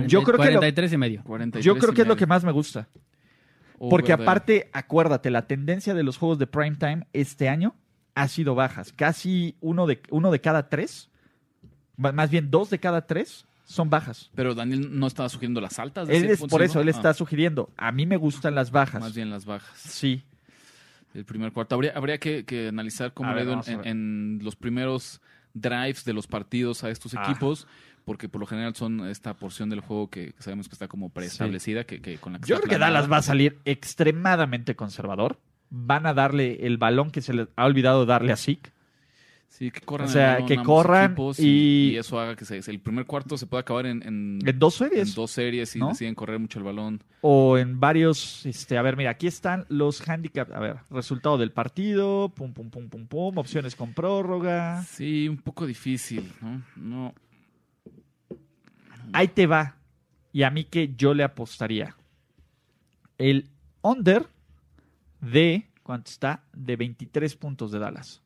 Yo 0.06 0.22
creo 0.22 0.38
que 0.38 0.50
lo- 0.52 0.58
43 0.60 0.92
y 0.92 0.96
medio. 0.96 1.22
43 1.24 1.64
Yo 1.64 1.76
creo 1.78 1.94
que 1.94 2.02
es 2.02 2.08
lo 2.08 2.16
que 2.16 2.26
más 2.26 2.44
me 2.44 2.52
gusta. 2.52 2.88
Porque 3.78 4.12
aparte, 4.12 4.68
acuérdate, 4.72 5.30
la 5.30 5.46
tendencia 5.46 5.94
de 5.94 6.02
los 6.02 6.18
juegos 6.18 6.38
de 6.38 6.46
prime 6.46 6.76
time 6.76 7.06
este 7.14 7.48
año 7.48 7.74
ha 8.14 8.28
sido 8.28 8.54
bajas. 8.54 8.92
Casi 8.92 9.56
uno 9.60 9.86
de, 9.86 10.02
uno 10.10 10.30
de 10.30 10.40
cada 10.40 10.68
tres, 10.68 11.08
más 11.96 12.28
bien 12.30 12.50
dos 12.50 12.68
de 12.68 12.78
cada 12.78 13.06
tres, 13.06 13.46
son 13.64 13.88
bajas. 13.88 14.30
Pero 14.34 14.54
Daniel 14.54 14.98
no 14.98 15.06
estaba 15.06 15.28
sugiriendo 15.30 15.60
las 15.62 15.78
altas. 15.78 16.08
de 16.08 16.16
Él 16.18 16.24
es, 16.24 16.40
7.5. 16.42 16.48
por 16.50 16.62
eso, 16.62 16.80
él 16.80 16.88
Ah, 16.88 16.90
está 16.90 17.14
sugiriendo. 17.14 17.70
A 17.78 17.90
mí 17.92 18.04
me 18.04 18.16
gustan 18.18 18.54
las 18.54 18.70
bajas. 18.70 19.00
Más 19.00 19.14
bien 19.14 19.30
las 19.30 19.44
bajas. 19.46 19.78
Sí. 19.78 20.24
El 21.14 21.24
primer 21.24 21.52
cuarto. 21.52 21.74
Habría, 21.74 21.92
habría 21.94 22.18
que, 22.18 22.44
que 22.44 22.68
analizar 22.68 23.12
cómo 23.12 23.32
le 23.32 23.40
ha 23.40 23.44
ido 23.44 23.60
en, 23.84 24.38
los 24.42 24.56
primeros 24.56 25.20
drives 25.54 26.04
de 26.04 26.12
los 26.12 26.26
partidos 26.26 26.84
a 26.84 26.90
estos 26.90 27.14
Ah. 27.14 27.24
equipos, 27.24 27.66
porque 28.04 28.28
por 28.28 28.40
lo 28.40 28.46
general 28.46 28.74
son 28.76 29.06
esta 29.08 29.34
porción 29.34 29.70
del 29.70 29.80
juego 29.80 30.08
que, 30.08 30.34
sabemos 30.38 30.68
que 30.68 30.74
está 30.74 30.88
como 30.88 31.10
preestablecida, 31.10 31.84
que, 31.84 32.00
que 32.00 32.18
con 32.18 32.34
la 32.34 32.38
que 32.38 32.46
Yo 32.48 32.56
creo 32.58 32.68
que. 32.70 32.78
Dallas 32.78 33.10
va 33.10 33.18
a 33.18 33.22
salir 33.22 33.58
extremadamente 33.64 34.76
conservador. 34.76 35.40
Van 35.70 36.06
a 36.06 36.14
darle 36.14 36.66
el 36.66 36.78
balón 36.78 37.10
que 37.10 37.22
se 37.22 37.32
les 37.32 37.48
ha 37.56 37.64
olvidado 37.64 38.06
darle 38.06 38.32
a 38.32 38.36
Zeke. 38.36 38.70
Sí, 39.50 39.70
que 39.72 39.80
corran 39.80 40.08
O 40.08 40.10
sea, 40.10 40.38
que 40.46 40.56
corran 40.62 41.14
y- 41.36 41.90
y, 41.90 41.96
eso 41.96 42.18
haga 42.18 42.34
que 42.36 42.44
se, 42.46 42.58
el 42.70 42.80
primer 42.80 43.04
cuarto 43.04 43.36
se 43.36 43.46
pueda 43.46 43.60
acabar 43.60 43.84
en, 43.84 44.00
en, 44.06 44.38
En 44.46 44.58
dos 44.58 44.76
series. 44.76 45.08
en 45.10 45.14
dos 45.16 45.30
series 45.32 45.76
y 45.76 45.80
¿no? 45.80 45.88
deciden 45.88 46.14
correr 46.14 46.38
mucho 46.38 46.58
el 46.60 46.64
balón. 46.64 47.02
o 47.20 47.58
en 47.58 47.78
varios, 47.78 48.46
este, 48.46 48.78
a 48.78 48.82
ver, 48.82 48.96
mira, 48.96 49.10
aquí 49.10 49.26
están 49.26 49.66
los 49.68 50.08
handicaps, 50.08 50.52
a 50.52 50.60
ver, 50.60 50.76
resultado 50.88 51.36
del 51.36 51.50
partido, 51.52 52.30
pum, 52.30 52.54
pum, 52.54 52.70
pum, 52.70 52.88
pum, 52.88 53.06
pum, 53.06 53.36
opciones 53.38 53.74
con 53.76 53.92
prórroga. 53.92 54.82
Sí, 54.84 55.28
un 55.28 55.36
poco 55.36 55.66
difícil, 55.66 56.32
¿no? 56.40 56.62
No. 56.76 57.14
Ahí 59.12 59.28
te 59.28 59.46
va. 59.46 59.76
Y 60.32 60.44
a 60.44 60.50
mí 60.50 60.64
que 60.64 60.94
yo 60.96 61.12
le 61.12 61.24
apostaría. 61.24 61.96
El 63.18 63.50
under 63.82 64.26
de, 65.20 65.66
¿cuánto 65.82 66.08
está? 66.10 66.44
De 66.54 66.76
23 66.76 67.34
puntos 67.36 67.72
de 67.72 67.80
Dallas. 67.80 68.22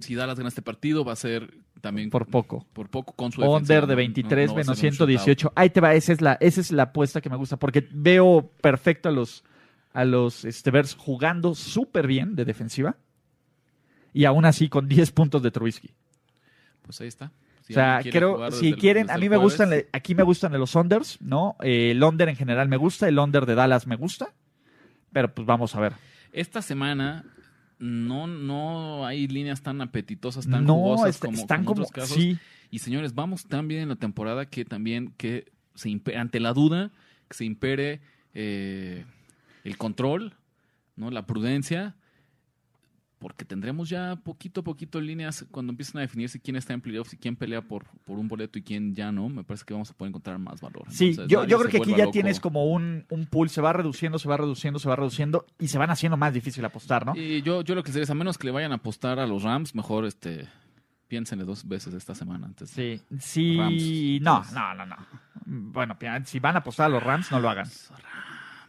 Si 0.00 0.14
Dallas 0.14 0.36
gana 0.38 0.48
este 0.48 0.62
partido, 0.62 1.04
va 1.04 1.12
a 1.12 1.16
ser 1.16 1.54
también 1.80 2.10
Por 2.10 2.26
poco. 2.26 2.66
por 2.72 2.88
poco 2.88 3.12
con 3.14 3.30
su 3.32 3.42
Under 3.42 3.56
defensiva, 3.60 3.80
de 3.80 3.86
¿no? 3.86 3.92
No- 3.92 3.96
23 3.96 4.46
no 4.46 4.52
a 4.52 4.56
menos 4.56 4.78
ser 4.78 4.86
un 4.90 4.92
118. 4.96 5.52
Ahí 5.54 5.70
te 5.70 5.80
va, 5.80 5.94
esa 5.94 6.12
es 6.12 6.20
la, 6.20 6.38
esa 6.40 6.60
es 6.60 6.72
la 6.72 6.84
apuesta 6.84 7.20
que 7.20 7.28
me 7.30 7.36
gusta, 7.36 7.58
porque 7.58 7.86
veo 7.92 8.50
perfecto 8.60 9.08
a 9.08 9.12
los, 9.12 9.44
a 9.92 10.04
los 10.04 10.44
este, 10.44 10.70
Bears 10.70 10.94
jugando 10.94 11.54
súper 11.54 12.06
bien 12.06 12.34
de 12.36 12.44
defensiva. 12.44 12.96
Y 14.12 14.24
aún 14.26 14.44
así 14.44 14.68
con 14.68 14.88
10 14.88 15.10
puntos 15.10 15.42
de 15.42 15.50
Trubisky. 15.50 15.90
Pues 16.82 17.00
ahí 17.00 17.08
está. 17.08 17.32
Si 17.62 17.72
o 17.72 17.74
sea, 17.74 18.00
creo, 18.02 18.50
si 18.52 18.68
el- 18.68 18.76
quieren, 18.76 19.10
a 19.10 19.14
mí 19.16 19.28
me 19.28 19.36
jueves, 19.36 19.58
gustan, 19.58 19.72
aquí 19.92 20.14
me 20.14 20.22
gustan 20.22 20.52
los 20.58 20.74
unders, 20.74 21.20
¿no? 21.20 21.56
Eh, 21.62 21.90
el 21.92 22.02
under 22.02 22.28
en 22.28 22.36
general 22.36 22.68
me 22.68 22.76
gusta, 22.76 23.08
el 23.08 23.18
under 23.18 23.46
de 23.46 23.54
Dallas 23.54 23.86
me 23.86 23.96
gusta. 23.96 24.28
Pero 25.12 25.32
pues 25.34 25.46
vamos 25.46 25.74
a 25.74 25.80
ver. 25.80 25.92
Esta 26.32 26.60
semana 26.62 27.24
no, 27.78 28.26
no 28.26 29.06
hay 29.06 29.26
líneas 29.28 29.62
tan 29.62 29.80
apetitosas, 29.80 30.48
tan 30.48 30.64
no, 30.64 30.74
jugosas 30.74 31.10
est- 31.16 31.20
como, 31.20 31.38
están 31.38 31.58
como 31.64 31.68
como, 31.68 31.82
otros 31.82 31.92
casos. 31.92 32.16
sí, 32.16 32.38
Y 32.70 32.78
señores, 32.80 33.14
vamos 33.14 33.46
tan 33.46 33.68
bien 33.68 33.82
en 33.82 33.88
la 33.90 33.96
temporada 33.96 34.46
que 34.46 34.64
también 34.64 35.12
que 35.16 35.52
se 35.74 35.88
impe- 35.90 36.16
ante 36.16 36.40
la 36.40 36.52
duda, 36.52 36.90
que 37.28 37.36
se 37.36 37.44
impere 37.44 38.00
eh, 38.34 39.04
el 39.64 39.76
control, 39.76 40.34
¿no? 40.96 41.10
La 41.10 41.26
prudencia, 41.26 41.96
porque 43.24 43.46
tendremos 43.46 43.88
ya 43.88 44.16
poquito 44.16 44.60
a 44.60 44.64
poquito 44.64 45.00
líneas 45.00 45.46
cuando 45.50 45.72
empiecen 45.72 45.96
a 45.96 46.02
definirse 46.02 46.38
quién 46.38 46.56
está 46.56 46.74
en 46.74 46.82
playoffs 46.82 47.14
y 47.14 47.16
quién 47.16 47.36
pelea 47.36 47.62
por, 47.62 47.86
por 48.04 48.18
un 48.18 48.28
boleto 48.28 48.58
y 48.58 48.62
quién 48.62 48.94
ya 48.94 49.12
no. 49.12 49.30
Me 49.30 49.42
parece 49.44 49.64
que 49.64 49.72
vamos 49.72 49.90
a 49.90 49.94
poder 49.94 50.10
encontrar 50.10 50.38
más 50.38 50.60
valor. 50.60 50.84
Sí, 50.90 51.06
Entonces, 51.08 51.30
yo, 51.30 51.46
yo 51.46 51.58
creo 51.58 51.70
que 51.70 51.78
aquí 51.78 51.92
ya 51.92 52.04
loco. 52.04 52.10
tienes 52.10 52.38
como 52.38 52.66
un, 52.66 53.06
un 53.08 53.24
pool, 53.24 53.48
se 53.48 53.62
va 53.62 53.72
reduciendo, 53.72 54.18
se 54.18 54.28
va 54.28 54.36
reduciendo, 54.36 54.78
se 54.78 54.90
va 54.90 54.96
reduciendo 54.96 55.46
y 55.58 55.68
se 55.68 55.78
van 55.78 55.88
haciendo 55.88 56.18
más 56.18 56.34
difícil 56.34 56.62
apostar, 56.66 57.06
¿no? 57.06 57.16
Y 57.16 57.40
yo, 57.40 57.62
yo 57.62 57.74
lo 57.74 57.82
que 57.82 57.88
les 57.88 57.94
diría 57.94 58.04
es, 58.04 58.10
a 58.10 58.14
menos 58.14 58.36
que 58.36 58.46
le 58.46 58.50
vayan 58.50 58.72
a 58.72 58.74
apostar 58.74 59.18
a 59.18 59.26
los 59.26 59.42
Rams, 59.42 59.74
mejor 59.74 60.04
este 60.04 60.46
piénsenle 61.08 61.46
dos 61.46 61.66
veces 61.66 61.94
esta 61.94 62.14
semana 62.14 62.44
antes. 62.44 62.68
Sí, 62.68 63.00
sí, 63.18 63.56
Rams. 63.56 64.20
no, 64.20 64.44
no, 64.52 64.74
no, 64.74 64.84
no. 64.84 64.96
Bueno, 65.46 65.96
si 66.26 66.40
van 66.40 66.56
a 66.56 66.58
apostar 66.58 66.84
a 66.84 66.88
los 66.90 67.02
Rams, 67.02 67.32
no 67.32 67.40
lo 67.40 67.48
hagan. 67.48 67.68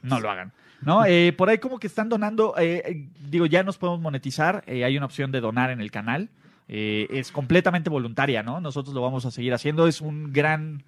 No 0.01 0.21
lo 0.21 0.31
hagan. 0.31 0.53
¿No? 0.81 1.03
Eh, 1.07 1.33
por 1.37 1.49
ahí 1.49 1.57
como 1.57 1.79
que 1.79 1.87
están 1.87 2.09
donando, 2.09 2.53
eh, 2.57 2.83
eh, 2.85 3.07
digo, 3.29 3.45
ya 3.45 3.63
nos 3.63 3.77
podemos 3.77 4.01
monetizar, 4.01 4.63
eh, 4.67 4.83
hay 4.83 4.97
una 4.97 5.05
opción 5.05 5.31
de 5.31 5.41
donar 5.41 5.69
en 5.71 5.81
el 5.81 5.91
canal, 5.91 6.29
Eh, 6.67 7.05
es 7.11 7.31
completamente 7.31 7.91
voluntaria, 7.91 8.41
¿no? 8.41 8.59
Nosotros 8.59 8.95
lo 8.95 9.01
vamos 9.01 9.23
a 9.25 9.29
seguir 9.29 9.53
haciendo, 9.53 9.87
es 9.87 10.01
un 10.01 10.33
gran, 10.33 10.81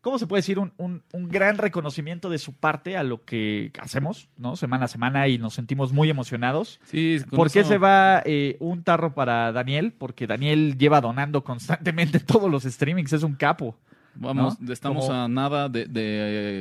¿cómo 0.00 0.20
se 0.20 0.26
puede 0.28 0.38
decir? 0.38 0.60
Un, 0.60 0.70
un- 0.76 1.02
un 1.12 1.28
gran 1.28 1.58
reconocimiento 1.58 2.30
de 2.30 2.38
su 2.38 2.52
parte 2.52 2.96
a 2.96 3.02
lo 3.02 3.24
que 3.24 3.72
hacemos, 3.80 4.28
¿no? 4.38 4.54
Semana 4.54 4.84
a 4.84 4.88
semana 4.88 5.26
y 5.26 5.36
nos 5.36 5.54
sentimos 5.54 5.92
muy 5.92 6.08
emocionados. 6.10 6.78
Sí, 6.84 7.18
¿Por 7.28 7.50
qué 7.50 7.60
eso- 7.60 7.70
se 7.70 7.78
va 7.78 8.22
eh, 8.24 8.56
un 8.60 8.84
tarro 8.84 9.14
para 9.14 9.50
Daniel? 9.50 9.92
Porque 9.98 10.28
Daniel 10.28 10.78
lleva 10.78 11.00
donando 11.00 11.42
constantemente 11.42 12.20
todos 12.20 12.48
los 12.48 12.62
streamings, 12.62 13.12
es 13.12 13.24
un 13.24 13.34
capo. 13.34 13.74
Vamos, 14.18 14.60
¿no? 14.60 14.72
estamos 14.72 15.06
Como- 15.06 15.18
a 15.18 15.28
nada 15.28 15.68
de, 15.68 15.86
de, 15.86 15.90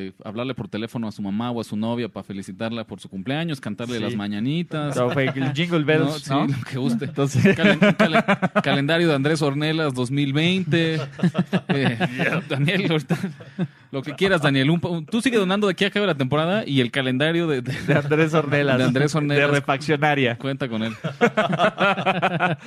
eh, 0.07 0.13
hablarle 0.23 0.53
por 0.53 0.67
teléfono 0.67 1.07
a 1.07 1.11
su 1.11 1.21
mamá 1.21 1.51
o 1.51 1.61
a 1.61 1.63
su 1.63 1.75
novia 1.75 2.09
para 2.09 2.23
felicitarla 2.23 2.83
por 2.85 2.99
su 2.99 3.09
cumpleaños, 3.09 3.59
cantarle 3.61 3.97
Sí. 3.97 4.03
las 4.03 4.15
mañanitas. 4.15 4.93
Pero 4.93 5.11
fue 5.11 5.25
el 5.25 5.53
Jingle 5.53 5.79
¿no? 5.79 5.85
Bells, 5.85 6.27
lo 6.29 6.47
que 6.69 6.77
guste. 6.77 7.05
Entonces, 7.05 7.43
Calen- 7.57 7.79
calen- 7.97 8.61
calendario 8.63 9.07
de 9.07 9.15
Andrés 9.15 9.41
Ornelas 9.41 9.93
2020. 9.93 10.99
Eh, 11.69 11.97
Daniel, 12.49 12.91
ahorita, 12.91 13.17
lo 13.95 14.01
que 14.03 14.13
quieras, 14.13 14.41
Daniel. 14.41 14.69
Un- 14.69 15.05
tú 15.05 15.21
sigue 15.21 15.37
donando 15.37 15.67
de 15.67 15.71
aquí 15.71 15.85
a 15.85 15.87
acabe 15.87 16.05
la 16.05 16.15
temporada 16.15 16.63
y 16.67 16.81
el 16.81 16.91
calendario 16.91 17.47
de, 17.47 17.61
de- 17.61 17.71
de 17.71 17.93
Andrés 17.95 18.33
Ornelas. 18.33 18.77
De 18.77 18.83
Andrés 18.83 19.15
Ornelas. 19.15 19.47
De 19.49 19.55
refaccionaria. 19.55 20.37
cuenta 20.37 20.67
con 20.69 20.83
él. 20.83 20.93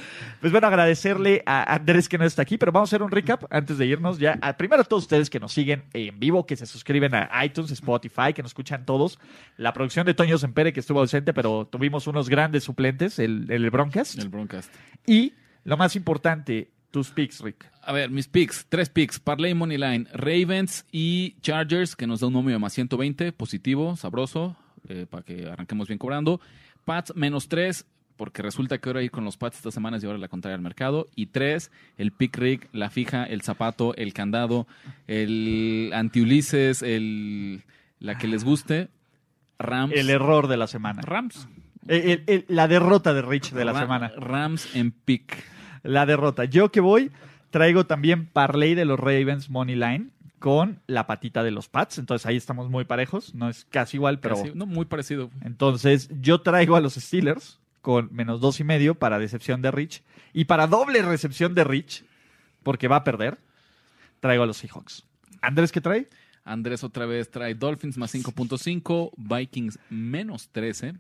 Pues 0.41 0.53
bueno, 0.53 0.67
agradecerle 0.69 1.43
a 1.47 1.75
Andrés 1.75 2.09
que 2.09 2.17
no 2.19 2.25
está 2.25 2.43
aquí, 2.43 2.59
pero 2.59 2.71
vamos 2.73 2.89
a 2.89 2.91
hacer 2.97 3.03
un 3.03 3.11
recap 3.11 3.45
antes 3.51 3.77
de 3.79 3.87
irnos 3.87 4.19
ya. 4.19 4.39
A- 4.41 4.57
primero 4.57 4.83
a 4.83 4.85
todos 4.85 5.03
ustedes 5.05 5.29
que 5.31 5.41
nos 5.41 5.53
siguen 5.53 5.85
en 5.93 6.19
vivo, 6.21 6.47
que 6.47 6.57
se 6.57 6.67
suscriben 6.67 7.15
a 7.15 7.45
iTunes, 7.45 7.71
Spotify, 7.73 8.33
que 8.35 8.43
nos 8.43 8.51
escuchan 8.51 8.85
todos. 8.85 9.19
La 9.57 9.73
producción 9.73 10.07
de 10.07 10.15
Toño 10.15 10.39
Sempere, 10.39 10.73
que 10.73 10.81
estuvo 10.81 11.01
ausente, 11.01 11.33
pero 11.35 11.67
tuvimos 11.71 12.07
unos 12.07 12.29
grandes 12.29 12.65
suplentes, 12.65 13.19
el, 13.19 13.47
el 13.51 13.69
Broncast. 13.71 14.19
El 14.19 14.29
broadcast. 14.29 14.73
Y 15.07 15.35
lo 15.65 15.77
más 15.77 15.97
importante, 15.97 16.71
tus 16.91 17.11
picks, 17.11 17.41
Rick. 17.41 17.71
A 17.83 17.93
ver, 17.93 18.11
mis 18.11 18.29
picks, 18.29 18.67
tres 18.69 18.89
picks, 18.91 19.19
Parlay 19.21 19.55
Money 19.55 19.79
Line, 19.79 20.07
Ravens 20.13 20.85
y 20.93 21.37
Chargers, 21.41 21.97
que 21.97 22.07
nos 22.07 22.21
da 22.21 22.27
un 22.29 22.33
número 22.35 22.57
de 22.57 22.61
más 22.61 22.73
120, 22.73 23.33
positivo, 23.33 23.97
sabroso, 23.97 24.57
eh, 24.89 25.07
para 25.09 25.23
que 25.23 25.47
arranquemos 25.49 25.89
bien 25.89 25.99
cobrando. 25.99 26.41
Pats 26.85 27.15
menos 27.17 27.49
3, 27.49 27.87
porque 28.17 28.43
resulta 28.43 28.79
que 28.79 28.89
ahora 28.89 29.03
ir 29.03 29.11
con 29.11 29.25
los 29.25 29.37
Pats 29.37 29.57
esta 29.59 29.71
semana 29.71 29.97
es 29.97 30.03
llevar 30.03 30.19
la 30.19 30.29
contraria 30.29 30.57
al 30.57 30.63
mercado. 30.63 31.09
Y 31.15 31.27
tres, 31.27 31.71
el 31.99 32.11
pick 32.13 32.37
rig, 32.37 32.69
la 32.73 32.91
fija, 32.91 33.25
el 33.25 33.43
zapato, 33.43 33.95
el 33.97 34.13
candado, 34.13 34.67
el 35.07 35.91
anti-Ulises, 35.95 36.83
el, 36.83 37.63
la 38.01 38.19
que 38.19 38.27
les 38.29 38.45
guste. 38.45 38.89
Rams. 39.59 39.93
El 39.95 40.11
error 40.11 40.47
de 40.49 40.57
la 40.57 40.67
semana. 40.67 41.03
Rams. 41.03 41.49
El- 41.87 42.11
el- 42.11 42.25
el- 42.27 42.45
la 42.49 42.69
derrota 42.69 43.13
de 43.15 43.23
Rich 43.23 43.53
de 43.53 43.65
la 43.65 43.73
Ra- 43.73 43.81
semana. 43.81 44.09
Rams 44.17 44.75
en 44.75 44.91
pick. 44.93 45.45
La 45.83 46.07
derrota. 46.07 46.45
Yo 46.45 46.71
que 46.71 46.81
voy, 46.81 47.11
traigo 47.51 47.87
también 47.87 48.27
parlay 48.27 48.75
de 48.75 48.85
los 48.85 48.99
Ravens 48.99 49.51
Money 49.51 49.77
Line 49.77 50.09
con 50.39 50.81
la 50.87 51.07
patita 51.07 51.43
de 51.43 51.51
los 51.51 51.69
Pats. 51.69 51.99
Entonces 51.99 52.27
ahí 52.27 52.37
estamos 52.37 52.71
muy 52.71 52.85
parejos. 52.85 53.35
No 53.35 53.49
es 53.49 53.65
casi 53.71 53.97
igual, 53.97 54.21
pero. 54.21 54.37
Casi- 54.37 54.53
no, 54.55 54.67
muy 54.67 54.85
parecido. 54.85 55.31
Entonces 55.43 56.11
yo 56.21 56.41
traigo 56.41 56.77
a 56.77 56.81
los 56.81 56.95
Steelers 56.95 57.59
con 57.83 58.09
menos 58.13 58.41
dos 58.41 58.61
y 58.61 58.65
medio 58.65 58.95
para 58.95 59.19
decepción 59.19 59.63
de 59.63 59.71
Rich. 59.71 60.03
Y 60.33 60.45
para 60.45 60.67
doble 60.67 61.03
recepción 61.03 61.55
de 61.55 61.65
Rich, 61.65 62.05
porque 62.63 62.87
va 62.89 62.97
a 62.97 63.05
perder, 63.05 63.39
traigo 64.21 64.43
a 64.43 64.47
los 64.47 64.59
Seahawks. 64.59 65.05
Andrés, 65.41 65.73
¿qué 65.73 65.81
trae? 65.81 66.07
Andrés 66.45 66.83
otra 66.85 67.07
vez 67.07 67.31
trae 67.31 67.55
Dolphins 67.55 67.97
más 67.99 68.15
5.5, 68.15 69.13
Vikings 69.17 69.79
menos 69.91 70.49
13. 70.51 70.95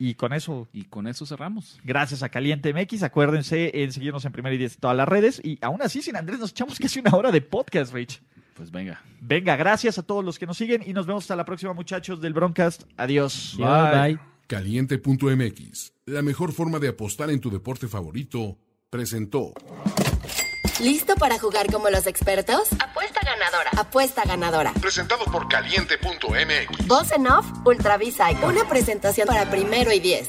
Y 0.00 0.14
con 0.14 0.32
eso 0.32 0.66
Y 0.72 0.84
con 0.84 1.06
eso 1.06 1.26
cerramos. 1.26 1.78
Gracias 1.84 2.22
a 2.22 2.30
Caliente 2.30 2.72
MX. 2.72 3.02
Acuérdense 3.02 3.82
en 3.82 3.92
seguirnos 3.92 4.24
en 4.24 4.32
Primera 4.32 4.54
y 4.54 4.58
Diez 4.58 4.74
en 4.74 4.80
todas 4.80 4.96
las 4.96 5.06
redes. 5.06 5.40
Y 5.44 5.58
aún 5.60 5.82
así, 5.82 6.00
sin 6.00 6.16
Andrés, 6.16 6.40
nos 6.40 6.50
echamos 6.50 6.78
casi 6.78 7.00
una 7.00 7.14
hora 7.14 7.30
de 7.30 7.42
podcast, 7.42 7.92
Rich. 7.92 8.22
Pues 8.54 8.70
venga. 8.70 9.02
Venga, 9.20 9.56
gracias 9.56 9.98
a 9.98 10.02
todos 10.02 10.24
los 10.24 10.38
que 10.38 10.46
nos 10.46 10.56
siguen 10.56 10.82
y 10.84 10.94
nos 10.94 11.06
vemos 11.06 11.24
hasta 11.24 11.36
la 11.36 11.44
próxima, 11.44 11.74
muchachos 11.74 12.20
del 12.20 12.32
Broncast. 12.32 12.84
Adiós. 12.96 13.58
Adiós, 13.60 14.02
bye. 14.02 14.18
Caliente.mx, 14.46 15.92
la 16.06 16.22
mejor 16.22 16.52
forma 16.52 16.78
de 16.78 16.88
apostar 16.88 17.30
en 17.30 17.40
tu 17.40 17.50
deporte 17.50 17.86
favorito, 17.86 18.58
presentó. 18.88 19.52
¿Listo 20.80 21.14
para 21.16 21.38
jugar 21.38 21.70
como 21.70 21.90
los 21.90 22.06
expertos? 22.06 22.68
Apuesta 22.78 23.20
ganadora. 23.22 23.70
Apuesta 23.76 24.22
ganadora. 24.24 24.72
Presentado 24.80 25.26
por 25.26 25.46
Caliente.mx. 25.46 26.86
Voz 26.86 27.12
en 27.12 27.26
off, 27.26 27.46
Ultra 27.66 27.98
Psycho. 27.98 28.46
Una 28.46 28.66
presentación 28.66 29.26
para 29.26 29.50
primero 29.50 29.92
y 29.92 30.00
diez. 30.00 30.28